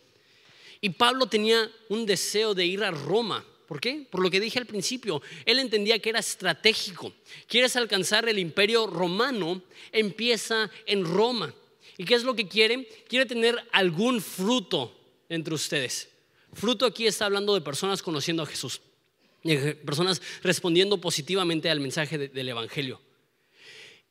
Y 0.82 0.90
Pablo 0.90 1.26
tenía 1.26 1.70
un 1.88 2.04
deseo 2.04 2.54
de 2.54 2.66
ir 2.66 2.84
a 2.84 2.90
Roma. 2.90 3.42
¿Por 3.66 3.80
qué? 3.80 4.06
Por 4.10 4.22
lo 4.22 4.30
que 4.30 4.38
dije 4.38 4.58
al 4.58 4.66
principio, 4.66 5.22
él 5.46 5.58
entendía 5.58 5.98
que 5.98 6.10
era 6.10 6.18
estratégico. 6.18 7.14
Quieres 7.48 7.74
alcanzar 7.76 8.28
el 8.28 8.38
imperio 8.38 8.86
romano, 8.86 9.62
empieza 9.90 10.70
en 10.84 11.06
Roma. 11.06 11.54
¿Y 11.96 12.04
qué 12.04 12.14
es 12.14 12.22
lo 12.22 12.36
que 12.36 12.46
quiere? 12.46 12.86
Quiere 13.08 13.24
tener 13.24 13.56
algún 13.72 14.20
fruto 14.20 14.94
entre 15.30 15.54
ustedes. 15.54 16.10
Fruto 16.52 16.84
aquí 16.84 17.06
está 17.06 17.24
hablando 17.24 17.54
de 17.54 17.62
personas 17.62 18.02
conociendo 18.02 18.42
a 18.42 18.46
Jesús, 18.46 18.82
personas 19.86 20.20
respondiendo 20.42 21.00
positivamente 21.00 21.70
al 21.70 21.80
mensaje 21.80 22.28
del 22.28 22.48
Evangelio. 22.48 23.00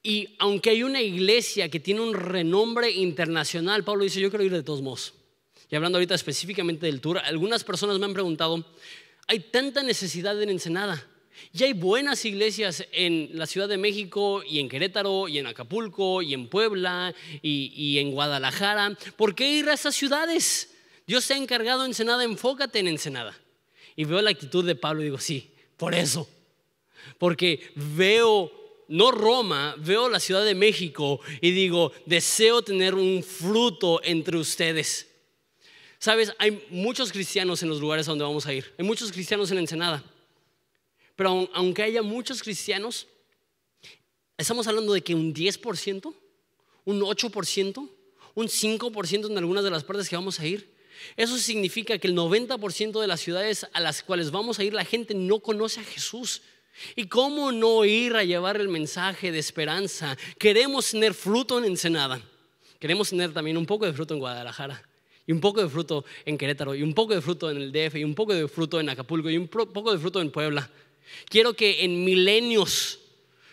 Y 0.04 0.36
aunque 0.38 0.70
hay 0.70 0.84
una 0.84 1.01
iglesia 1.01 1.70
que 1.70 1.80
tiene 1.80 2.01
un 2.01 2.14
renombre 2.14 2.91
internacional, 2.91 3.86
Pablo 3.86 4.04
dice, 4.04 4.20
yo 4.20 4.30
quiero 4.30 4.43
ir 4.43 4.51
de 4.51 4.62
todos 4.62 4.82
modos. 4.82 5.14
Y 5.72 5.76
hablando 5.78 5.97
ahorita 5.97 6.14
específicamente 6.14 6.86
del 6.86 6.99
tour, 6.99 7.20
algunas 7.20 7.64
personas 7.64 7.97
me 7.97 8.06
han 8.06 8.14
preguntado, 8.14 8.66
hay 9.28 9.39
tanta 9.39 9.82
necesidad 9.82 10.39
en 10.41 10.49
Ensenada. 10.49 11.08
Y 11.54 11.64
hay 11.64 11.74
buenas 11.74 12.26
iglesias 12.26 12.86
en 12.91 13.30
la 13.34 13.47
Ciudad 13.47 13.70
de 13.70 13.78
México 13.78 14.43
y 14.47 14.60
en 14.60 14.70
Querétaro 14.70 15.28
y 15.28 15.39
en 15.39 15.47
Acapulco 15.47 16.22
y 16.22 16.34
en 16.34 16.47
Puebla 16.47 17.14
y, 17.41 17.97
en 17.97 18.12
Guadalajara. 18.12 18.97
¿Por 19.16 19.34
qué 19.34 19.49
ir 19.51 19.70
a 19.70 19.74
esas 19.74 19.95
ciudades? 19.95 20.76
Dios 21.08 21.24
se 21.24 21.34
ha 21.34 21.38
encargado 21.38 21.86
Ensenada, 21.86 22.24
enfócate 22.24 22.80
en 22.80 22.88
Ensenada. 22.88 23.36
Y 23.95 24.06
veo 24.06 24.22
la 24.22 24.32
actitud 24.32 24.66
de 24.66 24.76
Pablo 24.76 25.01
y 25.01 25.06
digo, 25.06 25.20
sí, 25.20 25.51
por 25.78 25.95
eso. 25.95 26.28
Porque 27.18 27.72
veo 27.76 28.62
no 28.94 29.10
Roma, 29.10 29.74
veo 29.80 30.08
la 30.08 30.20
Ciudad 30.20 30.46
de 30.46 30.54
México 30.54 31.20
y 31.41 31.50
digo, 31.50 31.91
deseo 32.06 32.62
tener 32.62 32.94
un 32.94 33.24
fruto 33.24 34.00
entre 34.04 34.38
ustedes. 34.38 35.08
Sabes, 35.98 36.32
hay 36.38 36.64
muchos 36.70 37.12
cristianos 37.12 37.64
en 37.64 37.70
los 37.70 37.82
lugares 37.82 38.08
a 38.08 38.12
donde 38.12 38.24
vamos 38.24 38.46
a 38.46 38.54
ir. 38.54 38.72
Hay 38.78 38.86
muchos 38.86 39.12
cristianos 39.12 39.50
en 39.50 39.58
Ensenada. 39.58 40.04
Pero 41.16 41.50
aunque 41.54 41.82
haya 41.82 42.04
muchos 42.04 42.44
cristianos, 42.44 43.08
estamos 44.38 44.68
hablando 44.68 44.94
de 44.94 45.02
que 45.02 45.16
un 45.16 45.34
10%, 45.34 46.14
un 46.86 47.02
8%, 47.02 47.89
un 48.36 48.48
5% 48.48 49.26
en 49.28 49.38
algunas 49.39 49.64
de 49.64 49.72
las 49.72 49.84
partes 49.84 50.08
que 50.08 50.16
vamos 50.16 50.39
a 50.39 50.46
ir. 50.46 50.72
Eso 51.18 51.39
significa 51.39 51.98
que 51.98 52.08
el 52.08 52.16
90% 52.16 53.02
de 53.02 53.08
las 53.08 53.22
ciudades 53.22 53.66
a 53.74 53.80
las 53.80 54.04
cuales 54.04 54.30
vamos 54.30 54.60
a 54.60 54.64
ir 54.64 54.76
la 54.76 54.86
gente 54.86 55.16
no 55.16 55.39
conoce 55.39 55.80
a 55.80 55.84
Jesús. 55.84 56.44
¿Y 56.96 57.08
cómo 57.08 57.52
no 57.52 57.86
ir 57.86 58.16
a 58.16 58.24
llevar 58.24 58.60
el 58.60 58.68
mensaje 58.68 59.32
de 59.32 59.40
esperanza? 59.40 60.18
Queremos 60.38 60.92
tener 60.92 61.14
fruto 61.14 61.60
en 61.60 61.66
Ensenada. 61.66 62.22
Queremos 62.80 63.10
tener 63.10 63.32
también 63.34 63.58
un 63.58 63.66
poco 63.66 63.86
de 63.86 63.94
fruto 63.94 64.14
en 64.14 64.20
Guadalajara. 64.20 64.84
Y 65.26 65.32
un 65.32 65.40
poco 65.40 65.62
de 65.62 65.70
fruto 65.70 66.04
en 66.26 66.38
Querétaro. 66.38 66.76
Y 66.76 66.84
un 66.84 66.94
poco 66.94 67.14
de 67.14 67.22
fruto 67.22 67.50
en 67.50 67.58
el 67.58 67.72
DF. 67.72 67.96
Y 67.96 68.04
un 68.04 68.16
poco 68.16 68.34
de 68.34 68.48
fruto 68.48 68.80
en 68.80 68.90
Acapulco. 68.90 69.30
Y 69.30 69.38
un 69.38 69.48
poco 69.48 69.92
de 69.92 70.00
fruto 70.00 70.20
en 70.20 70.32
Puebla. 70.32 70.70
Quiero 71.30 71.54
que 71.54 71.86
en 71.86 72.04
milenios, 72.04 73.00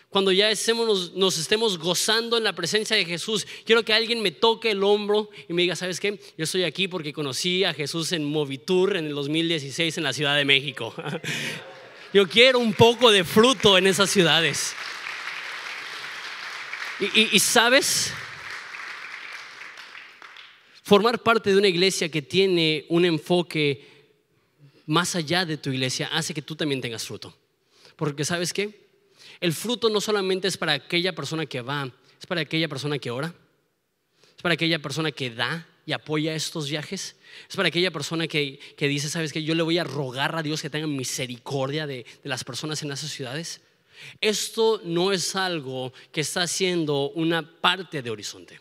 cuando 0.09 0.31
ya 0.31 0.49
estemos, 0.49 1.13
nos 1.13 1.37
estemos 1.37 1.77
gozando 1.77 2.37
en 2.37 2.43
la 2.43 2.53
presencia 2.53 2.97
de 2.97 3.05
Jesús, 3.05 3.45
quiero 3.65 3.83
que 3.83 3.93
alguien 3.93 4.21
me 4.21 4.31
toque 4.31 4.71
el 4.71 4.83
hombro 4.83 5.29
y 5.47 5.53
me 5.53 5.61
diga, 5.61 5.75
¿sabes 5.75 5.99
qué? 5.99 6.19
Yo 6.37 6.43
estoy 6.43 6.63
aquí 6.63 6.87
porque 6.87 7.13
conocí 7.13 7.63
a 7.63 7.73
Jesús 7.73 8.11
en 8.11 8.25
Movitur 8.25 8.97
en 8.97 9.05
el 9.05 9.13
2016 9.13 9.97
en 9.97 10.03
la 10.03 10.13
Ciudad 10.13 10.35
de 10.35 10.45
México. 10.45 10.93
Yo 12.13 12.27
quiero 12.27 12.59
un 12.59 12.73
poco 12.73 13.09
de 13.09 13.23
fruto 13.23 13.77
en 13.77 13.87
esas 13.87 14.09
ciudades. 14.09 14.75
Y, 17.15 17.39
sabes, 17.39 18.13
formar 20.83 21.23
parte 21.23 21.49
de 21.49 21.57
una 21.57 21.69
iglesia 21.69 22.09
que 22.09 22.21
tiene 22.21 22.85
un 22.89 23.05
enfoque 23.05 23.87
más 24.85 25.15
allá 25.15 25.45
de 25.45 25.57
tu 25.57 25.71
iglesia 25.71 26.09
hace 26.11 26.33
que 26.33 26.41
tú 26.41 26.55
también 26.55 26.81
tengas 26.81 27.05
fruto. 27.05 27.35
Porque 27.95 28.25
sabes 28.25 28.53
qué? 28.53 28.89
El 29.39 29.53
fruto 29.53 29.89
no 29.89 29.99
solamente 29.99 30.47
es 30.47 30.57
para 30.57 30.73
aquella 30.73 31.15
persona 31.15 31.45
que 31.45 31.61
va, 31.61 31.89
es 32.19 32.27
para 32.27 32.41
aquella 32.41 32.67
persona 32.67 32.99
que 32.99 33.09
ora, 33.09 33.33
es 34.35 34.41
para 34.43 34.53
aquella 34.53 34.79
persona 34.79 35.11
que 35.11 35.31
da, 35.31 35.67
y 35.85 35.93
apoya 35.93 36.35
estos 36.35 36.69
viajes? 36.69 37.15
Es 37.49 37.55
para 37.55 37.69
aquella 37.69 37.91
persona 37.91 38.27
que, 38.27 38.59
dice, 38.77 39.09
¿sabes 39.09 39.33
que 39.33 39.43
Yo 39.43 39.55
le 39.55 39.63
voy 39.63 39.77
a 39.77 39.83
rogar 39.83 40.35
a 40.35 40.43
Dios 40.43 40.61
que 40.61 40.69
tenga 40.69 40.87
misericordia 40.87 41.87
de, 41.87 42.05
de 42.23 42.29
las 42.29 42.43
personas 42.43 42.81
en 42.83 42.91
esas 42.91 43.11
ciudades. 43.11 43.61
Esto 44.19 44.81
no 44.83 45.11
es 45.11 45.35
algo 45.35 45.93
que 46.11 46.21
está 46.21 46.43
haciendo 46.43 47.09
una 47.11 47.59
parte 47.61 48.01
de 48.01 48.09
Horizonte. 48.09 48.59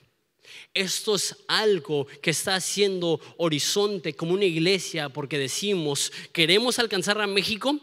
Esto 0.72 1.16
es 1.16 1.36
algo 1.48 2.06
que 2.22 2.30
está 2.30 2.54
haciendo 2.54 3.20
Horizonte 3.38 4.14
como 4.14 4.34
una 4.34 4.44
iglesia 4.44 5.08
porque 5.08 5.38
decimos, 5.38 6.12
queremos 6.32 6.78
alcanzar 6.78 7.20
a 7.20 7.26
México, 7.26 7.78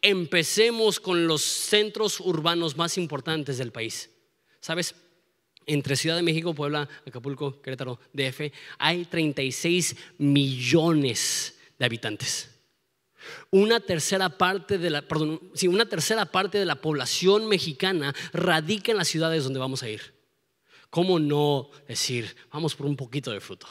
empecemos 0.00 1.00
con 1.00 1.26
los 1.26 1.42
centros 1.42 2.20
urbanos 2.20 2.76
más 2.76 2.96
importantes 2.96 3.58
del 3.58 3.72
país. 3.72 4.10
¿Sabes? 4.60 4.94
Entre 5.70 5.94
Ciudad 5.94 6.16
de 6.16 6.22
México, 6.22 6.52
Puebla, 6.52 6.88
Acapulco, 7.06 7.62
Querétaro, 7.62 8.00
DF, 8.12 8.52
hay 8.76 9.04
36 9.04 9.94
millones 10.18 11.56
de 11.78 11.84
habitantes. 11.84 12.50
Una 13.52 13.78
tercera 13.78 14.36
parte 14.36 14.78
de 14.78 14.90
la, 14.90 15.02
perdón, 15.02 15.40
una 15.68 15.86
tercera 15.86 16.26
parte 16.26 16.58
de 16.58 16.64
la 16.64 16.80
población 16.80 17.46
mexicana 17.46 18.12
radica 18.32 18.90
en 18.90 18.98
las 18.98 19.06
ciudades 19.06 19.44
donde 19.44 19.60
vamos 19.60 19.84
a 19.84 19.88
ir. 19.88 20.12
¿Cómo 20.90 21.20
no 21.20 21.70
decir, 21.86 22.34
vamos 22.52 22.74
por 22.74 22.86
un 22.86 22.96
poquito 22.96 23.30
de 23.30 23.38
fruto? 23.38 23.68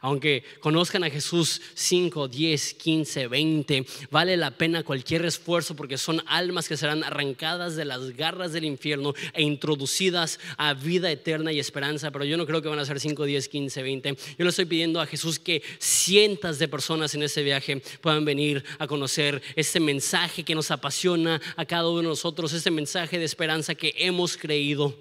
Aunque 0.00 0.44
conozcan 0.60 1.04
a 1.04 1.10
Jesús 1.10 1.60
5, 1.74 2.28
10, 2.28 2.74
15, 2.74 3.26
20, 3.28 3.86
vale 4.10 4.36
la 4.36 4.50
pena 4.50 4.82
cualquier 4.82 5.24
esfuerzo 5.24 5.76
porque 5.76 5.98
son 5.98 6.22
almas 6.26 6.68
que 6.68 6.76
serán 6.76 7.04
arrancadas 7.04 7.76
de 7.76 7.84
las 7.84 8.16
garras 8.16 8.52
del 8.52 8.64
infierno 8.64 9.14
e 9.32 9.42
introducidas 9.42 10.38
a 10.56 10.74
vida 10.74 11.10
eterna 11.10 11.52
y 11.52 11.58
esperanza. 11.58 12.10
Pero 12.10 12.24
yo 12.24 12.36
no 12.36 12.46
creo 12.46 12.62
que 12.62 12.68
van 12.68 12.78
a 12.78 12.84
ser 12.84 13.00
5, 13.00 13.24
10, 13.24 13.48
15, 13.48 13.82
20. 13.82 14.16
Yo 14.38 14.44
le 14.44 14.50
estoy 14.50 14.64
pidiendo 14.64 15.00
a 15.00 15.06
Jesús 15.06 15.38
que 15.38 15.62
cientos 15.78 16.58
de 16.58 16.68
personas 16.68 17.14
en 17.14 17.22
ese 17.22 17.42
viaje 17.42 17.82
puedan 18.00 18.24
venir 18.24 18.64
a 18.78 18.86
conocer 18.86 19.42
este 19.54 19.80
mensaje 19.80 20.44
que 20.44 20.54
nos 20.54 20.70
apasiona 20.70 21.40
a 21.56 21.64
cada 21.64 21.88
uno 21.88 22.02
de 22.02 22.08
nosotros, 22.08 22.52
este 22.52 22.70
mensaje 22.70 23.18
de 23.18 23.24
esperanza 23.24 23.74
que 23.74 23.94
hemos 23.96 24.36
creído. 24.36 24.98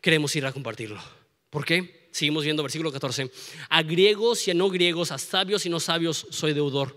Queremos 0.00 0.34
ir 0.36 0.46
a 0.46 0.52
compartirlo. 0.52 1.02
¿Por 1.50 1.64
qué? 1.64 1.97
Seguimos 2.18 2.42
viendo 2.42 2.64
versículo 2.64 2.90
14. 2.90 3.30
A 3.68 3.82
griegos 3.84 4.48
y 4.48 4.50
a 4.50 4.54
no 4.54 4.68
griegos, 4.70 5.12
a 5.12 5.18
sabios 5.18 5.64
y 5.66 5.68
no 5.68 5.78
sabios, 5.78 6.26
soy 6.30 6.52
deudor. 6.52 6.96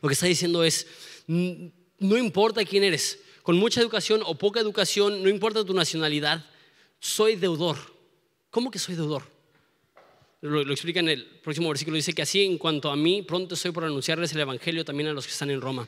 Lo 0.00 0.08
que 0.08 0.14
está 0.14 0.24
diciendo 0.24 0.64
es, 0.64 0.86
no 1.26 2.16
importa 2.16 2.64
quién 2.64 2.82
eres, 2.82 3.18
con 3.42 3.58
mucha 3.58 3.82
educación 3.82 4.22
o 4.24 4.34
poca 4.36 4.58
educación, 4.58 5.22
no 5.22 5.28
importa 5.28 5.66
tu 5.66 5.74
nacionalidad, 5.74 6.46
soy 6.98 7.36
deudor. 7.36 7.76
¿Cómo 8.48 8.70
que 8.70 8.78
soy 8.78 8.94
deudor? 8.94 9.24
Lo, 10.40 10.64
lo, 10.64 10.72
explica 10.72 11.00
en 11.00 11.10
el 11.10 11.26
próximo 11.26 11.68
versículo, 11.68 11.96
dice 11.96 12.14
que 12.14 12.22
así 12.22 12.42
en 12.42 12.56
cuanto 12.56 12.90
a 12.90 12.96
mí, 12.96 13.20
pronto 13.20 13.54
estoy 13.54 13.70
por 13.72 13.84
anunciarles 13.84 14.32
el 14.32 14.40
Evangelio 14.40 14.82
también 14.82 15.10
a 15.10 15.12
los 15.12 15.26
que 15.26 15.32
están 15.32 15.50
en 15.50 15.60
Roma. 15.60 15.86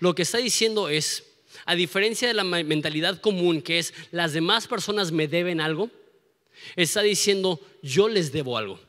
Lo 0.00 0.14
que 0.14 0.22
está 0.22 0.38
diciendo 0.38 0.88
es, 0.88 1.24
a 1.66 1.74
diferencia 1.74 2.26
de 2.28 2.34
la 2.34 2.44
mentalidad 2.44 3.20
común, 3.20 3.60
que 3.60 3.78
es 3.78 3.92
las 4.10 4.32
demás 4.32 4.66
personas 4.68 5.12
me 5.12 5.28
deben 5.28 5.60
algo, 5.60 5.90
Está 6.76 7.02
diciendo, 7.02 7.60
yo 7.82 8.08
les 8.08 8.32
debo 8.32 8.56
algo. 8.56 8.80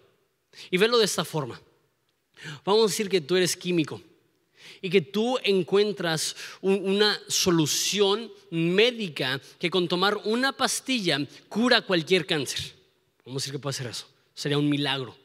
Y 0.71 0.77
velo 0.77 0.97
de 0.97 1.05
esta 1.05 1.25
forma. 1.25 1.61
Vamos 2.63 2.83
a 2.83 2.87
decir 2.87 3.09
que 3.09 3.21
tú 3.21 3.35
eres 3.35 3.55
químico 3.55 4.01
y 4.81 4.89
que 4.89 5.01
tú 5.01 5.37
encuentras 5.43 6.35
una 6.61 7.19
solución 7.27 8.31
médica 8.51 9.41
que 9.59 9.69
con 9.69 9.87
tomar 9.87 10.17
una 10.25 10.51
pastilla 10.51 11.19
cura 11.49 11.81
cualquier 11.81 12.25
cáncer. 12.25 12.73
Vamos 13.25 13.41
a 13.41 13.43
decir 13.43 13.53
que 13.53 13.59
puede 13.59 13.73
ser 13.73 13.87
eso. 13.87 14.07
Sería 14.33 14.57
un 14.57 14.69
milagro. 14.69 15.15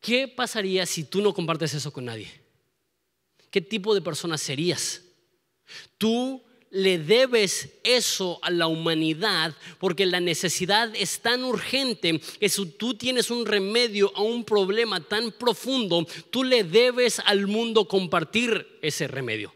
¿Qué 0.00 0.28
pasaría 0.28 0.84
si 0.86 1.04
tú 1.04 1.22
no 1.22 1.32
compartes 1.32 1.74
eso 1.74 1.92
con 1.92 2.04
nadie? 2.04 2.30
¿Qué 3.50 3.60
tipo 3.60 3.94
de 3.94 4.02
persona 4.02 4.38
serías? 4.38 5.02
Tú 5.98 6.42
le 6.72 6.98
debes 6.98 7.68
eso 7.84 8.38
a 8.42 8.50
la 8.50 8.66
humanidad 8.66 9.54
porque 9.78 10.06
la 10.06 10.20
necesidad 10.20 10.90
es 10.96 11.20
tan 11.20 11.44
urgente 11.44 12.18
que 12.40 12.48
si 12.48 12.66
tú 12.66 12.94
tienes 12.94 13.30
un 13.30 13.44
remedio 13.44 14.10
a 14.16 14.22
un 14.22 14.42
problema 14.42 15.00
tan 15.00 15.32
profundo, 15.32 16.06
tú 16.30 16.42
le 16.42 16.64
debes 16.64 17.20
al 17.20 17.46
mundo 17.46 17.86
compartir 17.86 18.78
ese 18.80 19.06
remedio. 19.06 19.54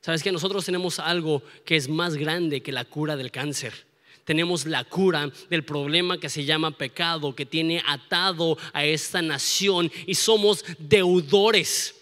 Sabes 0.00 0.22
que 0.22 0.32
nosotros 0.32 0.64
tenemos 0.64 0.98
algo 0.98 1.42
que 1.66 1.76
es 1.76 1.88
más 1.88 2.16
grande 2.16 2.62
que 2.62 2.72
la 2.72 2.86
cura 2.86 3.14
del 3.14 3.30
cáncer. 3.30 3.86
Tenemos 4.24 4.64
la 4.64 4.84
cura 4.84 5.30
del 5.50 5.64
problema 5.64 6.18
que 6.18 6.30
se 6.30 6.44
llama 6.44 6.76
pecado, 6.78 7.34
que 7.34 7.44
tiene 7.44 7.82
atado 7.86 8.56
a 8.72 8.86
esta 8.86 9.20
nación 9.20 9.92
y 10.06 10.14
somos 10.14 10.64
deudores 10.78 11.94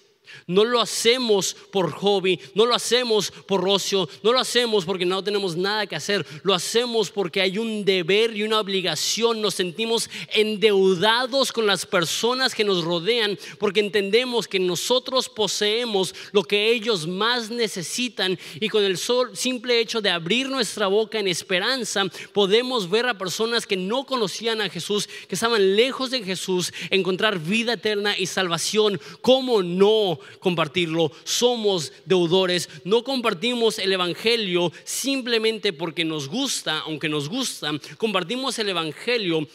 no 0.50 0.64
lo 0.64 0.80
hacemos 0.80 1.54
por 1.70 1.92
hobby, 1.92 2.40
no 2.54 2.66
lo 2.66 2.74
hacemos 2.74 3.30
por 3.30 3.66
ocio, 3.68 4.08
no 4.22 4.32
lo 4.32 4.40
hacemos 4.40 4.84
porque 4.84 5.06
no 5.06 5.22
tenemos 5.22 5.56
nada 5.56 5.86
que 5.86 5.96
hacer, 5.96 6.26
lo 6.42 6.54
hacemos 6.54 7.10
porque 7.10 7.40
hay 7.40 7.58
un 7.58 7.84
deber 7.84 8.36
y 8.36 8.42
una 8.42 8.60
obligación, 8.60 9.40
nos 9.40 9.54
sentimos 9.54 10.10
endeudados 10.32 11.52
con 11.52 11.66
las 11.66 11.86
personas 11.86 12.54
que 12.54 12.64
nos 12.64 12.84
rodean 12.84 13.38
porque 13.58 13.80
entendemos 13.80 14.48
que 14.48 14.58
nosotros 14.58 15.28
poseemos 15.28 16.14
lo 16.32 16.42
que 16.42 16.70
ellos 16.70 17.06
más 17.06 17.50
necesitan 17.50 18.38
y 18.58 18.68
con 18.68 18.82
el 18.82 18.98
simple 19.34 19.80
hecho 19.80 20.00
de 20.00 20.10
abrir 20.10 20.48
nuestra 20.48 20.88
boca 20.88 21.18
en 21.18 21.28
esperanza 21.28 22.04
podemos 22.32 22.90
ver 22.90 23.06
a 23.06 23.18
personas 23.18 23.66
que 23.66 23.76
no 23.76 24.04
conocían 24.04 24.60
a 24.60 24.68
Jesús, 24.68 25.08
que 25.28 25.34
estaban 25.34 25.76
lejos 25.76 26.10
de 26.10 26.22
Jesús, 26.22 26.72
encontrar 26.90 27.38
vida 27.38 27.74
eterna 27.74 28.16
y 28.18 28.26
salvación. 28.26 29.00
¿Cómo 29.20 29.62
no? 29.62 30.18
Compartirlo, 30.40 31.12
somos 31.24 31.92
deudores, 32.04 32.68
no 32.84 33.04
compartimos 33.04 33.78
el 33.78 33.92
Evangelio 33.92 34.72
simplemente 34.84 35.72
porque 35.72 36.04
nos 36.04 36.28
gusta, 36.28 36.80
aunque 36.80 37.08
nos 37.08 37.28
gusta, 37.28 37.72
compartimos 37.98 38.58
el 38.58 38.70
Evangelio 38.70 39.46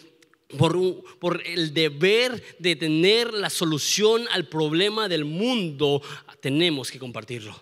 por, 1.20 1.42
el 1.46 1.74
deber 1.74 2.42
de 2.60 2.76
tener 2.76 3.34
la 3.34 3.50
solución 3.50 4.28
al 4.32 4.48
problema 4.48 5.10
del 5.10 5.26
mundo, 5.26 6.02
tenemos 6.40 6.92
que 6.92 7.00
compartirlo. 7.00 7.62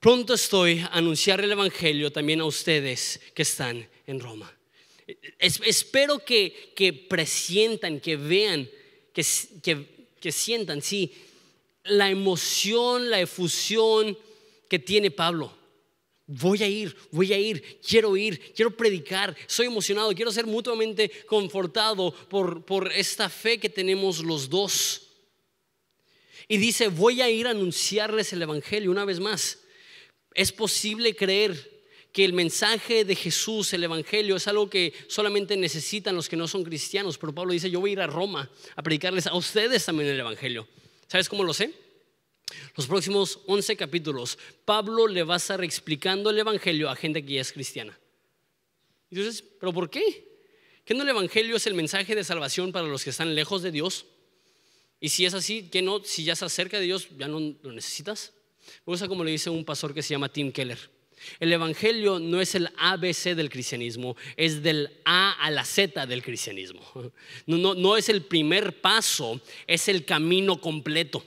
Pronto 0.00 0.34
estoy 0.34 0.80
a 0.80 0.86
anunciar 0.88 1.40
el 1.40 1.52
Evangelio 1.52 2.10
también 2.10 2.40
a 2.40 2.44
ustedes 2.44 3.20
que 3.34 3.42
están 3.42 3.88
en 4.06 4.18
Roma. 4.18 4.52
espero 5.38 6.24
que, 6.24 6.72
que 6.74 6.92
presientan, 6.92 8.00
que 8.00 8.16
vean, 8.16 8.68
que, 9.12 9.24
que 10.20 10.32
sientan, 10.32 10.82
sí, 10.82 11.12
la 11.84 12.10
emoción, 12.10 13.10
la 13.10 13.20
efusión 13.20 14.16
que 14.68 14.78
tiene 14.78 15.10
Pablo. 15.10 15.52
Voy 16.26 16.62
a 16.62 16.68
ir, 16.68 16.96
voy 17.10 17.32
a 17.32 17.38
ir, 17.38 17.80
quiero 17.86 18.16
ir, 18.16 18.52
quiero 18.54 18.74
predicar, 18.76 19.36
soy 19.46 19.66
emocionado, 19.66 20.14
quiero 20.14 20.32
ser 20.32 20.46
mutuamente 20.46 21.10
confortado 21.26 22.14
por, 22.28 22.64
por 22.64 22.90
esta 22.92 23.28
fe 23.28 23.58
que 23.58 23.68
tenemos 23.68 24.20
los 24.20 24.48
dos. 24.48 25.08
Y 26.48 26.56
dice, 26.56 26.88
voy 26.88 27.20
a 27.20 27.28
ir 27.28 27.46
a 27.46 27.50
anunciarles 27.50 28.32
el 28.32 28.42
Evangelio 28.42 28.90
una 28.90 29.04
vez 29.04 29.20
más. 29.20 29.58
Es 30.34 30.52
posible 30.52 31.14
creer 31.14 31.70
que 32.12 32.24
el 32.24 32.32
mensaje 32.32 33.04
de 33.04 33.16
Jesús, 33.16 33.72
el 33.72 33.84
Evangelio, 33.84 34.36
es 34.36 34.46
algo 34.46 34.68
que 34.68 34.92
solamente 35.08 35.56
necesitan 35.56 36.14
los 36.14 36.28
que 36.28 36.36
no 36.36 36.46
son 36.46 36.62
cristianos. 36.62 37.18
Pero 37.18 37.34
Pablo 37.34 37.52
dice, 37.52 37.70
yo 37.70 37.80
voy 37.80 37.90
a 37.90 37.92
ir 37.94 38.00
a 38.00 38.06
Roma 38.06 38.50
a 38.76 38.82
predicarles 38.82 39.26
a 39.26 39.34
ustedes 39.34 39.84
también 39.84 40.10
el 40.10 40.20
Evangelio. 40.20 40.68
¿Sabes 41.12 41.28
cómo 41.28 41.44
lo 41.44 41.52
sé? 41.52 41.74
Los 42.74 42.86
próximos 42.86 43.40
11 43.44 43.76
capítulos, 43.76 44.38
Pablo 44.64 45.06
le 45.06 45.22
va 45.24 45.34
a 45.34 45.36
estar 45.36 45.62
explicando 45.62 46.30
el 46.30 46.38
Evangelio 46.38 46.88
a 46.88 46.96
gente 46.96 47.22
que 47.22 47.34
ya 47.34 47.42
es 47.42 47.52
cristiana. 47.52 47.98
Entonces, 49.10 49.44
¿pero 49.60 49.74
por 49.74 49.90
qué? 49.90 50.26
¿Que 50.86 50.94
no 50.94 51.02
el 51.02 51.10
Evangelio 51.10 51.56
es 51.56 51.66
el 51.66 51.74
mensaje 51.74 52.14
de 52.14 52.24
salvación 52.24 52.72
para 52.72 52.88
los 52.88 53.04
que 53.04 53.10
están 53.10 53.34
lejos 53.34 53.60
de 53.60 53.72
Dios? 53.72 54.06
Y 55.00 55.10
si 55.10 55.26
es 55.26 55.34
así, 55.34 55.68
¿qué 55.70 55.82
no? 55.82 56.02
Si 56.02 56.24
ya 56.24 56.32
estás 56.32 56.54
cerca 56.54 56.78
de 56.78 56.86
Dios, 56.86 57.08
¿ya 57.18 57.28
no 57.28 57.40
lo 57.60 57.72
necesitas? 57.72 58.32
Me 58.86 58.92
gusta 58.92 59.06
como 59.06 59.22
le 59.22 59.32
dice 59.32 59.50
un 59.50 59.66
pastor 59.66 59.92
que 59.92 60.00
se 60.00 60.14
llama 60.14 60.32
Tim 60.32 60.50
Keller. 60.50 60.78
El 61.40 61.52
Evangelio 61.52 62.18
no 62.18 62.40
es 62.40 62.54
el 62.54 62.68
ABC 62.76 63.34
del 63.34 63.50
cristianismo, 63.50 64.16
es 64.36 64.62
del 64.62 64.90
A 65.04 65.32
a 65.32 65.50
la 65.50 65.64
Z 65.64 66.06
del 66.06 66.22
cristianismo. 66.22 66.80
No, 67.46 67.74
no, 67.74 67.96
es 67.96 68.08
el 68.08 68.22
primer 68.22 68.80
paso, 68.80 69.40
es 69.66 69.88
el 69.88 70.04
camino 70.04 70.60
completo. 70.60 71.24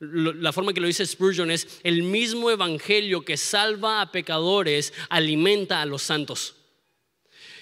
La 0.00 0.52
forma 0.52 0.72
que 0.72 0.80
lo 0.80 0.86
dice 0.86 1.06
Spurgeon 1.06 1.50
es 1.50 1.80
el 1.84 2.02
mismo 2.02 2.50
Evangelio 2.50 3.24
que 3.24 3.36
salva 3.36 4.00
a 4.00 4.10
pecadores, 4.10 4.92
alimenta 5.08 5.80
a 5.80 5.86
los 5.86 6.02
santos. 6.02 6.56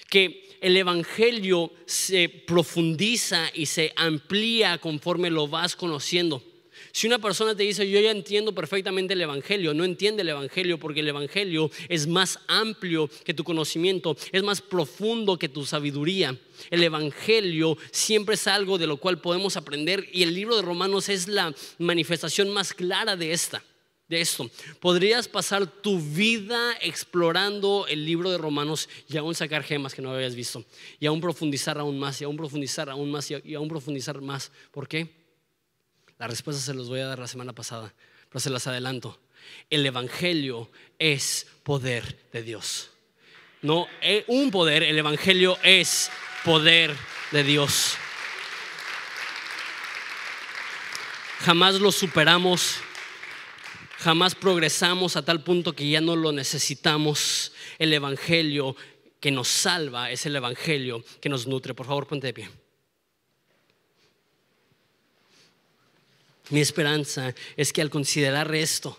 Que 0.09 0.57
el 0.61 0.75
Evangelio 0.77 1.71
se 1.85 2.29
profundiza 2.29 3.49
y 3.53 3.65
se 3.65 3.93
amplía 3.95 4.77
conforme 4.79 5.29
lo 5.29 5.47
vas 5.47 5.75
conociendo. 5.75 6.43
Si 6.91 7.07
una 7.07 7.19
persona 7.19 7.55
te 7.55 7.63
dice, 7.63 7.89
yo 7.89 7.99
ya 7.99 8.11
entiendo 8.11 8.53
perfectamente 8.53 9.13
el 9.13 9.21
Evangelio, 9.21 9.73
no 9.73 9.85
entiende 9.85 10.21
el 10.23 10.29
Evangelio 10.29 10.79
porque 10.79 10.99
el 10.99 11.07
Evangelio 11.07 11.71
es 11.87 12.07
más 12.07 12.39
amplio 12.47 13.09
que 13.23 13.33
tu 13.33 13.43
conocimiento, 13.43 14.17
es 14.31 14.43
más 14.43 14.61
profundo 14.61 15.37
que 15.37 15.49
tu 15.49 15.65
sabiduría. 15.65 16.37
El 16.69 16.83
Evangelio 16.83 17.77
siempre 17.91 18.35
es 18.35 18.47
algo 18.47 18.77
de 18.77 18.87
lo 18.87 18.97
cual 18.97 19.21
podemos 19.21 19.57
aprender 19.57 20.07
y 20.11 20.23
el 20.23 20.33
libro 20.33 20.55
de 20.55 20.61
Romanos 20.61 21.09
es 21.09 21.27
la 21.27 21.53
manifestación 21.77 22.49
más 22.49 22.73
clara 22.73 23.15
de 23.15 23.31
esta. 23.31 23.63
De 24.07 24.19
esto, 24.19 24.51
podrías 24.81 25.29
pasar 25.29 25.65
tu 25.65 25.97
vida 25.97 26.73
explorando 26.81 27.85
el 27.87 28.05
libro 28.05 28.29
de 28.29 28.37
Romanos 28.37 28.89
y 29.07 29.15
aún 29.15 29.33
sacar 29.35 29.63
gemas 29.63 29.95
que 29.95 30.01
no 30.01 30.11
habías 30.11 30.35
visto, 30.35 30.65
y 30.99 31.05
aún 31.05 31.21
profundizar 31.21 31.77
aún 31.77 31.97
más, 31.97 32.19
y 32.19 32.25
aún 32.25 32.35
profundizar 32.35 32.89
aún 32.89 33.09
más, 33.09 33.31
y 33.31 33.53
aún 33.53 33.69
profundizar 33.69 34.19
más. 34.19 34.51
¿Por 34.73 34.89
qué? 34.89 35.20
La 36.21 36.27
respuesta 36.27 36.61
se 36.61 36.75
los 36.75 36.87
voy 36.87 36.99
a 36.99 37.07
dar 37.07 37.17
la 37.17 37.27
semana 37.27 37.51
pasada, 37.51 37.91
pero 38.29 38.39
se 38.39 38.51
las 38.51 38.67
adelanto. 38.67 39.19
El 39.71 39.83
Evangelio 39.83 40.69
es 40.99 41.47
poder 41.63 42.15
de 42.31 42.43
Dios. 42.43 42.91
No 43.63 43.87
es 44.03 44.23
un 44.27 44.51
poder, 44.51 44.83
el 44.83 44.99
Evangelio 44.99 45.57
es 45.63 46.11
poder 46.45 46.95
de 47.31 47.43
Dios. 47.43 47.95
Jamás 51.39 51.79
lo 51.79 51.91
superamos, 51.91 52.75
jamás 53.97 54.35
progresamos 54.35 55.15
a 55.15 55.25
tal 55.25 55.43
punto 55.43 55.73
que 55.73 55.89
ya 55.89 56.01
no 56.01 56.15
lo 56.15 56.31
necesitamos. 56.31 57.51
El 57.79 57.91
Evangelio 57.93 58.75
que 59.19 59.31
nos 59.31 59.47
salva 59.47 60.11
es 60.11 60.23
el 60.27 60.35
Evangelio 60.35 61.03
que 61.19 61.29
nos 61.29 61.47
nutre. 61.47 61.73
Por 61.73 61.87
favor, 61.87 62.05
ponte 62.05 62.27
de 62.27 62.33
pie. 62.35 62.60
Mi 66.51 66.61
esperanza 66.61 67.33
es 67.57 67.73
que 67.73 67.81
al 67.81 67.89
considerar 67.89 68.53
esto, 68.53 68.97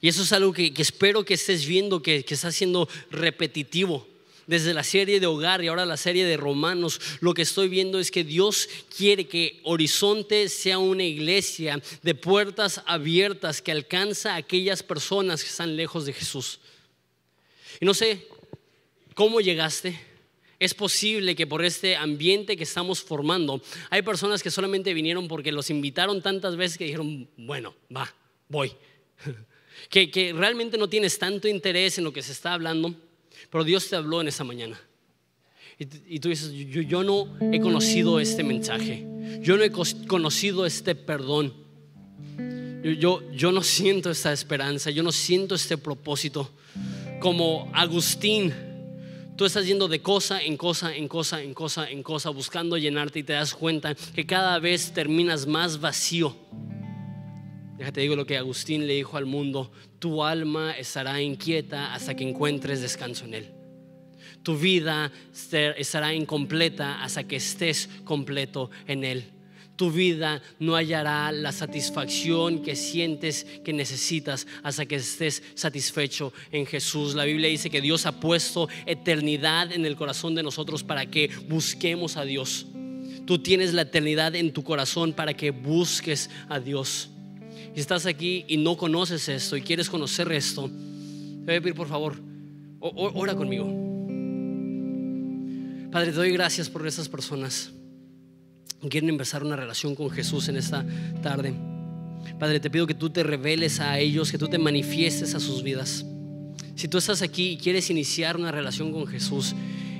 y 0.00 0.08
eso 0.08 0.22
es 0.22 0.32
algo 0.32 0.52
que, 0.52 0.72
espero 0.76 1.24
que 1.24 1.34
estés 1.34 1.66
viendo, 1.66 2.02
que, 2.02 2.24
que 2.24 2.34
está 2.34 2.52
siendo 2.52 2.88
repetitivo, 3.10 4.06
desde 4.46 4.74
la 4.74 4.82
serie 4.82 5.20
de 5.20 5.26
hogar 5.26 5.62
y 5.62 5.68
ahora 5.68 5.86
la 5.86 5.96
serie 5.96 6.26
de 6.26 6.36
romanos, 6.36 7.00
lo 7.20 7.34
que 7.34 7.42
estoy 7.42 7.68
viendo 7.68 8.00
es 8.00 8.10
que 8.10 8.24
Dios 8.24 8.68
quiere 8.96 9.28
que 9.28 9.60
Horizonte 9.62 10.48
sea 10.48 10.78
una 10.78 11.04
iglesia 11.04 11.80
de 12.02 12.14
puertas 12.16 12.82
abiertas 12.86 13.62
que 13.62 13.70
alcanza 13.70 14.32
a 14.32 14.38
aquellas 14.38 14.82
personas 14.82 15.44
que 15.44 15.50
están 15.50 15.76
lejos 15.76 16.04
de 16.04 16.14
Jesús. 16.14 16.58
Y 17.80 17.84
no 17.84 17.94
sé 17.94 18.26
cómo 19.14 19.40
llegaste, 19.40 20.00
es 20.60 20.74
posible 20.74 21.34
que 21.34 21.46
por 21.46 21.64
este 21.64 21.96
ambiente 21.96 22.56
que 22.56 22.64
estamos 22.64 23.02
formando, 23.02 23.62
hay 23.88 24.02
personas 24.02 24.42
que 24.42 24.50
solamente 24.50 24.92
vinieron 24.92 25.26
porque 25.26 25.50
los 25.50 25.70
invitaron 25.70 26.20
tantas 26.20 26.54
veces 26.54 26.76
que 26.76 26.84
dijeron, 26.84 27.28
bueno, 27.38 27.74
va, 27.94 28.14
voy. 28.48 28.72
que, 29.88 30.10
que 30.10 30.34
realmente 30.34 30.76
no 30.76 30.88
tienes 30.88 31.18
tanto 31.18 31.48
interés 31.48 31.96
en 31.96 32.04
lo 32.04 32.12
que 32.12 32.22
se 32.22 32.32
está 32.32 32.52
hablando, 32.52 32.94
pero 33.50 33.64
Dios 33.64 33.88
te 33.88 33.96
habló 33.96 34.20
en 34.20 34.28
esa 34.28 34.44
mañana. 34.44 34.78
Y, 36.06 36.20
tú 36.20 36.28
dices, 36.28 36.52
yo, 36.52 36.82
yo 36.82 37.02
no 37.02 37.38
he 37.50 37.58
conocido 37.58 38.20
este 38.20 38.44
mensaje, 38.44 39.06
yo 39.40 39.56
no 39.56 39.62
he 39.62 39.70
conocido 39.70 40.66
este 40.66 40.94
perdón. 40.94 41.54
Yo, 42.98 43.22
yo, 43.32 43.50
no 43.50 43.62
siento 43.62 44.10
esta 44.10 44.30
esperanza, 44.30 44.90
yo 44.90 45.02
no 45.02 45.10
siento 45.10 45.54
este 45.54 45.78
propósito. 45.78 46.50
Como 47.18 47.70
Agustín, 47.74 48.52
Tú 49.40 49.46
estás 49.46 49.64
yendo 49.64 49.88
de 49.88 50.02
cosa 50.02 50.42
en 50.42 50.58
cosa, 50.58 50.94
en 50.94 51.08
cosa, 51.08 51.42
en 51.42 51.54
cosa, 51.54 51.88
en 51.88 52.02
cosa, 52.02 52.28
buscando 52.28 52.76
llenarte 52.76 53.20
y 53.20 53.22
te 53.22 53.32
das 53.32 53.54
cuenta 53.54 53.94
que 53.94 54.26
cada 54.26 54.58
vez 54.58 54.92
terminas 54.92 55.46
más 55.46 55.80
vacío. 55.80 56.36
Déjate 57.78 58.02
digo 58.02 58.16
lo 58.16 58.26
que 58.26 58.36
Agustín 58.36 58.86
le 58.86 58.92
dijo 58.92 59.16
al 59.16 59.24
mundo, 59.24 59.72
tu 59.98 60.22
alma 60.22 60.72
estará 60.72 61.22
inquieta 61.22 61.94
hasta 61.94 62.14
que 62.14 62.28
encuentres 62.28 62.82
descanso 62.82 63.24
en 63.24 63.32
él. 63.32 63.54
Tu 64.42 64.58
vida 64.58 65.10
estará 65.78 66.12
incompleta 66.12 67.02
hasta 67.02 67.26
que 67.26 67.36
estés 67.36 67.88
completo 68.04 68.70
en 68.86 69.04
él 69.04 69.39
tu 69.80 69.90
vida 69.90 70.42
no 70.58 70.76
hallará 70.76 71.32
la 71.32 71.52
satisfacción 71.52 72.62
que 72.62 72.76
sientes 72.76 73.46
que 73.64 73.72
necesitas 73.72 74.46
hasta 74.62 74.84
que 74.84 74.96
estés 74.96 75.42
satisfecho 75.54 76.34
en 76.52 76.66
Jesús. 76.66 77.14
La 77.14 77.24
Biblia 77.24 77.48
dice 77.48 77.70
que 77.70 77.80
Dios 77.80 78.04
ha 78.04 78.20
puesto 78.20 78.68
eternidad 78.84 79.72
en 79.72 79.86
el 79.86 79.96
corazón 79.96 80.34
de 80.34 80.42
nosotros 80.42 80.84
para 80.84 81.06
que 81.06 81.30
busquemos 81.48 82.18
a 82.18 82.26
Dios. 82.26 82.66
Tú 83.24 83.38
tienes 83.38 83.72
la 83.72 83.80
eternidad 83.80 84.34
en 84.34 84.52
tu 84.52 84.62
corazón 84.64 85.14
para 85.14 85.32
que 85.32 85.50
busques 85.50 86.28
a 86.50 86.60
Dios. 86.60 87.08
Si 87.74 87.80
estás 87.80 88.04
aquí 88.04 88.44
y 88.48 88.58
no 88.58 88.76
conoces 88.76 89.30
esto 89.30 89.56
y 89.56 89.62
quieres 89.62 89.88
conocer 89.88 90.30
esto, 90.30 90.68
te 90.68 91.46
voy 91.46 91.54
a 91.54 91.60
pedir 91.62 91.74
por 91.74 91.88
favor, 91.88 92.16
ora 92.80 93.34
conmigo. 93.34 93.64
Padre, 95.90 96.10
te 96.10 96.16
doy 96.18 96.32
gracias 96.32 96.68
por 96.68 96.86
esas 96.86 97.08
personas 97.08 97.72
quieren 98.88 99.10
empezar 99.10 99.42
una 99.42 99.56
relación 99.56 99.94
con 99.94 100.10
Jesús 100.10 100.48
en 100.48 100.56
esta 100.56 100.84
tarde. 101.22 101.52
Padre, 102.38 102.60
te 102.60 102.70
pido 102.70 102.86
que 102.86 102.94
tú 102.94 103.10
te 103.10 103.22
reveles 103.22 103.80
a 103.80 103.98
ellos, 103.98 104.30
que 104.30 104.38
tú 104.38 104.48
te 104.48 104.58
manifiestes 104.58 105.34
a 105.34 105.40
sus 105.40 105.62
vidas. 105.62 106.04
Si 106.74 106.88
tú 106.88 106.98
estás 106.98 107.22
aquí 107.22 107.50
y 107.50 107.56
quieres 107.58 107.90
iniciar 107.90 108.36
una 108.36 108.50
relación 108.50 108.92
con 108.92 109.06
Jesús, 109.06 109.54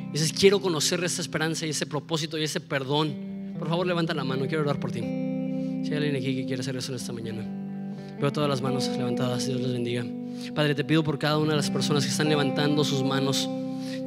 y 0.08 0.12
dices, 0.12 0.32
quiero 0.32 0.60
conocer 0.60 1.02
esa 1.04 1.22
esperanza 1.22 1.66
y 1.66 1.70
ese 1.70 1.86
propósito 1.86 2.38
y 2.38 2.44
ese 2.44 2.60
perdón, 2.60 3.54
por 3.58 3.68
favor 3.68 3.86
levanta 3.86 4.14
la 4.14 4.24
mano, 4.24 4.46
quiero 4.46 4.62
orar 4.62 4.80
por 4.80 4.90
ti. 4.90 5.00
Si 5.00 5.90
hay 5.90 5.96
alguien 5.96 6.16
aquí 6.16 6.34
que 6.34 6.46
quiere 6.46 6.60
hacer 6.60 6.76
eso 6.76 6.92
en 6.92 6.96
esta 6.96 7.12
mañana, 7.12 7.46
veo 8.18 8.32
todas 8.32 8.48
las 8.48 8.60
manos 8.60 8.88
levantadas, 8.88 9.46
Dios 9.46 9.60
les 9.60 9.72
bendiga. 9.72 10.04
Padre, 10.54 10.74
te 10.74 10.84
pido 10.84 11.04
por 11.04 11.18
cada 11.18 11.38
una 11.38 11.50
de 11.50 11.56
las 11.56 11.70
personas 11.70 12.04
que 12.04 12.10
están 12.10 12.28
levantando 12.28 12.84
sus 12.84 13.02
manos. 13.02 13.48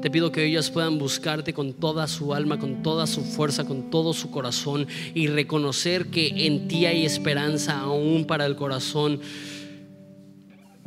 Te 0.04 0.12
pido 0.12 0.34
que 0.34 0.44
ellas 0.44 0.70
puedan 0.70 1.00
buscarte 1.00 1.54
con 1.54 1.72
toda 1.72 2.10
su 2.10 2.34
alma, 2.34 2.60
con 2.60 2.84
toda 2.84 3.08
su 3.08 3.24
fuerza, 3.24 3.64
con 3.64 3.90
todo 3.90 4.12
su 4.12 4.32
corazón 4.32 4.86
y 5.14 5.28
reconocer 5.28 6.08
que 6.08 6.46
en 6.46 6.68
ti 6.68 6.86
hay 6.86 7.06
esperanza 7.06 7.80
aún 7.80 8.26
para 8.26 8.46
el 8.46 8.58
corazón 8.58 9.22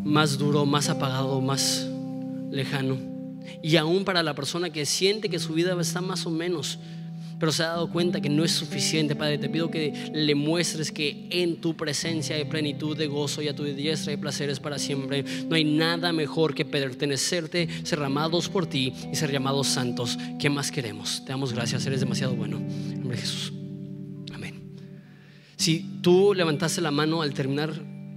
más 0.04 0.36
duro, 0.36 0.66
más 0.66 0.90
apagado, 0.90 1.40
más 1.40 1.88
lejano. 2.50 2.98
Y 3.62 3.76
aún 3.76 4.04
para 4.04 4.22
la 4.22 4.34
persona 4.34 4.68
que 4.68 4.84
siente 4.84 5.30
que 5.30 5.38
su 5.38 5.54
vida 5.54 5.74
está 5.80 6.02
más 6.02 6.26
o 6.26 6.30
menos 6.30 6.78
pero 7.38 7.52
se 7.52 7.62
ha 7.62 7.68
dado 7.68 7.90
cuenta 7.90 8.20
que 8.20 8.28
no 8.28 8.44
es 8.44 8.52
suficiente, 8.52 9.14
Padre. 9.14 9.38
Te 9.38 9.48
pido 9.48 9.70
que 9.70 10.10
le 10.12 10.34
muestres 10.34 10.90
que 10.90 11.28
en 11.30 11.60
tu 11.60 11.76
presencia 11.76 12.36
hay 12.36 12.44
plenitud 12.44 12.96
de 12.96 13.06
gozo 13.06 13.42
y 13.42 13.48
a 13.48 13.54
tu 13.54 13.64
diestra 13.64 14.12
hay 14.12 14.16
placeres 14.16 14.58
para 14.58 14.78
siempre. 14.78 15.24
No 15.48 15.54
hay 15.54 15.64
nada 15.64 16.12
mejor 16.12 16.54
que 16.54 16.64
pertenecerte, 16.64 17.68
ser 17.84 18.02
amados 18.02 18.48
por 18.48 18.66
ti 18.66 18.92
y 19.12 19.16
ser 19.16 19.30
llamados 19.30 19.66
santos. 19.66 20.18
¿Qué 20.38 20.48
más 20.48 20.70
queremos? 20.70 21.24
Te 21.24 21.32
damos 21.32 21.52
gracias, 21.52 21.84
eres 21.86 22.00
demasiado 22.00 22.34
bueno. 22.34 22.56
En 22.56 23.00
nombre 23.00 23.16
de 23.16 23.22
Jesús. 23.22 23.52
Amén. 24.32 24.62
Si 25.56 26.00
tú 26.02 26.32
levantaste 26.34 26.80
la 26.80 26.90
mano 26.90 27.22
al 27.22 27.34
terminar 27.34 27.72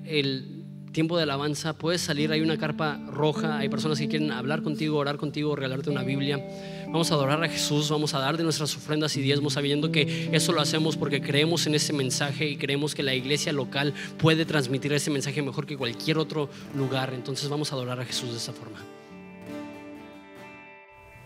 el 0.06 0.60
tiempo 0.92 1.18
de 1.18 1.24
alabanza, 1.24 1.74
puedes 1.74 2.02
salir, 2.02 2.32
hay 2.32 2.42
una 2.42 2.58
carpa 2.58 3.00
roja, 3.08 3.58
hay 3.58 3.70
personas 3.70 4.00
que 4.00 4.08
quieren 4.08 4.32
hablar 4.32 4.64
contigo, 4.64 4.98
orar 4.98 5.18
contigo, 5.18 5.56
regalarte 5.56 5.90
una 5.90 6.04
Biblia. 6.04 6.44
Vamos 6.92 7.12
a 7.12 7.14
adorar 7.14 7.44
a 7.44 7.48
Jesús, 7.48 7.92
vamos 7.92 8.16
a 8.16 8.20
dar 8.20 8.36
de 8.36 8.44
nuestras 8.44 8.76
ofrendas 8.76 9.16
y 9.16 9.22
diezmos, 9.22 9.54
sabiendo 9.54 9.92
que 9.92 10.30
eso 10.32 10.54
lo 10.54 10.60
hacemos 10.60 10.98
porque 10.98 11.22
creemos 11.22 11.68
en 11.68 11.76
ese 11.76 11.94
mensaje 11.94 12.48
y 12.48 12.58
creemos 12.58 12.96
que 12.96 13.04
la 13.04 13.14
iglesia 13.14 13.54
local 13.54 13.94
puede 14.18 14.44
transmitir 14.44 14.92
ese 14.94 15.12
mensaje 15.12 15.44
mejor 15.44 15.68
que 15.68 15.78
cualquier 15.78 16.18
otro 16.18 16.50
lugar. 16.76 17.14
Entonces 17.14 17.48
vamos 17.48 17.72
a 17.72 17.76
adorar 17.76 18.00
a 18.00 18.06
Jesús 18.06 18.32
de 18.32 18.38
esa 18.38 18.54
forma. 18.54 18.80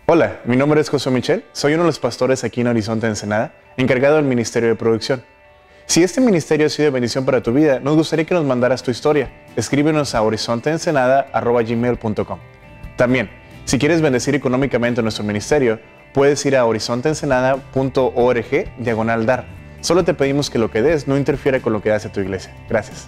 Hola, 0.06 0.42
mi 0.44 0.58
nombre 0.58 0.82
es 0.82 0.90
José 0.90 1.10
Michel, 1.10 1.46
soy 1.54 1.76
uno 1.76 1.84
de 1.84 1.88
los 1.88 2.00
pastores 2.00 2.44
aquí 2.44 2.60
en 2.60 2.68
Horizonte 2.68 3.08
Ensenada, 3.08 3.54
encargado 3.78 4.18
del 4.18 4.26
Ministerio 4.26 4.68
de 4.68 4.76
Producción. 4.76 5.24
Si 5.86 6.04
este 6.04 6.20
ministerio 6.20 6.66
ha 6.66 6.70
sido 6.70 6.92
bendición 6.92 7.24
para 7.24 7.42
tu 7.42 7.54
vida, 7.54 7.80
nos 7.80 7.96
gustaría 7.96 8.26
que 8.26 8.34
nos 8.34 8.44
mandaras 8.44 8.84
tu 8.84 8.92
historia. 8.92 9.32
Escríbenos 9.56 10.14
a 10.14 10.22
horizonteensenada.gmail.com 10.24 12.40
También, 12.98 13.30
si 13.66 13.80
quieres 13.80 14.02
bendecir 14.02 14.36
económicamente 14.36 15.02
nuestro 15.02 15.24
ministerio, 15.24 15.80
puedes 16.14 16.46
ir 16.46 16.58
a 16.58 16.66
horizonteensenada.org 16.66 18.68
diagonal 18.78 19.26
dar. 19.26 19.46
Solo 19.82 20.04
te 20.04 20.14
pedimos 20.14 20.50
que 20.50 20.60
lo 20.60 20.72
que 20.72 20.82
des 20.82 21.08
no 21.08 21.18
interfiera 21.18 21.60
con 21.60 21.74
lo 21.74 21.82
que 21.82 21.92
hace 21.92 22.10
tu 22.10 22.20
iglesia. 22.20 22.54
Gracias. 22.70 23.08